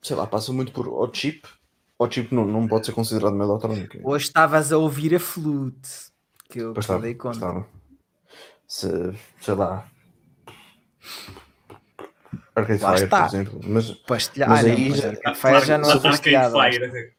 sei 0.03 0.17
lá, 0.17 0.27
passa 0.27 0.53
muito 0.53 0.73
por 0.73 0.89
o 0.89 1.09
chip. 1.15 1.47
O 1.97 2.11
chip 2.11 2.35
não, 2.35 2.45
não 2.45 2.67
pode 2.67 2.85
ser 2.87 2.93
considerado 2.93 3.37
melotrónica. 3.37 4.01
Hoje 4.03 4.25
estavas 4.25 4.73
a 4.73 4.79
ouvir 4.79 5.15
a 5.15 5.21
flute, 5.21 5.91
que 6.51 6.59
eu 6.59 6.75
Pois 6.75 6.85
estava, 6.87 7.03
dei 7.03 7.15
conta. 7.15 7.37
estava. 7.37 7.67
Se, 8.67 8.89
sei 9.41 9.55
lá. 9.55 9.87
Arcade 12.57 12.83
Lá 12.83 12.93
Fire, 12.93 13.05
está. 13.05 13.21
por 13.23 13.35
exemplo. 13.35 13.61
Mas 13.67 13.91
Pastilha... 13.91 14.49
Mas 14.49 14.61
ah, 14.61 14.63
não, 14.69 14.75
aí 14.75 14.89
pois 14.89 15.01
já- 15.01 15.09
Arcade 15.09 15.39
Fire 15.39 15.67
já 15.67 15.79
não 15.79 15.89
é 15.89 15.93
Arcade 15.93 16.09
pastilhada. 16.09 16.63
Fire, 16.71 17.15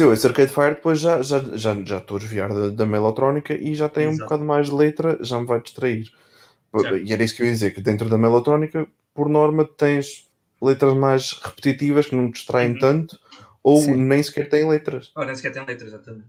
eu 0.00 0.12
esse 0.12 0.26
Arcade 0.26 0.52
Fire, 0.52 0.74
depois 0.74 0.98
já, 1.00 1.22
já, 1.22 1.38
já, 1.56 1.74
já 1.84 1.98
estou 1.98 2.16
a 2.16 2.20
desviar 2.20 2.52
da, 2.52 2.68
da 2.70 2.84
melotrónica 2.86 3.54
e 3.54 3.74
já 3.74 3.88
tem 3.88 4.06
um 4.08 4.10
Exato. 4.10 4.24
bocado 4.24 4.44
mais 4.44 4.66
de 4.66 4.74
letra, 4.74 5.18
já 5.22 5.38
me 5.40 5.46
vai 5.46 5.60
distrair. 5.60 6.10
Certo. 6.76 6.96
E 6.96 7.12
era 7.12 7.22
isso 7.22 7.36
que 7.36 7.42
eu 7.42 7.46
ia 7.46 7.52
dizer, 7.52 7.72
que 7.74 7.80
dentro 7.80 8.08
da 8.08 8.18
melotrónica, 8.18 8.86
por 9.14 9.28
norma, 9.28 9.64
tens 9.64 10.28
letras 10.60 10.94
mais 10.94 11.32
repetitivas 11.32 12.06
que 12.06 12.16
não 12.16 12.30
te 12.30 12.34
distraem 12.34 12.72
Uhum. 12.72 12.78
tanto, 12.78 13.18
ou 13.62 13.80
Sim. 13.82 13.94
nem 13.94 14.22
sequer 14.22 14.48
têm 14.48 14.68
letras. 14.68 15.12
Ora, 15.14 15.26
nem 15.26 15.36
sequer 15.36 15.52
tem 15.52 15.64
letras, 15.64 15.88
exatamente. 15.92 16.26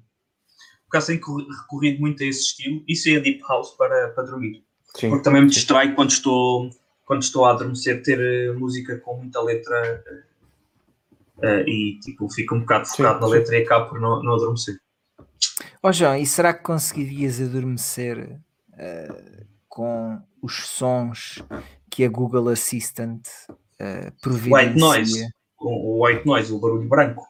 Por 0.88 0.98
acaso 0.98 1.08
tenho 1.08 1.22
corri- 1.22 1.48
recorrido 1.62 2.00
muito 2.02 2.22
a 2.22 2.26
esse 2.28 2.42
estilo. 2.42 2.84
Isso 2.88 3.10
é 3.10 3.16
a 3.16 3.20
Deep 3.20 3.42
House 3.50 3.72
para, 3.72 4.10
para 4.10 4.24
dormir. 4.26 4.64
Sim. 4.96 5.10
Porque 5.10 5.24
também 5.24 5.42
me 5.42 5.50
distrai 5.50 5.96
quando 5.96 6.12
estou, 6.12 6.70
quando 7.06 7.24
estou 7.24 7.46
a 7.46 7.52
adormecer 7.52 8.02
ter 8.02 8.20
eh, 8.20 8.54
música 8.54 8.98
com 9.00 9.18
muita 9.18 9.42
letra 9.42 10.04
eh, 11.42 11.64
e 11.68 12.00
tipo, 12.00 12.30
fico 12.30 12.56
um 12.56 12.62
bocado 12.62 12.88
Sim, 12.88 12.98
focado 12.98 13.20
na 13.22 13.28
sim. 13.28 13.34
letra 13.34 13.58
e 13.58 13.64
acabo 13.64 13.90
por 13.90 14.00
não, 14.00 14.24
não 14.24 14.36
adormecer. 14.36 14.80
Ó 15.82 15.92
João, 15.92 16.16
e 16.18 16.26
será 16.26 16.54
que 16.54 16.64
conseguirias 16.64 17.42
adormecer 17.42 18.40
eh, 18.78 19.44
com 19.68 20.22
os 20.42 20.68
sons 20.68 21.44
que 21.90 22.06
a 22.06 22.10
Google 22.10 22.50
Assistant 22.50 23.28
uh, 23.50 24.12
providencia? 24.22 24.68
White 24.68 24.80
noise. 24.80 25.30
O 25.60 26.06
white 26.06 26.26
noise, 26.26 26.52
o 26.54 26.60
barulho 26.60 26.88
branco. 26.88 27.26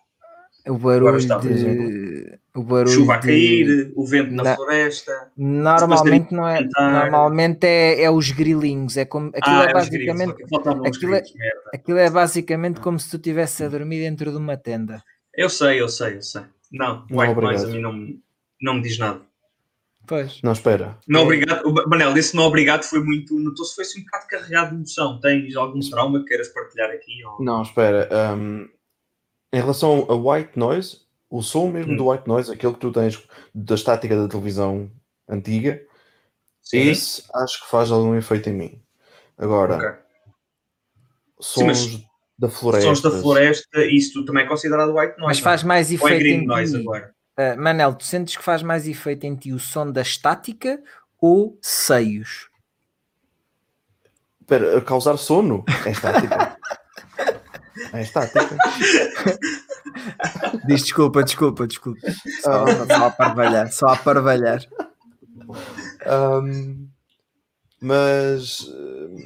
O 0.68 0.78
barulho 0.78 1.18
de... 1.42 2.40
O 2.56 2.64
barulho 2.64 2.88
Chuva 2.96 3.16
a 3.16 3.18
de- 3.18 3.28
cair, 3.28 3.92
o 3.96 4.06
vento 4.06 4.32
na 4.32 4.44
Na- 4.44 4.56
floresta. 4.56 5.32
Normalmente 5.36 6.32
não 6.34 6.48
é... 6.48 6.64
cantar. 6.64 6.92
Normalmente 7.12 7.66
é, 7.66 8.04
é 8.04 8.12
os 8.12 8.32
grilinhos. 8.32 8.96
É 8.96 9.06
como... 9.06 9.28
Aquilo 9.30 9.56
ah, 9.58 9.64
é 9.64 9.66
grilos, 9.66 9.84
basicamente... 9.90 10.44
aquilo 10.88 11.16
é- 11.16 11.22
grilos. 11.22 11.34
Aquilo 11.74 11.98
é 11.98 12.10
basicamente 12.10 12.80
como 12.80 13.00
se 13.00 13.10
tu 13.10 13.18
estivesse 13.18 13.64
a 13.64 13.70
dormir 13.70 14.00
dentro 14.00 14.32
de 14.32 14.38
uma 14.38 14.56
tenda. 14.56 15.04
Eu 15.36 15.50
sei, 15.50 15.82
eu 15.82 15.90
sei, 15.90 16.18
eu 16.18 16.22
sei. 16.22 16.44
Não, 16.72 17.06
Não, 17.10 17.18
white 17.20 17.42
noise 17.42 17.66
a 17.66 17.68
mim 17.68 17.82
não, 17.82 17.92
me- 17.94 18.20
não 18.62 18.74
me 18.76 18.82
diz 18.82 18.98
nada. 18.98 19.22
Pois. 20.06 20.42
Não, 20.44 20.52
espera. 20.52 20.98
Não 21.08 21.22
É. 21.22 21.24
obrigado. 21.24 21.66
O 21.66 21.90
Manel, 21.90 22.16
esse 22.18 22.36
não 22.36 22.44
obrigado 22.44 22.84
foi 22.84 23.02
muito. 23.04 23.40
Notou-se 23.40 23.74
foi 23.74 23.84
assim 23.84 24.02
um 24.02 24.04
bocado 24.04 24.28
carregado 24.28 24.70
de 24.72 24.76
emoção. 24.76 25.20
Tens 25.20 25.56
algum 25.56 25.80
trauma 25.80 26.20
que 26.20 26.26
queiras 26.26 26.50
partilhar 26.50 26.90
aqui? 26.92 27.24
Ou... 27.26 27.44
Não, 27.44 27.62
espera. 27.62 28.10
hum, 28.36 28.68
em 29.54 29.58
relação 29.62 30.08
a 30.10 30.16
white 30.16 30.58
noise, 30.58 31.02
o 31.30 31.44
som 31.44 31.70
mesmo 31.70 31.94
Hum. 31.94 31.98
do 31.98 32.10
white 32.10 32.28
noise, 32.28 32.52
aquele 32.52 32.74
que 32.74 32.80
tu 32.80 32.92
tens 32.92 33.24
da 33.54 33.76
estática 33.76 34.16
da 34.16 34.28
televisão 34.28 34.92
antiga, 35.30 35.80
Sim. 36.60 36.90
esse 36.90 37.24
acho 37.36 37.62
que 37.64 37.70
faz 37.70 37.92
algum 37.92 38.16
efeito 38.16 38.50
em 38.50 38.54
mim. 38.54 38.82
Agora, 39.38 39.76
Ok. 39.78 39.90
sons 41.40 41.66
mas 41.68 42.04
da 42.38 42.50
floresta. 42.50 42.88
Sons 42.88 43.02
da 43.02 43.12
floresta, 43.12 43.86
isso 43.86 44.14
tu 44.14 44.26
também 44.26 44.44
é 44.44 44.48
considerado 44.48 44.90
white 44.96 45.18
noise. 45.20 45.26
Mas 45.28 45.40
faz 45.40 45.62
mais 45.64 45.92
não? 45.92 46.00
Ou 46.02 46.08
é 46.08 46.12
efeito 46.14 46.24
green 46.24 46.44
em 46.44 46.48
noise 46.48 46.74
ti. 46.74 46.80
agora? 46.82 47.14
Uh, 47.40 47.62
Manel, 47.62 47.94
tu 47.94 48.06
sentes 48.06 48.36
que 48.36 48.44
faz 48.44 48.64
mais 48.64 48.88
efeito 48.88 49.24
em 49.26 49.36
ti 49.36 49.54
o 49.54 49.60
som 49.60 49.92
da 49.92 50.02
estática 50.02 50.82
ou 51.22 51.58
seios? 51.62 52.50
Espera, 54.42 54.78
a 54.78 54.82
causar 54.82 55.18
sono? 55.18 55.64
É 55.86 55.92
estática. 55.92 56.53
é 57.94 58.02
estática. 58.02 58.58
Diz 60.66 60.82
desculpa, 60.84 61.24
desculpa, 61.24 61.68
desculpa. 61.68 62.00
Só, 62.42 62.66
só 62.86 63.06
a 63.08 63.12
parvalhar, 63.12 63.72
só 63.72 63.88
a 63.88 63.96
parvalhar. 63.98 64.62
Um, 66.08 66.88
mas 67.82 68.68
hum, 68.70 69.18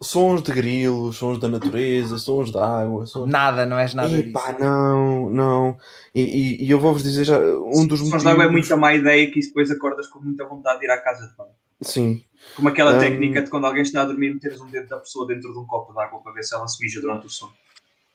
sons 0.00 0.42
de 0.42 0.52
grilos, 0.52 1.16
sons 1.16 1.38
da 1.38 1.48
natureza, 1.48 2.18
sons 2.18 2.50
da 2.52 2.82
água, 2.82 3.06
sons... 3.06 3.28
Nada, 3.30 3.64
não 3.66 3.78
és 3.78 3.94
nada 3.94 4.16
Epá, 4.18 4.52
disso. 4.52 4.62
não, 4.62 5.30
não. 5.30 5.76
E, 6.14 6.22
e- 6.22 6.64
e 6.66 6.70
eu 6.70 6.78
vou-vos 6.78 7.02
dizer 7.02 7.24
já 7.24 7.38
um 7.38 7.86
dos 7.86 8.00
Sons 8.00 8.22
de 8.22 8.28
água 8.28 8.44
é 8.44 8.48
muita 8.48 8.76
má 8.76 8.94
ideia 8.94 9.30
que 9.30 9.38
isso 9.38 9.48
depois 9.48 9.70
acordas 9.70 10.06
com 10.08 10.20
muita 10.20 10.46
vontade 10.46 10.80
de 10.80 10.86
ir 10.86 10.90
à 10.90 11.00
casa 11.00 11.26
de 11.26 11.36
banho. 11.36 11.50
Sim. 11.80 12.22
Como 12.54 12.68
aquela 12.68 12.96
Hum. 12.96 12.98
técnica 13.00 13.42
de 13.42 13.50
quando 13.50 13.66
alguém 13.66 13.82
está 13.82 14.02
a 14.02 14.04
dormir, 14.04 14.34
meteres 14.34 14.60
um 14.60 14.66
dedo 14.70 14.88
da 14.88 14.98
pessoa 14.98 15.26
dentro 15.26 15.52
de 15.52 15.58
um 15.58 15.64
copo 15.66 15.92
de 15.92 16.00
água 16.00 16.20
para 16.22 16.32
ver 16.32 16.42
se 16.42 16.54
ela 16.54 16.66
se 16.68 16.82
mija 16.84 17.00
durante 17.00 17.26
o 17.26 17.30
sono. 17.30 17.52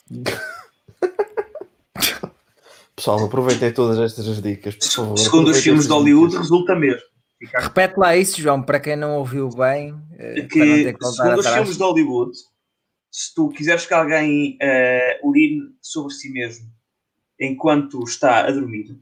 Pessoal, 2.96 3.24
aproveitem 3.26 3.72
todas 3.72 4.00
estas 4.00 4.28
as 4.28 4.42
dicas, 4.42 4.76
por 4.76 4.90
favor. 4.90 5.18
Segundo 5.18 5.52
os 5.52 5.62
filmes 5.62 5.86
de 5.86 5.92
Hollywood, 5.94 6.32
dicas. 6.32 6.48
resulta 6.48 6.76
mesmo. 6.76 7.02
Fica 7.38 7.60
Repete 7.60 8.00
lá 8.00 8.18
isso, 8.18 8.42
João, 8.42 8.64
para 8.64 8.80
quem 8.80 8.96
não 8.96 9.18
ouviu 9.18 9.50
bem, 9.50 9.96
eh, 10.18 10.42
que, 10.42 10.58
para 10.58 10.66
não 10.66 10.76
ter 10.76 10.94
que 10.98 11.04
voltar 11.04 11.24
segundo 11.24 11.40
os 11.40 11.48
filmes 11.48 11.78
de 11.78 11.84
Hollywood, 11.84 12.38
se 13.12 13.36
tu 13.36 13.50
quiseres 13.50 13.86
que 13.86 13.94
alguém 13.94 14.58
eh, 14.60 15.20
urine 15.24 15.62
sobre 15.82 16.14
si 16.14 16.32
mesmo 16.32 16.66
enquanto 17.40 18.04
está 18.04 18.48
a 18.48 18.52
dormir, 18.52 18.98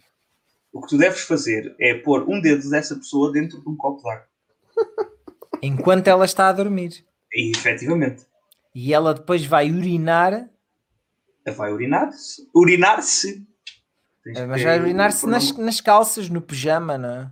o 0.73 0.81
que 0.81 0.89
tu 0.89 0.97
deves 0.97 1.21
fazer 1.21 1.73
é 1.79 1.93
pôr 1.93 2.29
um 2.29 2.41
dedo 2.41 2.69
dessa 2.69 2.95
pessoa 2.95 3.31
dentro 3.31 3.61
de 3.61 3.69
um 3.69 3.77
copo 3.77 4.01
de 4.01 4.09
água. 4.09 4.27
Enquanto 5.61 6.07
ela 6.09 6.25
está 6.25 6.49
a 6.49 6.51
dormir. 6.51 7.05
E 7.33 7.51
efetivamente, 7.51 8.25
E 8.73 8.93
ela 8.93 9.13
depois 9.13 9.45
vai 9.45 9.71
urinar, 9.71 10.49
vai 11.51 11.71
urinar-se. 11.71 12.41
Urinar-se. 12.55 13.43
Que 14.23 14.41
mas 14.45 14.63
vai 14.63 14.79
urinar-se 14.79 15.27
nas, 15.27 15.45
pronome. 15.47 15.65
nas 15.65 15.81
calças, 15.81 16.29
no 16.29 16.41
pijama, 16.41 16.97
não 16.97 17.09
é? 17.09 17.31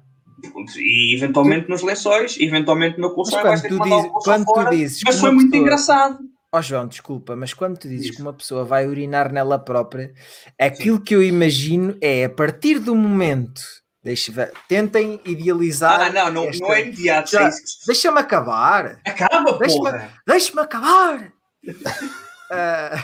E 0.78 1.16
eventualmente 1.16 1.70
nos 1.70 1.82
lençóis, 1.82 2.38
eventualmente 2.40 3.00
no 3.00 3.08
Mas 3.08 3.16
colchão, 3.16 3.42
quando 3.42 3.62
ter 3.62 3.70
que 3.70 3.78
tu, 3.78 3.84
diz, 3.84 4.12
quando 4.24 4.46
tu 4.46 4.54
fora. 4.54 4.70
dizes 4.70 5.02
Mas 5.06 5.20
foi 5.20 5.32
muito 5.32 5.50
pessoa- 5.50 5.62
engraçado. 5.62 6.20
Ó 6.52 6.62
João, 6.62 6.86
desculpa, 6.88 7.36
mas 7.36 7.52
quando 7.54 7.80
tu 7.80 7.88
dizes 7.88 8.08
Diz. 8.08 8.16
que 8.18 8.22
uma 8.22 8.34
pessoa 8.34 8.64
vai 8.64 8.86
urinar 8.88 9.32
nela 9.34 9.58
própria, 9.58 10.14
aquilo 10.60 11.02
que 11.02 11.16
eu 11.16 11.24
imagino 11.24 11.98
é 12.00 12.26
a 12.26 12.30
partir 12.30 12.78
do 12.78 12.94
momento. 12.94 13.62
Deixa, 14.04 14.32
ver, 14.32 14.52
tentem 14.68 15.20
idealizar. 15.26 16.00
Ah, 16.02 16.10
não, 16.12 16.32
não, 16.32 16.44
esta- 16.50 16.64
não 16.64 16.74
é 16.74 16.82
imediato. 16.82 17.32
Já- 17.32 17.46
é 17.46 17.50
isso. 17.50 17.64
Deixa-me 17.88 18.20
acabar. 18.20 19.00
Acaba, 19.04 19.58
Deixa-me- 19.58 19.80
porra! 19.82 20.10
Deixa-me 20.28 20.62
acabar. 20.62 21.34
Ah, 22.52 23.04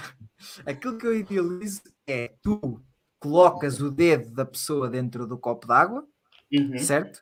aquilo 0.65 0.97
que 0.97 1.05
eu 1.07 1.15
idealizo 1.15 1.81
é 2.07 2.33
tu 2.41 2.81
colocas 3.19 3.79
o 3.81 3.91
dedo 3.91 4.31
da 4.31 4.45
pessoa 4.45 4.89
dentro 4.89 5.27
do 5.27 5.37
copo 5.37 5.67
d'água, 5.67 6.05
Uhum. 6.51 6.77
certo? 6.77 7.21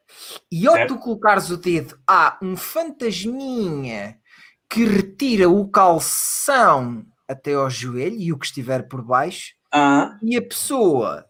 E 0.51 0.65
ao 0.67 0.75
Certo. 0.75 0.93
tu 0.95 0.99
colocares 0.99 1.49
o 1.49 1.57
dedo, 1.57 1.99
há 2.07 2.37
um 2.41 2.55
fantasminha 2.55 4.17
que 4.69 4.85
retira 4.85 5.49
o 5.49 5.67
calção 5.69 7.05
até 7.27 7.53
ao 7.53 7.69
joelho 7.69 8.15
e 8.17 8.31
o 8.31 8.37
que 8.37 8.45
estiver 8.45 8.87
por 8.87 9.01
baixo, 9.01 9.53
Ah, 9.71 10.17
e 10.23 10.37
a 10.37 10.41
pessoa, 10.41 11.25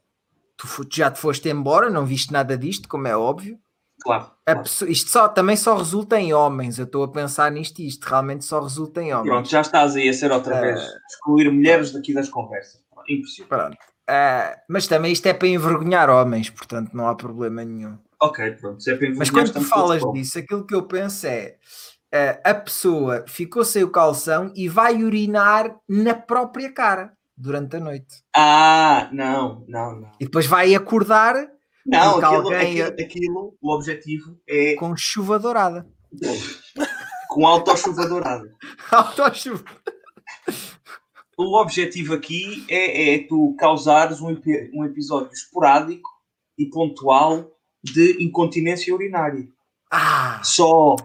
tu 0.58 0.68
já 0.92 1.10
te 1.12 1.20
foste 1.20 1.50
embora, 1.50 1.90
não 1.90 2.06
viste 2.06 2.32
nada 2.32 2.58
disto, 2.58 2.88
como 2.88 3.08
é 3.08 3.18
óbvio. 3.18 3.60
Claro. 4.08 4.32
Pessoa- 4.64 4.90
isto 4.90 5.10
só, 5.10 5.28
também 5.28 5.56
só 5.58 5.76
resulta 5.78 6.20
em 6.20 6.34
homens. 6.34 6.80
Eu 6.80 6.86
estou 6.86 7.04
a 7.04 7.08
pensar 7.12 7.52
nisto 7.52 7.80
e 7.80 7.88
isto 7.88 8.06
realmente 8.06 8.46
só 8.46 8.62
resulta 8.62 9.02
em 9.02 9.14
homens. 9.14 9.30
Pronto, 9.30 9.50
já 9.50 9.62
estás 9.62 9.96
aí 9.96 10.08
a 10.10 10.14
ser 10.14 10.32
outra 10.32 10.58
Ah. 10.58 10.62
vez. 10.62 10.82
Excluir 11.10 11.52
mulheres 11.52 11.92
daqui 11.92 12.14
das 12.14 12.30
conversas. 12.30 12.80
Impossível. 13.10 13.48
Pronto. 13.48 13.78
Ah, 14.10 14.56
mas 14.70 14.88
também 14.88 15.12
isto 15.12 15.26
é 15.28 15.34
para 15.34 15.48
envergonhar 15.50 16.10
homens, 16.10 16.50
portanto 16.50 16.92
não 16.94 17.08
há 17.08 17.16
problema 17.16 17.64
nenhum. 17.66 17.98
Ok, 18.22 18.52
pronto. 18.52 18.82
Se 18.82 18.92
é 18.92 18.96
para 18.96 19.10
Mas 19.16 19.30
quando 19.30 19.52
tu 19.54 19.62
falas 19.62 20.02
disso, 20.14 20.40
aquilo 20.40 20.66
que 20.66 20.74
eu 20.74 20.84
penso 20.88 21.28
é 21.28 21.56
ah, 22.14 22.40
a 22.52 22.54
pessoa 22.54 23.26
ficou 23.28 23.66
sem 23.66 23.84
o 23.84 23.90
calção 23.92 24.52
e 24.56 24.70
vai 24.70 25.04
urinar 25.04 25.76
na 25.90 26.14
própria 26.16 26.72
cara 26.72 27.12
durante 27.38 27.76
a 27.76 27.80
noite. 27.82 28.24
Ah, 28.36 29.10
não, 29.12 29.66
não, 29.68 29.96
não. 30.00 30.12
E 30.20 30.26
depois 30.26 30.46
vai 30.48 30.74
acordar 30.74 31.36
Não, 31.88 32.18
aquilo, 32.20 32.54
aquilo, 32.54 32.88
aquilo, 32.88 33.58
o 33.62 33.74
objetivo 33.74 34.38
é 34.48 34.76
com 34.76 34.96
chuva 34.96 35.40
dourada. 35.40 35.88
com 37.30 37.48
autochuva 37.48 38.08
dourada. 38.08 38.54
Autochuva. 38.92 39.64
O 41.38 41.60
objetivo 41.60 42.14
aqui 42.14 42.66
é, 42.68 43.14
é 43.14 43.28
tu 43.28 43.56
causares 43.58 44.20
um, 44.20 44.36
um 44.74 44.84
episódio 44.84 45.32
esporádico 45.32 46.10
e 46.58 46.66
pontual 46.66 47.52
de 47.84 48.24
incontinência 48.24 48.94
urinária. 48.94 49.48
Ah, 49.92 50.42
Só 50.44 50.96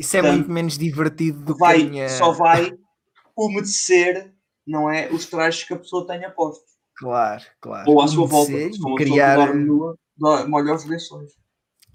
isso 0.00 0.16
é 0.16 0.20
Portanto, 0.20 0.38
muito 0.38 0.50
menos 0.50 0.78
divertido 0.78 1.44
do 1.44 1.54
vai, 1.54 1.80
que 1.80 1.86
a 1.86 1.90
minha... 1.90 2.08
só 2.08 2.32
vai 2.32 2.72
umedecer, 3.36 4.32
não 4.66 4.90
é? 4.90 5.10
Os 5.12 5.26
trajes 5.26 5.64
que 5.64 5.74
a 5.74 5.78
pessoa 5.78 6.06
tenha 6.06 6.30
posto. 6.30 6.64
Claro, 6.96 7.42
claro. 7.60 7.90
Ou 7.90 8.00
à 8.00 8.08
sua 8.08 8.26
volta. 8.26 8.52
Criar, 8.96 9.54
nua, 9.54 9.98
dó- 10.20 10.46
molha 10.46 10.74
os 10.74 10.84
lençóis. 10.84 11.32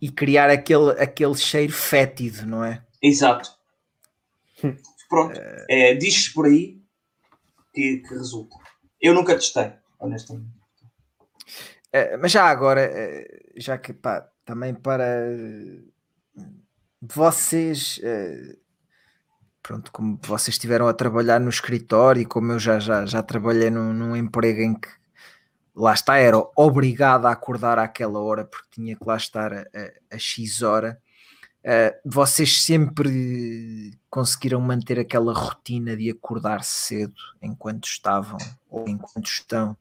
e 0.01 0.09
criar 0.11 0.49
aquele, 0.49 0.91
aquele 1.01 1.35
cheiro 1.35 1.71
fétido, 1.71 2.45
não 2.45 2.63
é? 2.63 2.83
Exato. 3.01 3.49
Pronto. 5.09 5.39
É, 5.69 5.93
Diz-se 5.95 6.33
por 6.33 6.45
aí 6.47 6.81
que, 7.73 7.97
que 7.99 8.13
resulta. 8.13 8.55
Eu 8.99 9.13
nunca 9.13 9.35
testei, 9.35 9.71
honestamente. 9.99 10.49
Eh, 11.93 12.17
mas 12.17 12.31
já 12.31 12.45
agora, 12.45 12.81
eh, 12.81 13.51
já 13.55 13.77
que 13.77 13.93
pá, 13.93 14.27
também 14.43 14.73
para 14.73 15.05
eh, 15.05 15.81
vocês, 17.01 18.01
pronto, 19.61 19.91
como 19.91 20.19
vocês 20.23 20.55
estiveram 20.55 20.87
a 20.87 20.93
trabalhar 20.93 21.39
no 21.39 21.49
escritório 21.49 22.21
e 22.21 22.25
como 22.25 22.51
eu 22.53 22.59
já, 22.59 22.79
já, 22.79 23.05
já 23.05 23.21
trabalhei 23.23 23.69
num, 23.69 23.93
num 23.93 24.15
emprego 24.15 24.61
em 24.61 24.73
que 24.73 24.89
lá 25.75 25.93
está, 25.93 26.17
era 26.17 26.37
obrigado 26.55 27.25
a 27.25 27.31
acordar 27.31 27.77
àquela 27.77 28.19
hora 28.19 28.45
porque 28.45 28.67
tinha 28.71 28.95
que 28.95 29.05
lá 29.05 29.17
estar 29.17 29.51
a, 29.53 29.61
a, 29.61 30.15
a 30.15 30.17
X 30.17 30.61
hora. 30.61 30.99
eh, 31.63 31.99
vocês 32.05 32.63
sempre 32.63 33.97
conseguiram 34.09 34.61
manter 34.61 34.99
aquela 34.99 35.33
rotina 35.33 35.97
de 35.97 36.09
acordar 36.11 36.63
cedo 36.63 37.15
enquanto 37.41 37.85
estavam 37.85 38.37
ou 38.69 38.87
enquanto 38.87 39.27
estão 39.27 39.77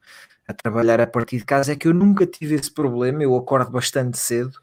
a 0.47 0.53
trabalhar 0.53 0.99
a 1.01 1.07
partir 1.07 1.37
de 1.37 1.45
casa 1.45 1.73
é 1.73 1.75
que 1.75 1.87
eu 1.87 1.93
nunca 1.93 2.25
tive 2.27 2.55
esse 2.55 2.71
problema, 2.71 3.23
eu 3.23 3.35
acordo 3.35 3.71
bastante 3.71 4.17
cedo, 4.17 4.61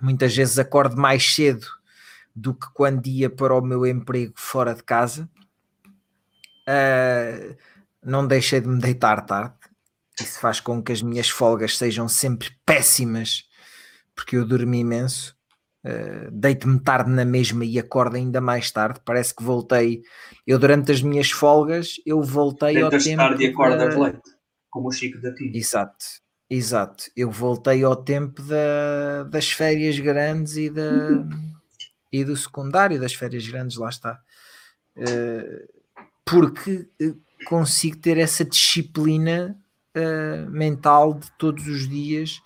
muitas 0.00 0.34
vezes 0.36 0.58
acordo 0.58 0.96
mais 0.96 1.34
cedo 1.34 1.66
do 2.34 2.54
que 2.54 2.66
quando 2.74 3.06
ia 3.06 3.30
para 3.30 3.54
o 3.54 3.62
meu 3.62 3.86
emprego 3.86 4.34
fora 4.36 4.74
de 4.74 4.82
casa. 4.82 5.28
Ah, 6.66 7.54
não 8.02 8.26
deixei 8.26 8.60
de 8.60 8.68
me 8.68 8.80
deitar 8.80 9.24
tarde, 9.24 9.54
isso 10.20 10.38
faz 10.40 10.60
com 10.60 10.82
que 10.82 10.92
as 10.92 11.02
minhas 11.02 11.28
folgas 11.28 11.76
sejam 11.76 12.08
sempre 12.08 12.50
péssimas, 12.64 13.44
porque 14.14 14.36
eu 14.36 14.46
dormi 14.46 14.78
imenso. 14.80 15.34
Uh, 15.86 16.30
deito-me 16.30 16.80
tarde 16.80 17.10
na 17.10 17.26
mesma 17.26 17.62
e 17.64 17.78
acordo 17.78 18.16
ainda 18.16 18.40
mais 18.40 18.70
tarde. 18.70 19.00
Parece 19.04 19.34
que 19.34 19.42
voltei. 19.42 20.02
Eu, 20.46 20.58
durante 20.58 20.90
as 20.90 21.02
minhas 21.02 21.30
folgas, 21.30 21.96
eu 22.06 22.22
voltei 22.22 22.80
ao 22.80 22.88
Tentas 22.88 23.04
tempo. 23.04 23.16
tarde 23.18 23.44
e 23.44 23.46
acordas 23.48 23.94
da- 23.94 24.00
leite, 24.02 24.20
como 24.70 24.88
o 24.88 24.92
Chico 24.92 25.20
da 25.20 25.34
Tina. 25.34 25.54
Exato, 25.54 26.04
exato. 26.48 27.04
Eu 27.14 27.30
voltei 27.30 27.84
ao 27.84 27.96
tempo 27.96 28.40
da- 28.42 29.24
das 29.24 29.50
férias 29.50 29.98
grandes 29.98 30.56
e, 30.56 30.70
da, 30.70 31.26
e 32.10 32.24
do 32.24 32.34
secundário 32.34 32.98
das 32.98 33.12
férias 33.12 33.46
grandes, 33.46 33.76
lá 33.76 33.90
está. 33.90 34.18
Eh, 34.96 35.66
porque 36.24 36.88
eh, 36.98 37.12
consigo 37.44 37.98
ter 37.98 38.16
essa 38.16 38.42
disciplina 38.44 39.54
eh, 39.94 40.44
mental 40.48 41.14
de 41.14 41.30
todos 41.38 41.66
os 41.68 41.88
dias, 41.88 42.40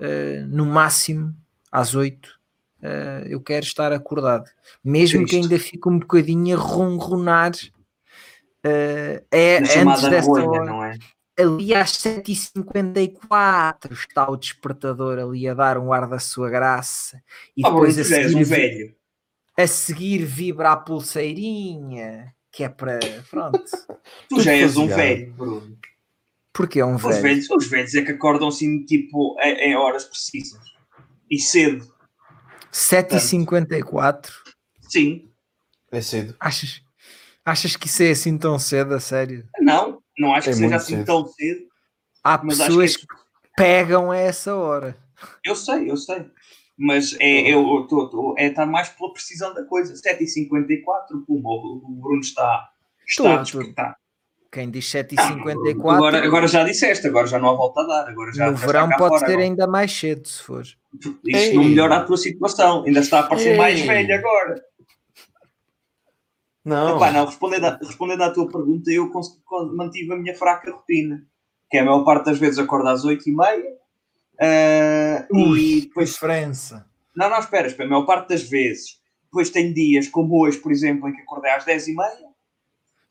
eh, 0.00 0.44
no 0.48 0.64
máximo 0.66 1.34
às 1.70 1.94
oito. 1.94 2.34
eh, 2.82 3.24
eu 3.28 3.40
quero 3.40 3.64
estar 3.64 3.92
acordado, 3.92 4.44
mesmo 4.84 5.20
que 5.24 5.30
Triste. 5.30 5.42
ainda 5.52 5.58
fique 5.58 5.88
um 5.88 5.98
bocadinho 5.98 6.56
a 6.56 6.60
ronronar. 6.60 7.52
é 8.62 9.22
antes 9.80 10.26
rolha, 10.26 10.48
hora 10.48 10.64
não 10.66 10.84
é? 10.84 10.98
ali 11.38 11.74
às 11.74 11.92
7h54 11.92 13.92
está 13.92 14.28
o 14.30 14.36
despertador 14.36 15.18
ali 15.18 15.48
a 15.48 15.54
dar 15.54 15.78
um 15.78 15.92
ar 15.92 16.08
da 16.08 16.18
sua 16.18 16.48
graça 16.50 17.22
e 17.56 17.62
Ah, 17.64 17.70
depois 17.70 17.98
a 17.98 18.04
seguir, 18.04 18.36
um 18.36 18.44
velho. 18.44 18.94
a 19.58 19.66
seguir 19.66 20.24
vibra 20.24 20.72
a 20.72 20.76
pulseirinha 20.76 22.34
que 22.50 22.64
é 22.64 22.68
para 22.68 22.98
pronto 23.30 23.62
Tu 24.28 24.40
já 24.40 24.52
és 24.52 24.76
um 24.76 24.86
velho, 24.86 25.32
Bruno. 25.34 25.76
Porque 26.56 26.80
é 26.80 26.84
um 26.86 26.96
Os 26.96 27.02
velho 27.02 27.22
velhos, 27.22 27.50
os 27.50 27.66
velhos 27.68 27.94
é 27.94 28.02
que 28.02 28.12
acordam 28.12 28.48
assim, 28.48 28.84
tipo, 28.84 29.36
em, 29.40 29.70
em 29.70 29.76
horas 29.76 30.04
precisas. 30.04 30.58
E 31.30 31.38
cedo. 31.38 31.86
7h54 32.72 34.30
Sim. 34.88 35.30
É 35.92 36.00
cedo. 36.00 36.34
achas, 36.40 36.82
achas 37.44 37.76
que 37.76 37.86
isso 37.86 38.02
é 38.02 38.10
assim 38.10 38.36
tão 38.38 38.58
cedo 38.58 38.94
a 38.94 39.00
sério? 39.00 39.48
Não, 39.60 40.02
não 40.18 40.34
acho 40.34 40.48
É 40.50 40.52
que 40.52 40.58
seja 40.58 40.76
assim 40.76 40.96
cedo. 40.96 41.06
tão 41.06 41.26
cedo. 41.26 41.60
Há 42.24 42.38
Mas 42.42 42.60
acho 42.60 42.68
pessoas 42.70 42.96
que 42.96 43.06
que 43.06 43.14
pegam 43.56 44.10
a 44.10 44.16
essa 44.18 44.54
hora. 44.54 44.96
Eu 45.44 45.54
sei, 45.56 45.90
eu 45.90 45.96
sei. 45.96 46.26
Mas 46.78 47.14
é, 47.18 47.40
eu, 47.52 47.60
eu 47.66 47.86
tô, 47.86 48.08
tô- 48.10 48.34
é 48.36 48.50
tá 48.50 48.66
mais 48.66 48.88
pela 48.90 49.12
precisão 49.12 49.54
da 49.54 49.64
coisa. 49.64 49.94
7h54, 49.94 51.24
puma, 51.26 51.48
o, 51.50 51.80
Bruno 52.00 52.20
está. 52.20 52.68
Está, 53.08 53.42
Estou, 53.42 53.42
estou. 53.42 53.62
está. 53.62 53.96
Quem 54.50 54.70
diz 54.70 54.94
Ah, 54.94 54.98
7h54, 55.02 55.80
Agora, 55.96 56.24
agora 56.24 56.46
já 56.48 56.64
disseste, 56.64 57.06
agora 57.06 57.26
já 57.26 57.38
não 57.38 57.50
há 57.50 57.54
volta 57.54 57.80
a 57.82 57.86
dar. 57.86 58.08
Agora 58.08 58.32
já, 58.32 58.50
no 58.50 58.56
já 58.56 58.66
verão 58.66 58.88
pode 58.96 59.18
ser 59.18 59.24
agora. 59.26 59.42
ainda 59.42 59.66
mais 59.66 59.92
cedo, 59.92 60.26
se 60.26 60.42
for. 60.42 60.62
Isso 60.62 60.78
Ei. 61.26 61.54
não 61.54 61.64
melhora 61.64 61.96
a 61.96 62.04
tua 62.04 62.16
situação. 62.16 62.84
Ainda 62.86 63.00
está 63.00 63.20
a 63.20 63.22
parecer 63.24 63.56
mais 63.56 63.78
Ei. 63.80 63.86
velho 63.86 64.14
agora. 64.14 64.62
Não. 66.64 66.96
Epá, 66.96 67.12
não, 67.12 67.26
respondendo, 67.26 67.64
a, 67.64 67.76
respondendo 67.76 68.22
à 68.22 68.30
tua 68.32 68.48
pergunta, 68.50 68.90
eu 68.90 69.10
mantive 69.74 70.12
a 70.12 70.16
minha 70.16 70.34
fraca 70.36 70.70
rotina. 70.72 71.22
Que 71.70 71.78
é 71.78 71.80
a 71.80 71.84
maior 71.84 72.04
parte 72.04 72.26
das 72.26 72.38
vezes 72.38 72.58
acordo 72.58 72.88
às 72.88 73.04
8h30. 73.04 73.62
ah, 74.40 75.26
e 75.30 75.80
depois 75.82 76.12
diferença. 76.12 76.86
Não, 77.14 77.28
não, 77.30 77.38
espera, 77.38 77.66
espera. 77.66 77.88
A 77.88 77.90
maior 77.90 78.04
parte 78.06 78.28
das 78.28 78.42
vezes. 78.48 79.00
Depois 79.24 79.50
tem 79.50 79.72
dias 79.72 80.08
como 80.08 80.40
hoje, 80.40 80.58
por 80.58 80.70
exemplo, 80.72 81.08
em 81.08 81.14
que 81.14 81.22
acordei 81.22 81.50
às 81.50 81.64
10h30. 81.64 82.25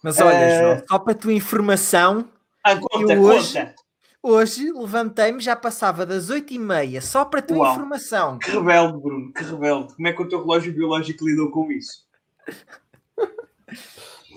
Mas 0.05 0.19
olha, 0.19 0.35
Eh, 0.35 0.61
João, 0.61 0.83
só 0.87 0.99
para 0.99 1.13
a 1.13 1.15
tua 1.15 1.33
informação, 1.33 2.29
Ah, 2.63 2.75
conta, 2.77 3.13
Eu 3.13 3.21
hoje- 3.23 3.53
conta. 3.59 3.75
hoje 4.21 4.71
levantei-me, 4.71 5.39
já 5.39 5.55
passava 5.55 6.05
das 6.05 6.29
8h30, 6.29 7.01
só 7.01 7.25
para 7.25 7.39
a 7.39 7.43
tua 7.43 7.57
Uau. 7.57 7.73
informação. 7.73 8.37
Que 8.39 8.51
rebelde, 8.51 8.97
Bruno, 9.01 9.33
que 9.33 9.43
rebelde. 9.43 9.95
Como 9.95 10.07
é 10.07 10.13
que 10.13 10.21
o 10.21 10.27
teu 10.29 10.39
relógio 10.41 10.73
biológico 10.73 11.27
lidou 11.27 11.49
com 11.51 11.71
isso? 11.71 12.05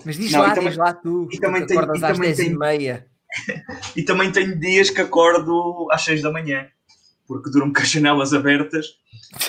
Mas 0.05 0.15
diz 0.17 0.31
Não, 0.31 0.41
lá, 0.41 0.49
e 0.49 0.55
também- 0.55 0.69
diz 0.69 0.77
lá 0.77 0.93
tu, 0.93 1.27
e 1.31 1.39
também 1.39 1.65
tenho- 1.65 1.79
acordas 1.81 2.01
e 2.01 2.05
às 2.05 2.17
também 2.17 2.33
10h30. 2.33 3.05
E 3.95 4.03
também 4.03 4.31
tenho 4.31 4.59
dias 4.59 4.89
que 4.89 5.01
acordo 5.01 5.87
às 5.91 6.03
6 6.03 6.21
da 6.21 6.31
manhã, 6.31 6.67
porque 7.27 7.49
duram-me 7.51 7.73
com 7.73 7.81
as 7.81 7.89
janelas 7.89 8.33
abertas. 8.33 8.87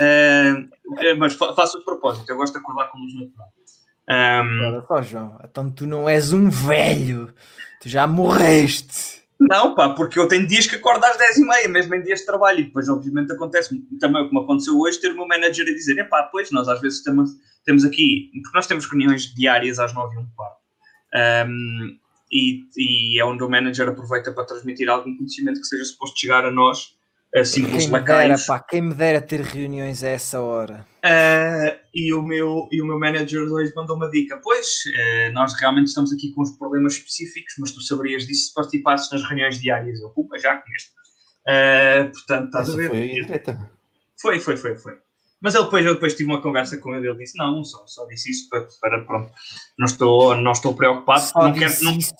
Eh, 0.01 1.15
mas 1.19 1.33
fa- 1.35 1.55
faço 1.55 1.79
de 1.79 1.85
propósito, 1.85 2.29
eu 2.31 2.37
gosto 2.37 2.53
de 2.55 2.59
acordar 2.59 2.89
com 2.91 2.99
luz 2.99 3.15
natural. 3.15 3.49
Só, 4.87 5.03
João, 5.03 5.39
então 5.45 5.71
tu 5.71 5.87
não 5.87 6.09
és 6.09 6.33
um 6.33 6.51
velho, 6.51 7.33
tu 7.81 7.89
já 7.89 8.07
morreste. 8.07 9.21
Não, 9.39 9.75
pá, 9.75 9.89
porque 9.91 10.19
eu 10.19 10.29
tenho 10.29 10.47
dias 10.47 10.67
que 10.67 10.77
acordo 10.77 11.03
às 11.05 11.17
10 11.17 11.39
e 11.39 11.47
meia, 11.47 11.69
mesmo 11.69 11.95
em 11.95 12.03
dias 12.03 12.21
de 12.21 12.27
trabalho, 12.27 12.61
e 12.61 12.65
depois, 12.65 12.89
obviamente, 12.91 13.33
acontece 13.33 13.75
também, 13.99 14.29
como 14.29 14.41
aconteceu 14.41 14.79
hoje, 14.79 15.01
ter 15.01 15.13
o 15.13 15.17
meu 15.17 15.27
manager 15.27 15.67
a 15.67 15.73
dizer: 15.73 15.99
epá, 15.99 16.25
pois, 16.25 16.51
nós 16.51 16.69
às 16.69 16.81
vezes 16.81 17.03
temos, 17.03 17.31
temos 17.65 17.85
aqui, 17.85 18.31
porque 18.43 18.57
nós 18.57 18.67
temos 18.67 18.85
reuniões 18.85 19.35
diárias 19.35 19.79
às 19.79 19.95
9 19.95 20.15
e 20.15 20.19
um 20.19 20.27
quarto, 20.37 20.61
Ahm, 21.15 21.99
e, 22.31 22.65
e 22.77 23.21
é 23.21 23.25
onde 23.25 23.43
o 23.43 23.49
manager 23.49 23.89
aproveita 23.89 24.31
para 24.33 24.45
transmitir 24.45 24.89
algum 24.89 25.17
conhecimento 25.17 25.61
que 25.61 25.67
seja 25.67 25.85
suposto 25.85 26.21
chegar 26.21 26.45
a 26.45 26.51
nós, 26.51 26.95
a 27.35 27.45
simples 27.45 27.85
Quem 27.85 27.93
me 27.93 28.01
dera, 28.01 28.15
lacaios. 28.19 28.47
pá, 28.47 28.59
quem 28.61 28.83
me 28.83 28.95
dera 28.95 29.21
ter 29.21 29.41
reuniões 29.41 30.03
a 30.03 30.09
essa 30.09 30.41
hora. 30.41 30.85
Ah, 31.03 31.77
e, 31.95 32.13
o 32.13 32.23
meu, 32.23 32.69
e 32.73 32.83
o 32.83 32.87
meu 32.87 32.99
manager 32.99 33.43
hoje 33.43 33.73
mandou 33.77 33.97
uma 33.97 34.11
dica. 34.11 34.39
Pois, 34.43 34.81
eh, 34.97 35.31
nós 35.31 35.55
realmente 35.55 35.87
estamos 35.89 36.13
aqui 36.13 36.33
com 36.35 36.43
uns 36.43 36.51
problemas 36.59 36.95
específicos, 36.95 37.55
mas 37.59 37.71
tu 37.73 37.81
saberias 37.83 38.27
disso 38.27 38.49
se 38.49 38.55
participasses 38.55 39.11
nas 39.13 39.23
reuniões 39.23 39.61
diárias. 39.61 40.01
Eu, 40.01 40.11
pupa, 40.11 40.39
já 40.39 40.57
conheço. 40.57 40.89
Ah, 41.47 42.09
portanto, 42.13 42.47
estás 42.47 42.69
Essa 42.69 42.75
a 42.75 42.77
ver? 42.77 42.89
foi. 42.89 43.61
Foi, 44.21 44.41
foi, 44.41 44.57
foi, 44.57 44.77
foi. 44.77 44.93
Mas 45.41 45.55
ele 45.55 45.65
depois, 45.65 45.87
eu 45.87 45.95
depois 45.95 46.15
tive 46.15 46.31
uma 46.31 46.43
conversa 46.43 46.77
com 46.77 46.95
ele 46.95 47.09
ele 47.09 47.17
disse: 47.19 47.39
Não, 47.39 47.65
só, 47.65 47.87
só 47.87 48.05
disse 48.07 48.31
isso 48.31 48.49
para, 48.51 48.67
para 48.81 49.05
pronto, 49.05 49.33
não 49.79 49.87
estou, 49.87 50.37
não 50.37 50.53
estou 50.53 50.75
preocupado. 50.75 51.23
Só 51.23 51.45
não 51.45 51.53
quero. 51.55 51.71
disse 51.71 51.85
Não, 51.85 51.97
isto 51.97 52.17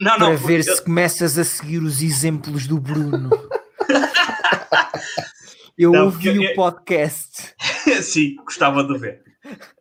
não, 0.00 0.16
para 0.16 0.30
não, 0.30 0.36
ver 0.38 0.64
porque- 0.64 0.76
se 0.76 0.82
começas 0.82 1.36
a 1.38 1.44
seguir 1.44 1.82
os 1.82 2.00
exemplos 2.00 2.66
do 2.66 2.78
Bruno. 2.80 3.28
Eu 5.78 5.92
Não, 5.92 6.06
ouvi 6.06 6.36
o 6.40 6.54
podcast. 6.54 7.54
Sim, 8.02 8.34
gostava 8.36 8.82
de 8.82 8.98
ver. 8.98 9.22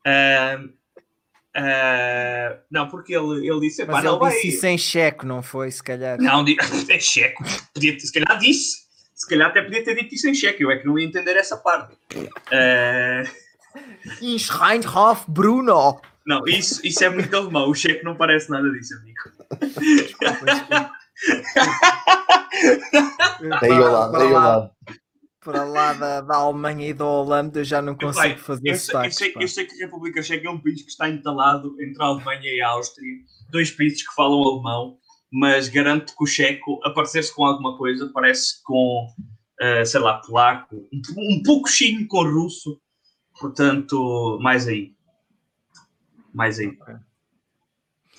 Ah, 0.06 0.60
ah, 1.56 2.60
não, 2.70 2.88
porque 2.88 3.16
ele, 3.16 3.50
ele 3.50 3.62
disse: 3.62 3.84
Mas 3.84 4.04
não 4.04 4.12
ele 4.14 4.20
vai. 4.20 4.32
disse 4.34 4.50
isso 4.50 4.68
em 4.68 4.78
cheque, 4.78 5.26
não 5.26 5.42
foi? 5.42 5.72
Se 5.72 5.82
calhar. 5.82 6.20
Não, 6.20 6.42
é. 6.42 7.34
Podia 7.74 7.94
ter, 7.94 8.00
se 8.00 8.14
calhar 8.14 8.38
disse. 8.38 8.86
Se 9.16 9.28
calhar 9.28 9.50
até 9.50 9.64
podia 9.64 9.84
ter 9.84 9.96
dito 9.96 10.14
isso 10.14 10.30
em 10.30 10.36
cheque. 10.36 10.64
Eu 10.64 10.70
é 10.70 10.78
que 10.78 10.86
não 10.86 11.00
ia 11.00 11.08
entender 11.08 11.36
essa 11.36 11.58
parte. 11.58 11.98
Scheinhof 14.38 15.26
Bruno. 15.28 16.00
não, 16.24 16.48
isso, 16.48 16.86
isso 16.86 17.04
é 17.04 17.10
muito 17.10 17.36
alemão. 17.36 17.68
O 17.68 17.74
cheque 17.74 18.04
não 18.06 18.16
parece 18.16 18.52
nada 18.52 18.70
disso, 18.70 18.94
amigo. 18.94 19.20
Daí 23.62 23.72
ao 23.72 23.92
lado, 23.92 24.12
Para 24.12 24.20
daí 24.20 24.28
ao 24.28 24.34
lá- 24.34 24.48
lado. 24.58 24.72
Para 25.44 25.64
lá 25.64 25.94
da, 25.94 26.22
da 26.22 26.36
Alemanha 26.36 26.90
e 26.90 26.94
da 26.94 27.06
Holanda 27.06 27.60
eu 27.60 27.64
já 27.64 27.82
não 27.82 27.96
consigo 27.96 28.16
Pai, 28.16 28.38
fazer 28.38 28.70
eu, 28.70 28.76
sei, 28.76 28.96
eu, 29.06 29.12
sei, 29.12 29.34
eu 29.40 29.48
sei 29.48 29.66
que 29.66 29.82
a 29.82 29.86
República 29.86 30.22
Checa 30.22 30.46
é 30.46 30.50
um 30.52 30.60
país 30.60 30.82
que 30.82 30.90
está 30.90 31.10
entalado 31.10 31.74
entre 31.82 32.04
a 32.04 32.08
Alemanha 32.08 32.52
e 32.54 32.62
a 32.62 32.68
Áustria, 32.70 33.16
dois 33.50 33.72
países 33.72 34.06
que 34.06 34.14
falam 34.14 34.44
alemão, 34.44 34.98
mas 35.32 35.70
garanto 35.70 36.14
que 36.18 36.24
o 36.24 36.28
checo, 36.28 36.82
aparecer-se 36.84 37.34
com 37.34 37.46
alguma 37.46 37.78
coisa, 37.78 38.12
parece 38.14 38.62
com, 38.64 39.08
ah, 39.62 39.86
sei 39.86 40.02
lá, 40.02 40.18
polaco, 40.20 40.76
um, 40.76 41.38
um 41.38 41.42
pouquinho 41.44 42.06
com 42.10 42.24
russo, 42.24 42.78
portanto, 43.40 44.38
mais 44.42 44.68
aí. 44.68 44.92
Mais 46.34 46.60
aí. 46.60 46.78
Ok. 46.82 46.94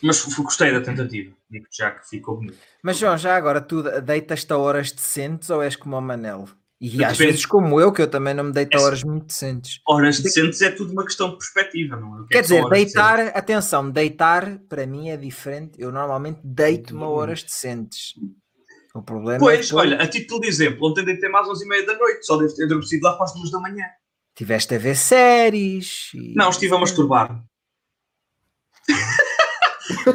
Mas 0.03 0.23
gostei 0.25 0.73
da 0.73 0.81
tentativa, 0.81 1.35
digo 1.51 1.67
já 1.73 1.91
que 1.91 2.09
ficou 2.09 2.37
bonito. 2.37 2.59
Mas 2.83 2.99
João, 2.99 3.17
já 3.19 3.37
agora 3.37 3.61
tu 3.61 3.83
deitas-te 4.03 4.53
a 4.53 4.59
horas 4.59 4.93
decentes 4.93 5.51
ou 5.51 5.63
és 5.63 5.75
como 5.77 5.97
o 5.97 6.01
Manel? 6.01 6.49
E 6.81 7.03
às 7.05 7.19
Depende. 7.19 7.33
vezes 7.33 7.45
como 7.47 7.81
eu, 7.81 7.93
que 7.93 8.01
eu 8.01 8.09
também 8.09 8.33
não 8.33 8.45
me 8.45 8.53
deito 8.53 8.77
a 8.77 8.81
É- 8.81 8.85
horas 8.85 9.03
muito 9.03 9.27
decentes. 9.27 9.81
Horas 9.85 10.21
decentes 10.21 10.63
é 10.63 10.71
tudo 10.71 10.93
uma 10.93 11.05
questão 11.05 11.31
de 11.31 11.37
perspectiva, 11.39 11.97
não 11.97 12.19
é? 12.19 12.21
É 12.23 12.27
Quer 12.31 12.43
dizer, 12.43 12.69
deitar, 12.69 13.19
atenção, 13.37 13.91
deitar 13.91 14.59
para 14.69 14.87
mim 14.87 15.09
é 15.09 15.17
diferente. 15.17 15.73
Eu 15.81 15.91
normalmente 15.91 16.39
deito-me 16.45 17.03
a 17.03 17.09
horas 17.09 17.43
decentes. 17.43 18.15
O 18.95 19.03
problema 19.03 19.41
Pois, 19.41 19.67
é 19.67 19.69
que 19.69 19.75
olha, 19.75 19.97
a 20.01 20.07
título 20.07 20.41
de 20.41 20.47
exemplo, 20.49 20.89
ontem 20.89 21.05
deitei 21.05 21.29
mais 21.29 21.49
às 21.49 21.59
11h30 21.59 21.87
da 21.87 21.99
noite, 21.99 22.25
só 22.25 22.37
devo 22.37 22.55
ter 22.55 22.65
adormecido 22.65 23.03
lá 23.05 23.15
para 23.15 23.25
as 23.25 23.35
2 23.35 23.51
da 23.51 23.59
manhã. 23.61 23.85
tiveste 24.37 24.73
a 24.75 24.79
ver 24.79 24.95
séries. 24.97 26.11
e- 26.15 26.35
Não, 26.37 26.51
estive 26.51 26.75
a 26.77 26.79
masturbar. 26.79 27.43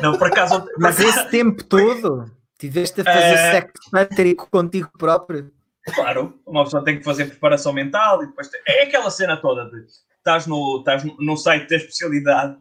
não, 0.01 0.17
por 0.17 0.27
acaso. 0.27 0.65
Mas 0.77 0.99
esse 0.99 1.29
tempo 1.29 1.63
todo 1.63 2.25
tiveste 2.59 3.01
a 3.01 3.03
fazer 3.03 3.33
Eh, 3.33 3.51
sexo 3.51 3.91
tântrico 3.91 4.47
contigo 4.49 4.89
próprio. 4.97 5.51
Claro, 5.93 6.39
uma 6.47 6.63
pessoa 6.63 6.83
tem 6.83 6.97
que 6.97 7.03
fazer 7.03 7.25
preparação 7.25 7.73
mental 7.73 8.23
e 8.23 8.27
depois. 8.27 8.47
tem- 8.49 8.61
É 8.67 8.83
aquela 8.83 9.09
cena 9.11 9.35
toda 9.37 9.65
de 9.69 9.85
estás 10.17 10.47
no, 10.47 10.77
estás 10.79 11.03
no, 11.03 11.15
no 11.19 11.35
site 11.35 11.69
da 11.69 11.75
especialidade 11.75 12.55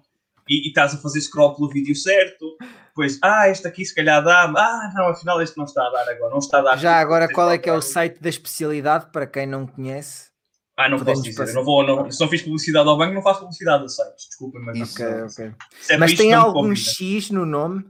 e, 0.48 0.64
e 0.66 0.68
estás 0.68 0.92
a 0.94 0.98
fazer 0.98 1.20
scroll 1.20 1.54
pelo 1.54 1.68
vídeo 1.68 1.94
certo, 1.94 2.56
depois, 2.88 3.18
ah, 3.22 3.48
este 3.48 3.66
aqui 3.68 3.84
se 3.84 3.94
calhar 3.94 4.22
dá-me, 4.24 4.58
ah, 4.58 4.90
não, 4.94 5.08
afinal 5.10 5.40
este 5.40 5.56
não 5.56 5.64
está 5.64 5.86
a 5.86 5.90
dar 5.90 6.08
agora, 6.10 6.30
não 6.30 6.38
está 6.38 6.58
a 6.58 6.62
dar. 6.62 6.76
Já 6.78 6.96
agora, 6.98 7.28
qual 7.32 7.48
é 7.52 7.56
que 7.58 7.70
é 7.70 7.72
o 7.72 7.80
site 7.80 8.20
da 8.20 8.28
especialidade 8.28 9.06
para 9.12 9.24
quem 9.26 9.46
não 9.46 9.66
conhece? 9.68 10.31
Ah, 10.76 10.88
não 10.88 10.98
Podemos 10.98 11.20
posso 11.20 11.30
dizer, 11.30 11.42
passar. 11.42 11.54
não 11.54 11.64
vou, 11.64 11.86
não, 11.86 12.10
se 12.10 12.20
não 12.20 12.28
fiz 12.28 12.42
publicidade 12.42 12.88
ao 12.88 12.96
banco, 12.96 13.14
não 13.14 13.22
faço 13.22 13.40
publicidade 13.40 13.84
a 13.84 13.88
sites, 13.88 14.26
desculpem, 14.28 14.62
mas 14.62 14.92
Ok, 14.94 15.04
não, 15.06 15.26
ok. 15.26 15.52
se 15.80 15.92
é 15.92 15.96
Mas 15.98 16.14
tem 16.14 16.30
não 16.30 16.40
algum. 16.40 16.74
X 16.74 17.30
no 17.30 17.44
nome? 17.44 17.84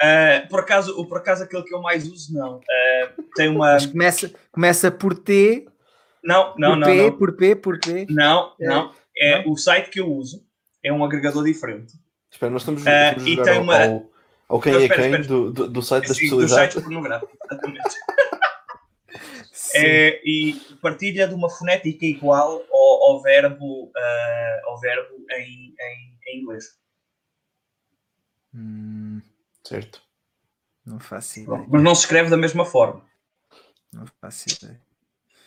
Ah, 0.00 0.46
por, 0.48 0.60
acaso, 0.60 1.04
por 1.06 1.18
acaso, 1.18 1.42
aquele 1.44 1.62
que 1.64 1.74
eu 1.74 1.80
mais 1.82 2.06
uso, 2.06 2.32
não. 2.32 2.60
Ah, 2.70 3.10
tem 3.34 3.48
uma. 3.48 3.72
Mas 3.72 3.86
começa, 3.86 4.32
começa 4.52 4.90
por 4.90 5.14
T, 5.18 5.66
Não, 6.22 6.54
não, 6.56 6.70
por 6.70 6.76
não. 6.78 6.86
P, 6.88 6.96
Não, 7.02 7.12
por 7.18 7.32
P, 7.36 7.56
por 7.56 7.78
P. 7.80 8.06
não. 8.08 8.52
É. 8.60 8.66
não. 8.68 8.92
É 9.18 9.44
o 9.46 9.56
site 9.56 9.90
que 9.90 10.00
eu 10.00 10.10
uso, 10.10 10.42
é 10.82 10.92
um 10.92 11.04
agregador 11.04 11.44
diferente. 11.44 11.92
Espera, 12.30 12.50
nós 12.50 12.62
estamos, 12.62 12.80
estamos 12.86 13.24
a 13.24 13.28
e 13.28 13.32
jogar 13.34 13.44
tem 13.44 13.56
ao, 13.58 13.62
uma- 13.62 13.84
ao, 13.84 14.10
ao 14.48 14.60
quem 14.60 14.72
Não, 14.72 14.80
é 14.80 14.82
espera, 14.84 15.02
quem 15.02 15.10
espera. 15.10 15.28
do, 15.28 15.52
do, 15.52 15.68
do 15.68 15.82
site 15.82 16.08
da 16.08 16.14
Sim, 16.14 16.30
dos 16.30 16.38
especialidade. 16.44 16.72
sites 16.72 16.82
pornográficos, 16.84 17.36
exatamente. 17.44 17.82
É, 19.74 20.20
e 20.24 20.54
partilha 20.80 21.26
de 21.28 21.34
uma 21.34 21.48
fonética 21.50 22.04
igual 22.06 22.62
ao, 22.70 23.02
ao 23.10 23.22
verbo, 23.22 23.90
ah, 23.96 24.60
ao 24.66 24.78
verbo 24.80 25.14
em, 25.32 25.74
em, 25.80 26.18
em 26.28 26.40
inglês. 26.42 26.64
Hum, 28.54 29.20
Certo. 29.66 30.02
não 30.84 30.98
faço 31.00 31.40
ideia. 31.40 31.64
Mas 31.68 31.82
não 31.82 31.94
se 31.94 32.02
escreve 32.02 32.28
da 32.30 32.36
mesma 32.36 32.64
forma. 32.64 33.02
Não 33.92 34.04
faço 34.20 34.46
ideia. 34.50 34.80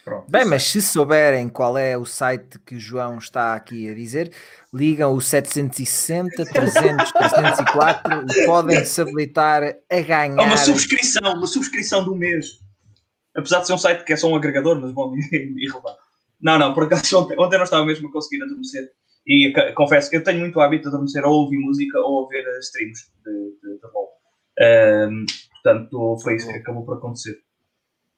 Pronto. 0.04 0.30
Bem, 0.30 0.46
mas 0.46 0.64
se 0.64 0.82
souberem 0.84 1.50
qual 1.50 1.76
é 1.80 1.98
o 1.98 2.06
site 2.06 2.60
que 2.60 2.76
o 2.76 2.80
João 2.80 3.18
está 3.18 3.56
aqui 3.56 3.90
a 3.90 3.94
dizer, 3.96 4.32
ligam 4.72 5.12
o 5.14 5.20
760 5.20 6.46
300 6.46 7.12
304 7.12 8.26
e 8.32 8.46
podem 8.46 8.86
se 8.86 9.02
habilitar 9.02 9.64
a 9.64 9.74
É 9.90 10.04
ganhar. 10.04 10.40
uma 10.44 10.58
subscrição, 10.58 11.34
uma 11.34 11.48
subscrição 11.48 12.04
do 12.06 12.16
mês. 12.16 12.60
Apesar 13.36 13.60
de 13.60 13.68
ser 13.68 13.74
um 13.74 13.78
site 13.78 14.04
que 14.04 14.14
é 14.14 14.16
só 14.18 14.28
um 14.30 14.36
agregador, 14.36 14.80
mas 14.80 14.92
bom, 14.92 15.14
irrelevante. 15.32 16.00
Não, 16.42 16.58
não, 16.60 16.74
por 16.74 16.84
acaso 16.84 17.18
ontem, 17.20 17.38
ontem 17.40 17.58
não 17.58 17.64
estava 17.64 17.86
mesmo 17.86 18.08
a 18.08 18.12
conseguir 18.12 18.44
adormecer. 18.44 18.90
E 19.28 19.52
confesso 19.74 20.10
que 20.10 20.18
eu 20.18 20.24
tenho 20.24 20.40
muito 20.40 20.60
hábito 20.60 20.84
de 20.84 20.90
adormecer 20.90 21.24
ou 21.26 21.34
ouvir 21.44 21.58
música 21.58 22.00
ou 22.00 22.22
ouvir 22.22 22.46
eh, 22.46 22.60
streams 22.60 23.10
de, 23.26 23.32
de, 23.64 23.80
de 23.80 23.88
rol. 23.92 24.10
Ahm, 24.60 25.26
portanto, 25.52 26.18
foi 26.22 26.36
isso 26.36 26.48
que 26.48 26.58
acabou 26.60 26.86
por 26.86 26.98
acontecer. 26.98 27.40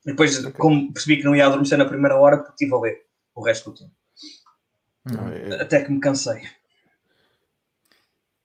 E 0.05 0.11
depois, 0.11 0.38
como 0.57 0.91
percebi 0.93 1.18
que 1.18 1.24
não 1.24 1.36
ia 1.36 1.45
adormecer 1.47 1.78
na 1.78 1.86
primeira 1.86 2.18
hora, 2.18 2.38
porque 2.38 2.51
estive 2.51 2.74
a 2.74 2.80
ler 2.80 3.01
o 3.36 3.41
resto 3.43 3.72
do 3.72 3.78
tempo. 3.78 3.91
Não, 5.05 5.30
é- 5.30 5.61
Até 5.61 5.84
que 5.84 5.91
me 5.91 5.99
cansei. 6.01 6.41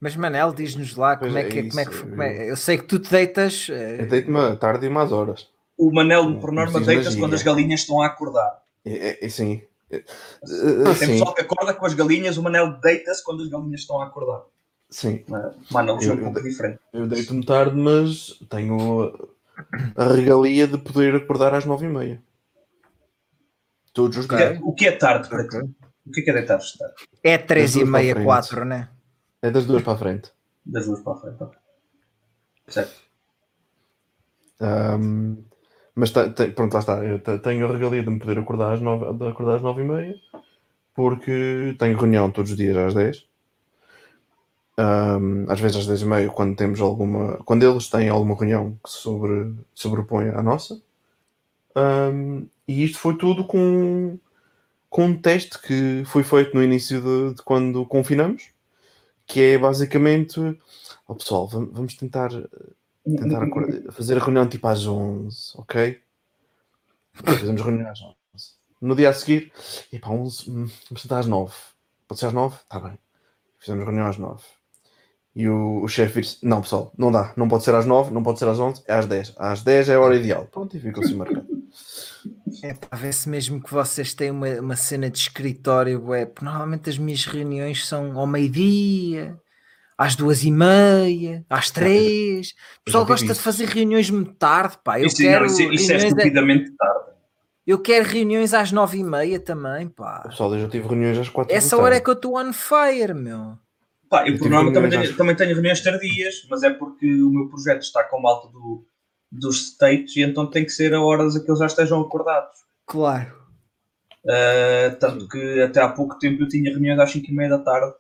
Mas 0.01 0.17
Manel, 0.17 0.53
diz-nos 0.53 0.97
lá 0.97 1.17
Pois 1.17 1.31
como 1.33 1.39
é, 1.39 1.43
é 1.43 1.49
que, 1.49 1.69
como 1.69 1.81
é 1.81 1.85
que 1.85 1.91
isso, 1.93 2.07
como 2.09 2.23
é- 2.23 2.51
Eu 2.51 2.57
sei 2.57 2.79
que 2.79 2.85
tu 2.85 2.99
te 2.99 3.11
deitas. 3.11 3.69
eh, 3.71 4.03
Eu 4.03 4.07
deito-me 4.09 4.39
à 4.39 4.57
tarde 4.57 4.87
e 4.87 4.91
mais 4.91 5.13
horas. 5.13 5.49
O 5.83 5.91
Manel, 5.93 6.39
por 6.39 6.53
norma, 6.53 6.81
deita-se 6.81 7.19
quando 7.19 7.35
as 7.35 7.43
galinhas 7.43 7.81
estão 7.81 8.01
a 8.01 8.07
acordar. 8.07 8.63
É, 8.85 9.09
é, 9.09 9.27
é 9.27 9.29
sim. 9.29 9.63
É, 9.91 9.97
é, 9.97 10.03
Tem 10.85 10.95
sim, 10.95 11.07
pessoal 11.09 11.35
que 11.35 11.41
acorda 11.43 11.75
com 11.75 11.85
as 11.85 11.93
galinhas, 11.93 12.37
o 12.37 12.43
Manel 12.43 12.79
deita-se 12.81 13.23
quando 13.25 13.43
as 13.43 13.49
galinhas 13.49 13.81
estão 13.81 14.01
a 14.01 14.07
acordar. 14.07 14.43
sim. 14.89 15.25
É 15.29 16.07
Eu- 16.07 16.15
um 16.15 16.23
pouco 16.23 16.41
diferente. 16.41 16.79
Eu 16.93 17.09
deito-me 17.09 17.45
tarde, 17.45 17.77
mas 17.77 18.39
tenho 18.49 19.13
a, 19.97 20.05
regalia 20.15 20.69
de 20.69 20.79
poder 20.79 21.17
acordar 21.17 21.53
às 21.53 21.65
nove 21.65 21.87
e 21.87 21.89
meia. 21.89 22.23
Todos 23.93 24.19
os 24.19 24.27
O 24.27 24.29
que 24.29 24.37
dias. 24.37 24.57
é- 24.59 24.61
O 24.63 24.73
que 24.73 24.87
é 24.87 24.93
tarde 24.93 25.29
para 25.29 25.49
ti? 25.49 25.57
O 26.07 26.11
que 26.13 26.21
é 26.21 26.23
que 26.23 26.31
é 26.31 26.35
deitar-se 26.35 26.79
tarde? 26.79 26.95
É 27.25 27.37
3 27.39 27.75
e 27.75 27.85
meia. 27.85 28.23
4, 28.23 28.65
né? 28.65 28.89
É 29.43 29.51
das 29.51 29.67
duas 29.67 29.83
para 29.83 29.95
a 29.95 29.99
frente. 29.99 30.31
Das 30.65 30.87
duas 30.87 31.01
para 31.01 31.13
a 31.13 31.17
frente. 31.17 31.43
ok. 31.43 31.59
Certo. 32.69 33.03
Ahm, 34.61 35.39
mas 35.95 36.11
pronto, 36.11 36.73
lá 36.75 36.81
está. 36.81 37.05
Eu 37.05 37.19
te- 37.21 37.39
tenho 37.41 37.67
a 37.67 37.73
regalia 37.73 38.03
de 38.03 38.11
me 38.11 38.19
poder 38.19 38.39
acordar 38.39 38.73
às 38.75 38.81
nove, 38.81 39.13
de 39.19 39.29
acordar 39.29 39.57
às 39.57 39.63
nove 39.63 39.83
e 39.83 39.85
meia, 39.85 40.15
porque 40.95 41.77
tenho 41.79 41.99
reunião 41.99 42.31
todos 42.31 42.53
os 42.53 42.57
dias 42.57 42.77
às 42.77 42.95
10. 42.95 43.27
Ahm, 44.77 45.45
às 45.51 45.61
vezes 45.61 45.77
às 45.79 45.87
10 45.87 46.03
e 46.03 46.07
meia, 46.07 46.31
quando 46.31 46.57
temos 46.57 46.81
alguma. 46.81 47.37
Quando 47.45 47.63
eles 47.65 47.89
têm 47.89 48.09
alguma 48.09 48.35
reunião 48.35 48.79
que 48.83 48.91
se 48.91 48.99
sobre, 48.99 49.55
sobrepõe 49.75 50.29
à 50.31 50.43
nossa. 50.43 50.81
Ahm, 51.77 52.47
e 52.69 52.85
isto 52.85 52.99
foi 52.99 53.17
tudo 53.17 53.47
com, 53.47 54.19
com 54.91 55.07
um 55.07 55.19
teste 55.21 55.61
que 55.61 56.05
foi 56.07 56.25
feito 56.25 56.55
no 56.55 56.63
início 56.65 57.01
de, 57.03 57.35
de 57.37 57.43
quando 57.45 57.87
confinamos, 57.87 58.51
que 59.27 59.41
é 59.43 59.59
basicamente. 59.59 60.41
Oh, 61.09 61.15
pessoal, 61.17 61.49
vam- 61.49 61.71
vamos 61.73 61.95
tentar 61.97 62.31
tentar 63.05 63.43
acordar- 63.43 63.93
fazer 63.93 64.17
a 64.17 64.21
reunião 64.25 64.47
tipo 64.49 64.67
às 64.67 64.87
11, 64.87 65.53
ok? 65.57 66.01
Fazemos 67.13 67.61
reunião 67.61 67.91
às 67.91 68.01
11. 68.01 68.15
No 68.81 68.97
dia 68.97 69.11
a 69.11 69.13
seguir, 69.13 69.53
epá, 69.93 70.11
11, 70.11 70.51
hum, 70.51 70.69
vamos 70.89 71.03
tentar 71.03 71.19
às 71.21 71.27
9. 71.27 71.55
Pode 72.09 72.21
ser 72.21 72.27
às 72.27 72.33
9? 72.33 72.57
Está 72.57 72.81
bem. 72.81 72.99
Fizemos 73.59 73.85
reunião 73.85 74.07
às 74.07 74.19
9. 74.19 74.43
E 75.35 75.49
o, 75.49 75.83
o 75.83 75.89
chefe 75.89 76.21
disse: 76.21 76.39
Não, 76.45 76.61
pessoal, 76.61 76.93
não 76.99 77.11
dá. 77.13 77.33
Não 77.37 77.49
pode 77.49 77.65
ser 77.65 77.75
às 77.75 77.87
9, 77.87 78.13
não 78.13 78.23
pode 78.23 78.39
ser 78.39 78.49
às 78.49 78.59
11, 78.59 78.83
é 78.87 78.95
às 78.95 79.07
10. 79.07 79.35
Às 79.39 79.63
10 79.63 79.89
é 79.89 79.95
a 79.95 80.01
hora 80.01 80.17
ideal. 80.17 80.47
Pronto, 80.47 80.77
e 80.77 80.81
ficou 80.81 81.03
assim 81.03 81.15
marcado. 81.15 81.47
É 82.63 82.75
para 82.75 82.99
ver 82.99 83.15
se 83.15 83.29
mesmo 83.29 83.63
que 83.63 83.73
vocês 83.73 84.13
têm 84.15 84.31
uma, 84.31 84.49
uma 84.61 84.77
cena 84.77 85.09
de 85.09 85.19
escritório, 85.19 86.01
porque 86.03 86.45
normalmente 86.45 86.91
as 86.91 86.99
minhas 86.99 87.25
reuniões 87.25 87.87
são 87.87 88.19
ao 88.19 88.27
meio-dia, 88.27 89.41
às 90.03 90.17
duas 90.17 90.43
e 90.45 90.51
meia, 90.51 91.45
às 91.49 91.71
três. 91.71 92.51
O 92.81 92.85
pessoal 92.85 93.07
gosta 93.07 93.27
de 93.27 93.33
isso. 93.33 93.43
fazer 93.43 93.67
reuniões 93.67 94.11
muito 94.11 94.33
tarde, 94.35 94.77
pá. 94.83 94.99
Eu 95.01 95.07
Isso, 95.07 95.17
quero, 95.17 95.41
não, 95.41 95.47
isso, 95.47 95.63
isso 95.73 95.93
é 95.93 95.97
reuniões 95.97 96.03
a- 96.05 96.07
estupidamente 96.09 96.71
tarde. 96.77 97.05
eu 97.67 97.79
quero 97.79 98.09
reuniões 98.09 98.53
às 98.55 98.73
nove 98.73 98.99
e 98.99 99.05
meia 99.05 99.39
também, 99.39 99.89
pá. 99.89 100.21
Pessoal, 100.29 100.55
eu 100.55 100.61
já 100.63 100.69
tive 100.69 100.89
reuniões 100.89 101.19
às 101.19 101.29
4 101.29 101.55
Essa 101.55 101.77
hora 101.77 101.97
é 101.97 102.01
que 102.01 102.11
eu 102.11 102.15
estou 102.15 102.37
on 102.39 102.53
fire, 102.53 103.15
meu. 103.15 103.57
Pá, 104.11 104.27
eu 104.27 104.35
Eu 104.35 104.39
por 104.39 104.51
norma 104.51 104.73
também 104.73 104.99
às- 104.99 105.17
também 105.17 105.35
tenho 105.37 105.55
reuniões 105.55 105.81
tardias, 105.81 106.47
mas 106.51 106.63
é 106.63 106.71
porque 106.71 107.07
o 107.23 107.31
meu 107.31 107.49
projeto 107.49 107.83
está 107.83 108.03
com 108.05 108.21
malta 108.21 108.49
do, 108.49 108.85
dos 109.31 109.69
states 109.69 110.17
e 110.17 110.23
então 110.23 110.47
tem 110.51 110.65
que 110.65 110.71
ser 110.73 110.93
a 110.95 111.01
horas 111.01 111.35
a 111.37 111.41
que 111.41 111.49
eles 111.51 111.61
já 111.61 111.67
estejam 111.67 112.01
acordados. 112.01 112.59
Claro. 112.87 113.41
Uh, 114.25 114.95
tanto 115.01 115.27
que 115.29 115.63
até 115.63 115.81
há 115.81 115.89
pouco 115.89 116.17
tempo 116.19 116.43
eu 116.43 116.49
tinha 116.49 116.71
reuniões 116.71 116.99
às 117.01 117.11
5 117.11 117.29
e 117.31 117.35
meia 117.35 117.51
da 117.51 117.59
tarde, 117.59 117.93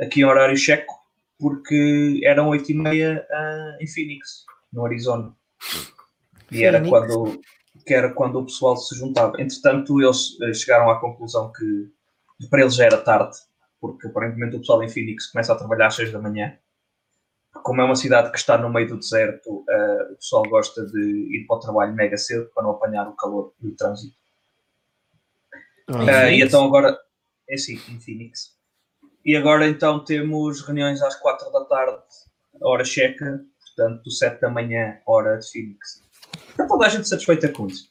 aqui 0.00 0.20
em 0.20 0.24
horário 0.24 0.56
checo, 0.56 0.94
porque 1.42 2.20
eram 2.22 2.50
8 2.50 2.70
e 2.70 2.74
meia 2.74 3.26
uh, 3.28 3.82
em 3.82 3.86
Phoenix, 3.88 4.44
no 4.72 4.86
Arizona. 4.86 5.34
E 6.52 6.62
era 6.62 6.80
quando, 6.80 7.40
que 7.84 7.92
era 7.92 8.14
quando 8.14 8.38
o 8.38 8.44
pessoal 8.44 8.76
se 8.76 8.96
juntava. 8.96 9.42
Entretanto, 9.42 10.00
eles 10.00 10.40
eh, 10.40 10.54
chegaram 10.54 10.88
à 10.88 11.00
conclusão 11.00 11.50
que 11.50 12.46
para 12.48 12.60
eles 12.60 12.76
já 12.76 12.84
era 12.84 12.98
tarde, 12.98 13.36
porque 13.80 14.06
aparentemente 14.06 14.54
o 14.54 14.60
pessoal 14.60 14.84
em 14.84 14.88
Phoenix 14.88 15.32
começa 15.32 15.52
a 15.52 15.56
trabalhar 15.56 15.88
às 15.88 15.96
6 15.96 16.12
da 16.12 16.20
manhã. 16.20 16.56
Como 17.52 17.80
é 17.80 17.84
uma 17.84 17.96
cidade 17.96 18.30
que 18.30 18.38
está 18.38 18.56
no 18.56 18.70
meio 18.70 18.86
do 18.86 18.98
deserto, 18.98 19.64
eh, 19.68 20.08
o 20.12 20.16
pessoal 20.16 20.44
gosta 20.44 20.86
de 20.86 21.00
ir 21.00 21.44
para 21.48 21.56
o 21.56 21.60
trabalho 21.60 21.92
mega 21.92 22.16
cedo 22.16 22.48
para 22.54 22.62
não 22.62 22.70
apanhar 22.70 23.08
o 23.08 23.16
calor 23.16 23.52
e 23.60 23.66
o 23.66 23.74
trânsito. 23.74 24.16
Ah, 25.88 26.26
Eh, 26.28 26.36
e 26.36 26.42
então 26.42 26.64
agora, 26.64 26.96
é 27.48 27.56
sim, 27.56 27.80
em 27.88 27.98
Phoenix. 27.98 28.61
E 29.24 29.36
agora 29.36 29.68
então 29.68 30.04
temos 30.04 30.60
reuniões 30.62 31.00
às 31.02 31.14
4 31.16 31.50
da 31.52 31.64
tarde, 31.64 32.02
hora 32.60 32.84
checa, 32.84 33.44
portanto 33.76 34.10
7 34.10 34.40
da 34.40 34.50
manhã, 34.50 34.98
hora 35.06 35.38
de 35.38 35.50
Phoenix. 35.50 36.02
Está 36.50 36.66
toda 36.66 36.86
a 36.86 36.88
gente 36.88 37.08
satisfeita 37.08 37.48
com 37.48 37.66
isso. 37.66 37.90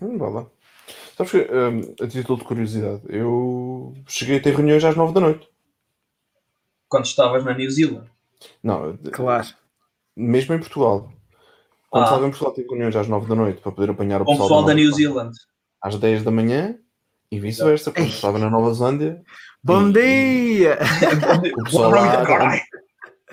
Hum, 0.00 0.16
vá 0.16 0.28
lá. 0.28 0.46
Sabes 1.16 1.32
que, 1.32 1.38
hum, 1.38 1.94
a 2.00 2.06
título 2.06 2.38
de 2.38 2.44
curiosidade, 2.44 3.02
eu 3.08 3.94
cheguei 4.06 4.38
a 4.38 4.42
ter 4.42 4.54
reuniões 4.54 4.84
às 4.84 4.94
9 4.94 5.12
da 5.12 5.20
noite. 5.20 5.48
Quando 6.88 7.04
estavas 7.06 7.44
na 7.44 7.52
New 7.54 7.70
Zealand. 7.70 8.08
Não, 8.62 8.96
Claro. 9.12 9.48
mesmo 10.16 10.54
em 10.54 10.58
Portugal. 10.60 11.12
Quando 11.90 12.04
Ah. 12.04 12.06
estava 12.06 12.26
em 12.26 12.30
Portugal, 12.30 12.54
tive 12.54 12.68
reuniões 12.68 12.94
às 12.96 13.08
9 13.08 13.28
da 13.28 13.34
noite 13.34 13.60
para 13.60 13.72
poder 13.72 13.90
apanhar 13.90 14.22
o 14.22 14.24
Com 14.24 14.32
o 14.32 14.34
pessoal, 14.34 14.48
pessoal 14.48 14.60
da 14.62 14.74
Nova 14.74 14.80
New 14.80 14.92
Zealand. 14.92 15.32
às 15.82 15.96
10 15.98 16.22
da 16.22 16.30
manhã 16.30 16.78
e 17.30 17.38
vice-versa. 17.38 17.92
Quando 17.92 18.08
estava 18.08 18.38
na 18.38 18.50
Nova 18.50 18.72
Zelândia 18.72 19.22
Bom 19.62 19.88
E- 19.88 19.92
dia! 19.92 20.78
o 21.58 21.64
pessoal 21.64 21.90
Bom, 21.90 21.96
lá, 21.96 22.60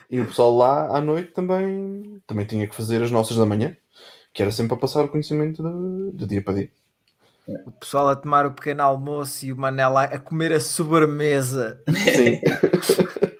e 0.10 0.20
o 0.22 0.26
pessoal 0.26 0.56
lá 0.58 0.98
à 0.98 1.02
noite 1.02 1.32
também, 1.32 2.22
também 2.28 2.46
tinha 2.46 2.68
que 2.68 2.76
fazer 2.76 3.02
as 3.04 3.12
nossas 3.12 3.38
da 3.38 3.46
manhã, 3.46 3.76
que 4.34 4.42
era 4.42 4.52
sempre 4.52 4.74
a 4.74 4.78
passar 4.78 5.04
o 5.06 5.10
conhecimento 5.10 5.64
de, 5.64 6.18
de 6.18 6.26
dia 6.26 6.44
para 6.44 6.56
dia. 6.56 6.72
O 7.66 7.72
pessoal 7.72 8.10
a 8.10 8.16
tomar 8.16 8.46
o 8.48 8.54
pequeno 8.54 8.82
almoço 8.82 9.46
e 9.46 9.54
o 9.54 9.58
Manela 9.58 10.04
a 10.06 10.18
comer 10.20 10.52
a 10.52 10.60
sobremesa. 10.60 11.80
Sim. 12.16 12.42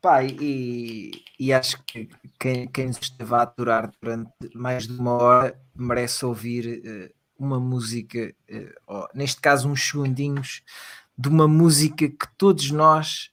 Pá, 0.00 0.22
e, 0.24 1.10
e 1.38 1.52
acho 1.52 1.82
que 1.84 2.08
quem, 2.38 2.66
quem 2.68 2.90
esteve 2.90 3.34
a 3.34 3.42
aturar 3.42 3.92
durante 4.00 4.30
mais 4.54 4.86
de 4.86 4.98
uma 4.98 5.12
hora 5.12 5.60
merece 5.74 6.24
ouvir 6.24 6.82
eh, 6.84 7.12
uma 7.38 7.60
música, 7.60 8.34
eh, 8.48 8.74
ou, 8.86 9.08
neste 9.14 9.40
caso 9.40 9.68
uns 9.68 9.86
segundinhos, 9.86 10.62
de 11.16 11.28
uma 11.28 11.46
música 11.46 12.08
que 12.08 12.28
todos 12.36 12.70
nós 12.70 13.30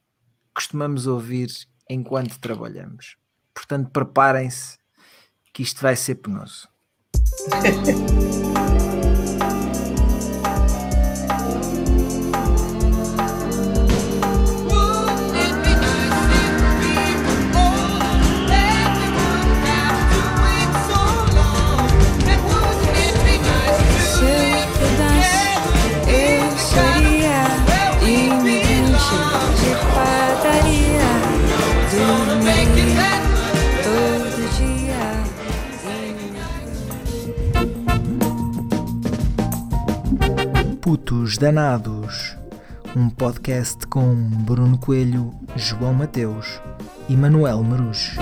costumamos 0.53 1.07
ouvir 1.07 1.49
enquanto 1.89 2.39
trabalhamos. 2.39 3.17
Portanto, 3.53 3.89
preparem-se 3.91 4.77
que 5.53 5.63
isto 5.63 5.81
vai 5.81 5.95
ser 5.95 6.15
penoso. 6.15 6.67
Putos 41.13 41.37
Danados, 41.37 42.35
um 42.95 43.07
podcast 43.07 43.85
com 43.85 44.15
Bruno 44.15 44.79
Coelho, 44.79 45.31
João 45.55 45.93
Mateus 45.93 46.59
e 47.07 47.15
Manuel 47.15 47.61
Marujo. 47.61 48.19